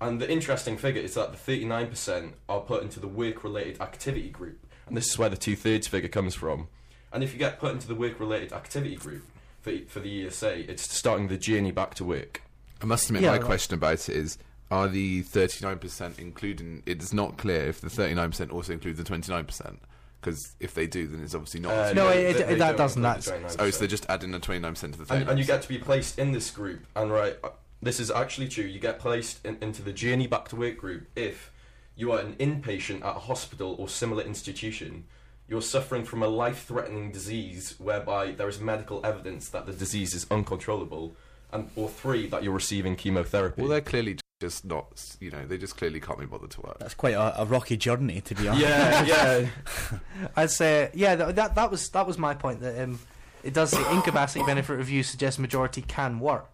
and 0.00 0.20
the 0.20 0.30
interesting 0.30 0.76
figure 0.76 1.00
is 1.00 1.14
that 1.14 1.32
the 1.32 1.38
39% 1.38 2.32
are 2.48 2.60
put 2.60 2.82
into 2.82 2.98
the 2.98 3.08
work-related 3.08 3.80
activity 3.80 4.28
group, 4.28 4.63
and 4.86 4.96
this 4.96 5.08
is 5.10 5.18
where 5.18 5.28
the 5.28 5.36
two-thirds 5.36 5.86
figure 5.86 6.08
comes 6.08 6.34
from. 6.34 6.68
And 7.12 7.22
if 7.22 7.32
you 7.32 7.38
get 7.38 7.58
put 7.60 7.72
into 7.72 7.86
the 7.86 7.94
work-related 7.94 8.52
activity 8.52 8.96
group 8.96 9.24
for, 9.62 9.72
for 9.86 10.00
the 10.00 10.26
ESA, 10.26 10.70
it's 10.70 10.90
starting 10.94 11.28
the 11.28 11.36
journey 11.38 11.70
back 11.70 11.94
to 11.94 12.04
work. 12.04 12.42
I 12.82 12.86
must 12.86 13.06
admit, 13.06 13.22
Yeah, 13.22 13.30
my 13.30 13.36
right. 13.36 13.44
question 13.46 13.74
about 13.74 14.08
it 14.08 14.16
is: 14.16 14.36
Are 14.70 14.88
the 14.88 15.22
thirty-nine 15.22 15.78
percent 15.78 16.18
including? 16.18 16.82
It's 16.86 17.12
not 17.12 17.38
clear 17.38 17.66
if 17.68 17.80
the 17.80 17.88
thirty-nine 17.88 18.30
percent 18.30 18.50
also 18.50 18.72
includes 18.72 18.98
the 18.98 19.04
twenty-nine 19.04 19.44
percent. 19.46 19.80
Because 20.20 20.54
if 20.58 20.72
they 20.74 20.86
do, 20.86 21.06
then 21.06 21.22
it's 21.22 21.34
obviously 21.34 21.60
not. 21.60 21.72
Uh, 21.72 21.92
No, 21.92 22.08
they- 22.08 22.26
it- 22.26 22.32
they- 22.38 22.42
it- 22.44 22.46
they 22.48 22.54
that 22.56 22.76
doesn't, 22.78 23.04
include 23.04 23.22
the 23.24 23.30
that's- 23.30 23.56
oh, 23.58 23.70
so 23.70 23.78
they're 23.78 23.88
just 23.88 24.06
adding 24.08 24.32
the 24.32 24.38
twenty-nine 24.40 24.72
percent 24.72 24.94
to 24.94 24.98
the 24.98 25.04
thirty. 25.06 25.20
and, 25.20 25.30
and 25.30 25.38
you 25.38 25.44
get 25.44 25.62
to 25.62 25.68
be 25.68 25.78
placed 25.78 26.18
in 26.18 26.32
this 26.32 26.50
group 26.50 26.86
and 26.96 27.12
right 27.12 27.36
uh, 27.44 27.50
this 27.82 28.00
is 28.00 28.10
actually 28.10 28.48
true 28.48 28.64
you 28.64 28.80
get 28.80 28.98
placed 28.98 29.44
in, 29.44 29.58
into 29.60 29.82
the 29.82 29.92
journey 29.92 30.26
back 30.26 30.48
to 30.48 30.56
work 30.56 30.78
group 30.78 31.06
if 31.14 31.52
you 31.96 32.12
are 32.12 32.18
an 32.20 32.34
inpatient 32.34 33.04
at 33.04 33.16
a 33.16 33.20
hospital 33.20 33.74
or 33.78 33.88
similar 33.88 34.22
institution 34.22 35.04
you're 35.46 35.60
suffering 35.62 36.04
from 36.04 36.22
a 36.22 36.26
life-threatening 36.28 37.12
disease 37.12 37.74
whereby 37.78 38.32
there 38.32 38.48
is 38.48 38.60
medical 38.60 39.04
evidence 39.04 39.48
that 39.50 39.66
the 39.66 39.72
disease 39.72 40.14
is 40.14 40.26
uncontrollable 40.30 41.14
and 41.52 41.70
or 41.76 41.88
three 41.88 42.26
that 42.28 42.42
you're 42.42 42.52
receiving 42.54 42.96
chemotherapy 42.96 43.60
Well, 43.60 43.70
they're 43.70 43.80
clearly 43.82 44.16
just 44.40 44.64
not. 44.64 45.16
You 45.20 45.30
know, 45.30 45.46
they 45.46 45.56
just 45.58 45.76
clearly 45.76 46.00
can't 46.00 46.18
be 46.18 46.26
bothered 46.26 46.50
to 46.52 46.60
work. 46.62 46.78
That's 46.80 46.94
quite 46.94 47.14
a, 47.14 47.42
a 47.42 47.44
rocky 47.44 47.76
journey, 47.76 48.20
to 48.22 48.34
be 48.34 48.48
honest. 48.48 48.62
yeah 48.66 49.04
yeah 49.04 49.46
I'd 50.36 50.50
say, 50.50 50.90
yeah, 50.94 51.14
th- 51.14 51.34
that 51.36 51.54
that 51.54 51.70
was 51.70 51.88
that 51.90 52.06
was 52.06 52.18
my 52.18 52.34
point. 52.34 52.60
That 52.60 52.82
um, 52.82 52.98
it 53.42 53.52
does 53.54 53.70
say 53.70 53.92
incapacity 53.92 54.44
benefit 54.44 54.74
review 54.78 55.02
suggests 55.02 55.38
majority 55.38 55.82
can 55.82 56.18
work, 56.18 56.53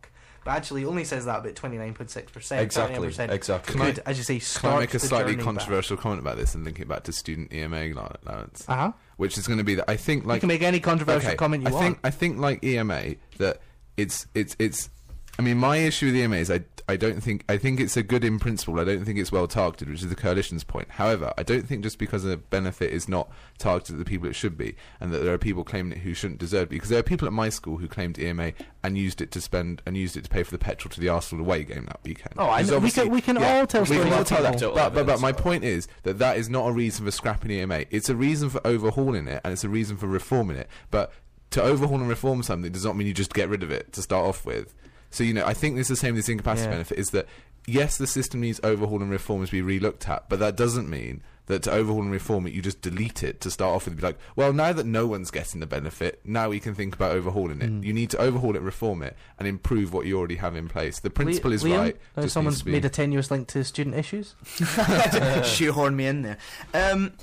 but 0.50 0.56
actually 0.56 0.84
only 0.84 1.04
says 1.04 1.26
that 1.26 1.38
about 1.38 1.54
twenty 1.54 1.78
nine 1.78 1.94
point 1.94 2.10
six 2.10 2.32
percent. 2.32 2.60
exactly 2.60 3.06
exactly 3.06 3.72
Can 3.72 3.82
I- 3.82 3.94
as 4.04 4.18
you 4.18 4.24
say, 4.24 4.40
start 4.40 4.62
Can 4.62 4.72
I 4.72 4.80
make 4.80 4.94
a 4.94 4.98
slightly 4.98 5.36
controversial 5.36 5.96
comment 5.96 6.20
about 6.20 6.38
this 6.38 6.56
and 6.56 6.64
link 6.64 6.80
it 6.80 6.88
back 6.88 7.04
to 7.04 7.12
student 7.12 7.52
EMA 7.52 7.92
allowance, 7.92 8.64
Uh 8.66 8.74
huh. 8.74 8.92
which 9.16 9.38
is 9.38 9.46
going 9.46 9.58
to 9.58 9.64
be 9.64 9.76
that 9.76 9.88
I 9.88 9.94
think 9.96 10.24
like... 10.26 10.38
you 10.38 10.40
can 10.40 10.48
make 10.48 10.62
any 10.62 10.80
controversial 10.80 11.28
okay, 11.28 11.36
comment 11.36 11.62
you 11.62 11.68
I 11.68 11.72
want. 11.72 11.84
think 11.84 11.98
I 12.02 12.10
think 12.10 12.38
like 12.38 12.64
EMA 12.64 13.14
that 13.38 13.60
it's 13.96 14.26
it's 14.34 14.56
it's. 14.58 14.90
I 15.38 15.42
mean, 15.42 15.56
my 15.56 15.76
issue 15.76 16.06
with 16.06 16.16
EMA 16.16 16.36
is 16.36 16.50
I 16.50 16.62
I 16.90 16.96
don't 16.96 17.22
think 17.22 17.44
I 17.48 17.56
think 17.56 17.80
it's 17.80 17.96
a 17.96 18.02
good 18.02 18.24
in 18.24 18.38
principle. 18.38 18.78
I 18.80 18.84
don't 18.84 19.04
think 19.04 19.18
it's 19.18 19.32
well 19.32 19.46
targeted, 19.46 19.88
which 19.88 20.02
is 20.02 20.08
the 20.08 20.14
coalition's 20.16 20.64
point. 20.64 20.88
However, 20.90 21.32
I 21.38 21.42
don't 21.42 21.66
think 21.66 21.82
just 21.82 21.98
because 21.98 22.24
a 22.24 22.36
benefit 22.36 22.92
is 22.92 23.08
not 23.08 23.30
targeted 23.58 23.94
at 23.94 23.98
the 23.98 24.04
people 24.04 24.28
it 24.28 24.34
should 24.34 24.58
be, 24.58 24.76
and 25.00 25.12
that 25.12 25.18
there 25.18 25.32
are 25.32 25.38
people 25.38 25.64
claiming 25.64 25.92
it 25.92 25.98
who 26.02 26.12
shouldn't 26.14 26.40
deserve 26.40 26.64
it, 26.64 26.70
because 26.70 26.88
there 26.88 26.98
are 26.98 27.04
people 27.04 27.26
at 27.26 27.32
my 27.32 27.48
school 27.48 27.78
who 27.78 27.88
claimed 27.88 28.18
EMA 28.18 28.52
and 28.82 28.98
used 28.98 29.20
it 29.20 29.30
to 29.30 29.40
spend 29.40 29.82
and 29.86 29.96
used 29.96 30.16
it 30.16 30.24
to 30.24 30.30
pay 30.30 30.42
for 30.42 30.50
the 30.50 30.58
petrol 30.58 30.90
to 30.90 31.00
the 31.00 31.08
Arsenal 31.08 31.44
away 31.44 31.64
game 31.64 31.84
that 31.86 32.00
weekend. 32.04 32.34
Oh, 32.36 32.48
I 32.48 32.62
know. 32.62 32.78
We 32.78 32.90
can- 32.90 33.10
we 33.10 33.20
can 33.20 33.36
yeah, 33.36 33.60
all 33.60 33.66
tell 33.66 33.84
stories. 33.86 34.04
we 34.04 34.10
can 34.10 34.18
all 34.18 34.24
tell 34.24 34.42
that. 34.42 34.60
But, 34.60 34.94
but, 34.94 35.06
but 35.06 35.20
my 35.20 35.32
point 35.32 35.64
is 35.64 35.88
that 36.02 36.18
that 36.18 36.36
is 36.36 36.48
not 36.48 36.68
a 36.68 36.72
reason 36.72 37.04
for 37.04 37.10
scrapping 37.10 37.50
EMA. 37.50 37.84
It's 37.90 38.08
a 38.08 38.16
reason 38.16 38.50
for 38.50 38.60
overhauling 38.66 39.28
it, 39.28 39.40
and 39.44 39.52
it's 39.52 39.64
a 39.64 39.68
reason 39.68 39.96
for 39.96 40.06
reforming 40.06 40.56
it. 40.56 40.68
But 40.90 41.12
to 41.50 41.62
overhaul 41.62 41.96
and 41.98 42.08
reform 42.08 42.42
something 42.42 42.70
does 42.70 42.84
not 42.84 42.96
mean 42.96 43.06
you 43.06 43.14
just 43.14 43.34
get 43.34 43.48
rid 43.48 43.62
of 43.62 43.70
it 43.70 43.92
to 43.92 44.02
start 44.02 44.24
off 44.26 44.44
with. 44.44 44.74
So 45.10 45.24
you 45.24 45.34
know, 45.34 45.44
I 45.44 45.54
think 45.54 45.76
this 45.76 45.90
is 45.90 45.98
the 45.98 46.06
same 46.06 46.14
with 46.14 46.24
this 46.24 46.28
incapacity 46.28 46.66
Yeah. 46.66 46.72
benefit. 46.72 46.98
Is 46.98 47.10
that 47.10 47.26
yes, 47.66 47.98
the 47.98 48.06
system 48.06 48.40
needs 48.40 48.60
overhaul 48.62 49.02
and 49.02 49.10
reform 49.10 49.44
to 49.44 49.50
be 49.52 49.62
relooked 49.62 50.08
at, 50.08 50.28
but 50.28 50.38
that 50.38 50.56
doesn't 50.56 50.88
mean 50.88 51.22
that 51.46 51.64
to 51.64 51.70
overhaul 51.72 52.00
and 52.00 52.12
reform 52.12 52.46
it, 52.46 52.52
you 52.52 52.62
just 52.62 52.80
delete 52.80 53.24
it 53.24 53.40
to 53.40 53.50
start 53.50 53.74
off 53.74 53.84
with. 53.86 53.96
Be 53.96 54.02
like, 54.02 54.18
well, 54.36 54.52
now 54.52 54.72
that 54.72 54.86
no 54.86 55.08
one's 55.08 55.32
getting 55.32 55.58
the 55.58 55.66
benefit, 55.66 56.20
now 56.24 56.48
we 56.48 56.60
can 56.60 56.76
think 56.76 56.94
about 56.94 57.10
overhauling 57.10 57.60
it. 57.60 57.68
Mm. 57.70 57.84
You 57.84 57.92
need 57.92 58.10
to 58.10 58.18
overhaul 58.18 58.54
it, 58.54 58.62
reform 58.62 59.02
it, 59.02 59.16
and 59.36 59.48
improve 59.48 59.92
what 59.92 60.06
you 60.06 60.16
already 60.16 60.36
have 60.36 60.54
in 60.54 60.68
place. 60.68 61.00
The 61.00 61.10
principle 61.10 61.52
is 61.52 61.64
Liam, 61.64 61.96
right. 62.16 62.30
someone's 62.30 62.62
be- 62.62 62.70
made 62.70 62.84
a 62.84 62.88
tenuous 62.88 63.32
link 63.32 63.48
to 63.48 63.64
student 63.64 63.96
issues. 63.96 64.36
shoehorn 65.44 65.96
me 65.96 66.06
in 66.06 66.22
there. 66.22 66.38
Um, 66.72 67.14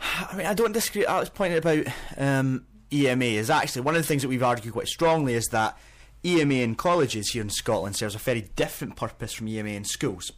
I 0.00 0.34
mean, 0.34 0.46
I 0.46 0.54
don't 0.54 0.72
disagree. 0.72 1.04
Alex 1.06 1.28
pointed 1.28 1.58
about 1.58 1.86
um, 2.16 2.64
EMA 2.90 3.24
is 3.24 3.50
actually 3.50 3.82
one 3.82 3.94
of 3.94 4.02
the 4.02 4.08
things 4.08 4.22
that 4.22 4.28
we've 4.28 4.42
argued 4.42 4.72
quite 4.72 4.88
strongly 4.88 5.34
is 5.34 5.46
that 5.48 5.76
EMA 6.24 6.54
in 6.54 6.74
colleges 6.74 7.30
here 7.30 7.42
in 7.42 7.50
Scotland 7.50 7.96
serves 7.96 8.14
a 8.14 8.18
very 8.18 8.42
different 8.56 8.96
purpose 8.96 9.32
from 9.32 9.48
EMA 9.48 9.70
in 9.70 9.84
schools. 9.84 10.32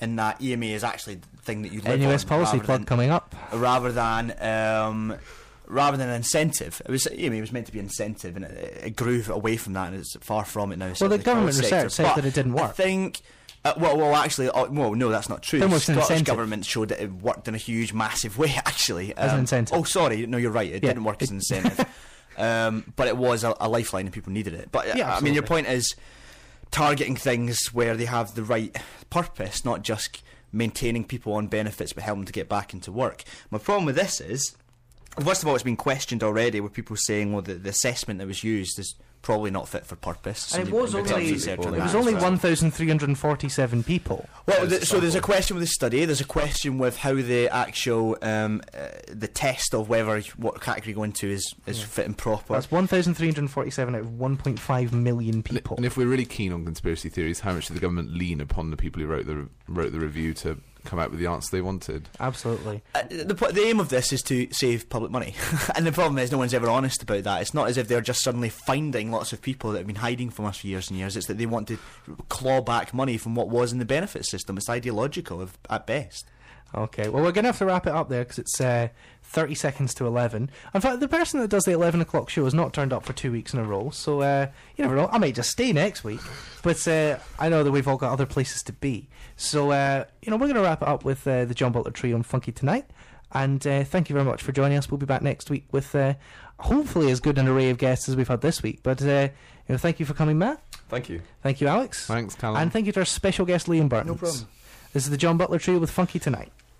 In 0.00 0.16
that 0.16 0.40
EMA 0.42 0.66
is 0.66 0.84
actually 0.84 1.16
the 1.16 1.42
thing 1.42 1.62
that 1.62 1.72
you 1.72 1.80
live 1.80 1.98
NUS 2.00 2.22
on 2.24 2.28
policy 2.28 2.58
plug 2.60 2.80
than, 2.80 2.84
coming 2.86 3.10
up. 3.10 3.34
rather 3.52 3.90
than 3.90 4.32
um, 4.40 5.16
rather 5.66 5.96
than 5.96 6.08
an 6.08 6.14
incentive. 6.16 6.80
It 6.86 6.90
was 6.90 7.08
EMA 7.12 7.40
was 7.40 7.50
meant 7.52 7.66
to 7.66 7.72
be 7.72 7.80
incentive, 7.80 8.36
and 8.36 8.44
it, 8.44 8.80
it 8.86 8.96
grew 8.96 9.22
away 9.28 9.56
from 9.56 9.72
that, 9.72 9.88
and 9.92 9.96
it's 9.96 10.16
far 10.20 10.44
from 10.44 10.70
it 10.72 10.78
now. 10.78 10.92
Well, 11.00 11.10
the 11.10 11.18
government 11.18 11.56
research 11.56 11.68
sector. 11.70 11.88
said 11.90 12.02
But 12.04 12.14
that 12.16 12.24
it 12.26 12.34
didn't 12.34 12.52
work. 12.52 12.70
I 12.70 12.72
think 12.72 13.20
Uh, 13.64 13.74
well, 13.76 13.96
well, 13.96 14.14
actually, 14.14 14.48
uh, 14.50 14.66
well, 14.70 14.94
no, 14.94 15.08
that's 15.08 15.28
not 15.28 15.42
true. 15.42 15.58
The 15.58 15.66
Scottish 15.68 15.88
incentive? 15.88 16.26
government 16.26 16.64
showed 16.64 16.90
that 16.90 17.02
it 17.02 17.10
worked 17.12 17.48
in 17.48 17.56
a 17.56 17.58
huge, 17.58 17.92
massive 17.92 18.38
way. 18.42 18.54
Actually, 18.56 19.16
As 19.16 19.30
an 19.32 19.34
Um, 19.34 19.40
incentive. 19.40 19.76
Oh, 19.76 19.82
sorry, 19.82 20.26
no, 20.26 20.36
you're 20.38 20.52
right. 20.52 20.70
It 20.70 20.84
Yeah. 20.84 20.90
didn't 20.90 21.02
work 21.04 21.20
as 21.22 21.30
an 21.30 21.36
incentive, 21.38 21.84
um, 22.38 22.92
but 22.96 23.08
it 23.08 23.16
was 23.16 23.44
a, 23.44 23.54
a 23.60 23.68
lifeline, 23.68 24.06
and 24.06 24.14
people 24.14 24.32
needed 24.32 24.54
it. 24.54 24.70
But 24.72 24.96
Yeah, 24.96 25.14
I 25.14 25.20
mean, 25.20 25.34
your 25.34 25.42
point 25.42 25.66
is 25.66 25.94
targeting 26.70 27.16
things 27.16 27.72
where 27.72 27.96
they 27.96 28.04
have 28.04 28.34
the 28.34 28.42
right 28.42 28.76
purpose, 29.10 29.64
not 29.64 29.82
just 29.82 30.22
maintaining 30.52 31.04
people 31.04 31.34
on 31.34 31.46
benefits 31.46 31.92
but 31.92 32.02
helping 32.02 32.22
them 32.22 32.26
to 32.26 32.32
get 32.32 32.48
back 32.48 32.72
into 32.72 32.90
work. 32.90 33.22
My 33.50 33.58
problem 33.58 33.84
with 33.84 33.96
this 33.96 34.20
is, 34.20 34.56
first 35.22 35.42
of 35.42 35.48
all, 35.48 35.54
it's 35.54 35.64
been 35.64 35.76
questioned 35.76 36.22
already 36.22 36.60
with 36.60 36.72
people 36.72 36.96
saying, 36.96 37.32
well, 37.32 37.42
the, 37.42 37.54
the 37.54 37.70
assessment 37.70 38.18
that 38.18 38.26
was 38.26 38.42
used 38.42 38.78
is 38.78 38.94
probably 39.28 39.50
not 39.50 39.68
fit 39.68 39.84
for 39.84 39.94
purpose. 39.94 40.54
And 40.54 40.66
it 40.68 40.72
was 40.74 40.94
put 40.94 41.12
only 41.12 41.32
research 41.32 41.58
on 41.58 41.74
it 41.74 41.80
was 41.82 41.94
only 41.94 42.14
1,347 42.14 43.82
people. 43.84 44.26
Well, 44.46 44.62
As 44.62 44.70
th- 44.70 44.82
a 44.82 44.86
so 44.86 45.00
there's 45.00 45.14
a 45.14 45.20
question 45.20 45.54
with 45.54 45.62
the 45.64 45.66
study. 45.68 46.02
There's 46.06 46.22
a 46.22 46.24
question 46.24 46.78
with 46.78 46.96
how 46.96 47.12
the 47.12 47.50
actual 47.50 48.16
um, 48.22 48.62
uh, 48.72 48.88
the 49.06 49.28
test 49.28 49.74
of 49.74 49.90
whether 49.90 50.18
what 50.38 50.62
category 50.62 50.92
you 50.92 50.94
go 50.94 51.02
into 51.02 51.28
is 51.28 51.54
is 51.66 51.80
Yeah. 51.80 51.84
fit 51.84 52.06
and 52.06 52.16
proper. 52.16 52.54
That's 52.54 52.70
1,347 52.70 53.94
out 53.94 54.00
of 54.00 54.06
1.5 54.12 54.92
million 54.92 55.42
people. 55.42 55.76
And 55.76 55.84
if 55.84 55.98
we're 55.98 56.06
really 56.06 56.24
keen 56.24 56.50
on 56.54 56.64
conspiracy 56.64 57.10
theories, 57.10 57.40
how 57.40 57.52
much 57.52 57.66
did 57.66 57.76
the 57.76 57.80
government 57.80 58.14
lean 58.14 58.40
upon 58.40 58.70
the 58.70 58.78
people 58.78 59.02
who 59.02 59.08
wrote 59.08 59.26
the 59.26 59.46
wrote 59.68 59.92
the 59.92 60.00
review 60.00 60.32
to 60.34 60.56
come 60.88 60.98
out 60.98 61.10
with 61.10 61.20
the 61.20 61.26
answer 61.26 61.48
they 61.52 61.60
wanted? 61.60 62.08
Absolutely. 62.18 62.82
Uh, 62.94 63.02
the, 63.10 63.34
the 63.34 63.62
aim 63.62 63.78
of 63.78 63.90
this 63.90 64.12
is 64.12 64.22
to 64.22 64.48
save 64.52 64.88
public 64.88 65.10
money, 65.10 65.34
and 65.76 65.86
the 65.86 65.92
problem 65.92 66.18
is 66.18 66.32
no 66.32 66.38
one's 66.38 66.54
ever 66.54 66.68
honest 66.68 67.02
about 67.02 67.24
that. 67.24 67.42
It's 67.42 67.54
not 67.54 67.68
as 67.68 67.76
if 67.76 67.88
they're 67.88 68.00
just 68.00 68.22
suddenly 68.22 68.48
finding 68.48 69.10
lots 69.10 69.32
of 69.32 69.42
people 69.42 69.72
that 69.72 69.78
have 69.78 69.86
been 69.86 69.96
hiding 69.96 70.30
from 70.30 70.46
us 70.46 70.58
for 70.58 70.66
years 70.66 70.88
and 70.88 70.98
years. 70.98 71.16
It's 71.16 71.26
that 71.26 71.38
they 71.38 71.46
want 71.46 71.68
to 71.68 71.78
claw 72.28 72.60
back 72.62 72.94
money 72.94 73.18
from 73.18 73.34
what 73.34 73.48
was 73.48 73.72
in 73.72 73.78
the 73.78 73.84
benefit 73.84 74.24
system. 74.24 74.56
It's 74.56 74.68
ideological 74.68 75.40
of, 75.40 75.58
at 75.68 75.86
best. 75.86 76.26
Okay, 76.74 77.08
well, 77.08 77.22
we're 77.22 77.32
going 77.32 77.44
to 77.44 77.48
have 77.48 77.58
to 77.58 77.64
wrap 77.66 77.86
it 77.86 77.94
up 77.94 78.10
there 78.10 78.24
because 78.24 78.38
it's 78.38 78.60
uh, 78.60 78.88
30 79.22 79.54
seconds 79.54 79.94
to 79.94 80.06
11. 80.06 80.50
In 80.74 80.80
fact, 80.80 81.00
the 81.00 81.08
person 81.08 81.40
that 81.40 81.48
does 81.48 81.64
the 81.64 81.72
11 81.72 82.02
o'clock 82.02 82.28
show 82.28 82.44
has 82.44 82.52
not 82.52 82.74
turned 82.74 82.92
up 82.92 83.06
for 83.06 83.14
two 83.14 83.32
weeks 83.32 83.54
in 83.54 83.58
a 83.58 83.64
row, 83.64 83.88
so 83.90 84.20
uh, 84.20 84.46
you 84.76 84.84
never 84.84 84.94
know. 84.94 85.08
I 85.10 85.16
might 85.16 85.34
just 85.34 85.50
stay 85.50 85.72
next 85.72 86.04
week, 86.04 86.20
but 86.62 86.86
uh, 86.86 87.18
I 87.38 87.48
know 87.48 87.62
that 87.64 87.70
we've 87.70 87.88
all 87.88 87.96
got 87.96 88.12
other 88.12 88.26
places 88.26 88.62
to 88.64 88.74
be. 88.74 89.08
So, 89.36 89.70
uh, 89.70 90.04
you 90.20 90.30
know, 90.30 90.36
we're 90.36 90.46
going 90.46 90.56
to 90.56 90.62
wrap 90.62 90.82
it 90.82 90.88
up 90.88 91.04
with 91.04 91.26
uh, 91.26 91.46
the 91.46 91.54
John 91.54 91.72
Butler 91.72 91.90
Trio 91.90 92.16
on 92.16 92.22
Funky 92.22 92.52
Tonight. 92.52 92.84
And 93.32 93.66
uh, 93.66 93.84
thank 93.84 94.08
you 94.08 94.14
very 94.14 94.24
much 94.24 94.42
for 94.42 94.52
joining 94.52 94.78
us. 94.78 94.90
We'll 94.90 94.98
be 94.98 95.06
back 95.06 95.22
next 95.22 95.50
week 95.50 95.66
with 95.70 95.94
uh, 95.94 96.14
hopefully 96.60 97.10
as 97.10 97.20
good 97.20 97.38
an 97.38 97.46
array 97.46 97.70
of 97.70 97.78
guests 97.78 98.08
as 98.08 98.16
we've 98.16 98.28
had 98.28 98.40
this 98.40 98.62
week. 98.62 98.80
But, 98.82 99.02
uh, 99.02 99.28
you 99.68 99.74
know, 99.74 99.76
thank 99.76 100.00
you 100.00 100.06
for 100.06 100.14
coming, 100.14 100.38
Matt. 100.38 100.62
Thank 100.88 101.08
you. 101.08 101.20
Thank 101.42 101.60
you, 101.60 101.66
Alex. 101.66 102.06
Thanks, 102.06 102.34
Callum. 102.34 102.60
And 102.60 102.72
thank 102.72 102.86
you 102.86 102.92
to 102.92 103.00
our 103.00 103.04
special 103.04 103.44
guest, 103.44 103.66
Liam 103.66 103.88
Burton. 103.88 104.08
No 104.08 104.14
problem. 104.14 104.46
This 104.94 105.04
is 105.04 105.10
the 105.10 105.18
John 105.18 105.36
Butler 105.36 105.58
Trio 105.58 105.78
with 105.78 105.90
Funky 105.90 106.18
Tonight. 106.18 106.50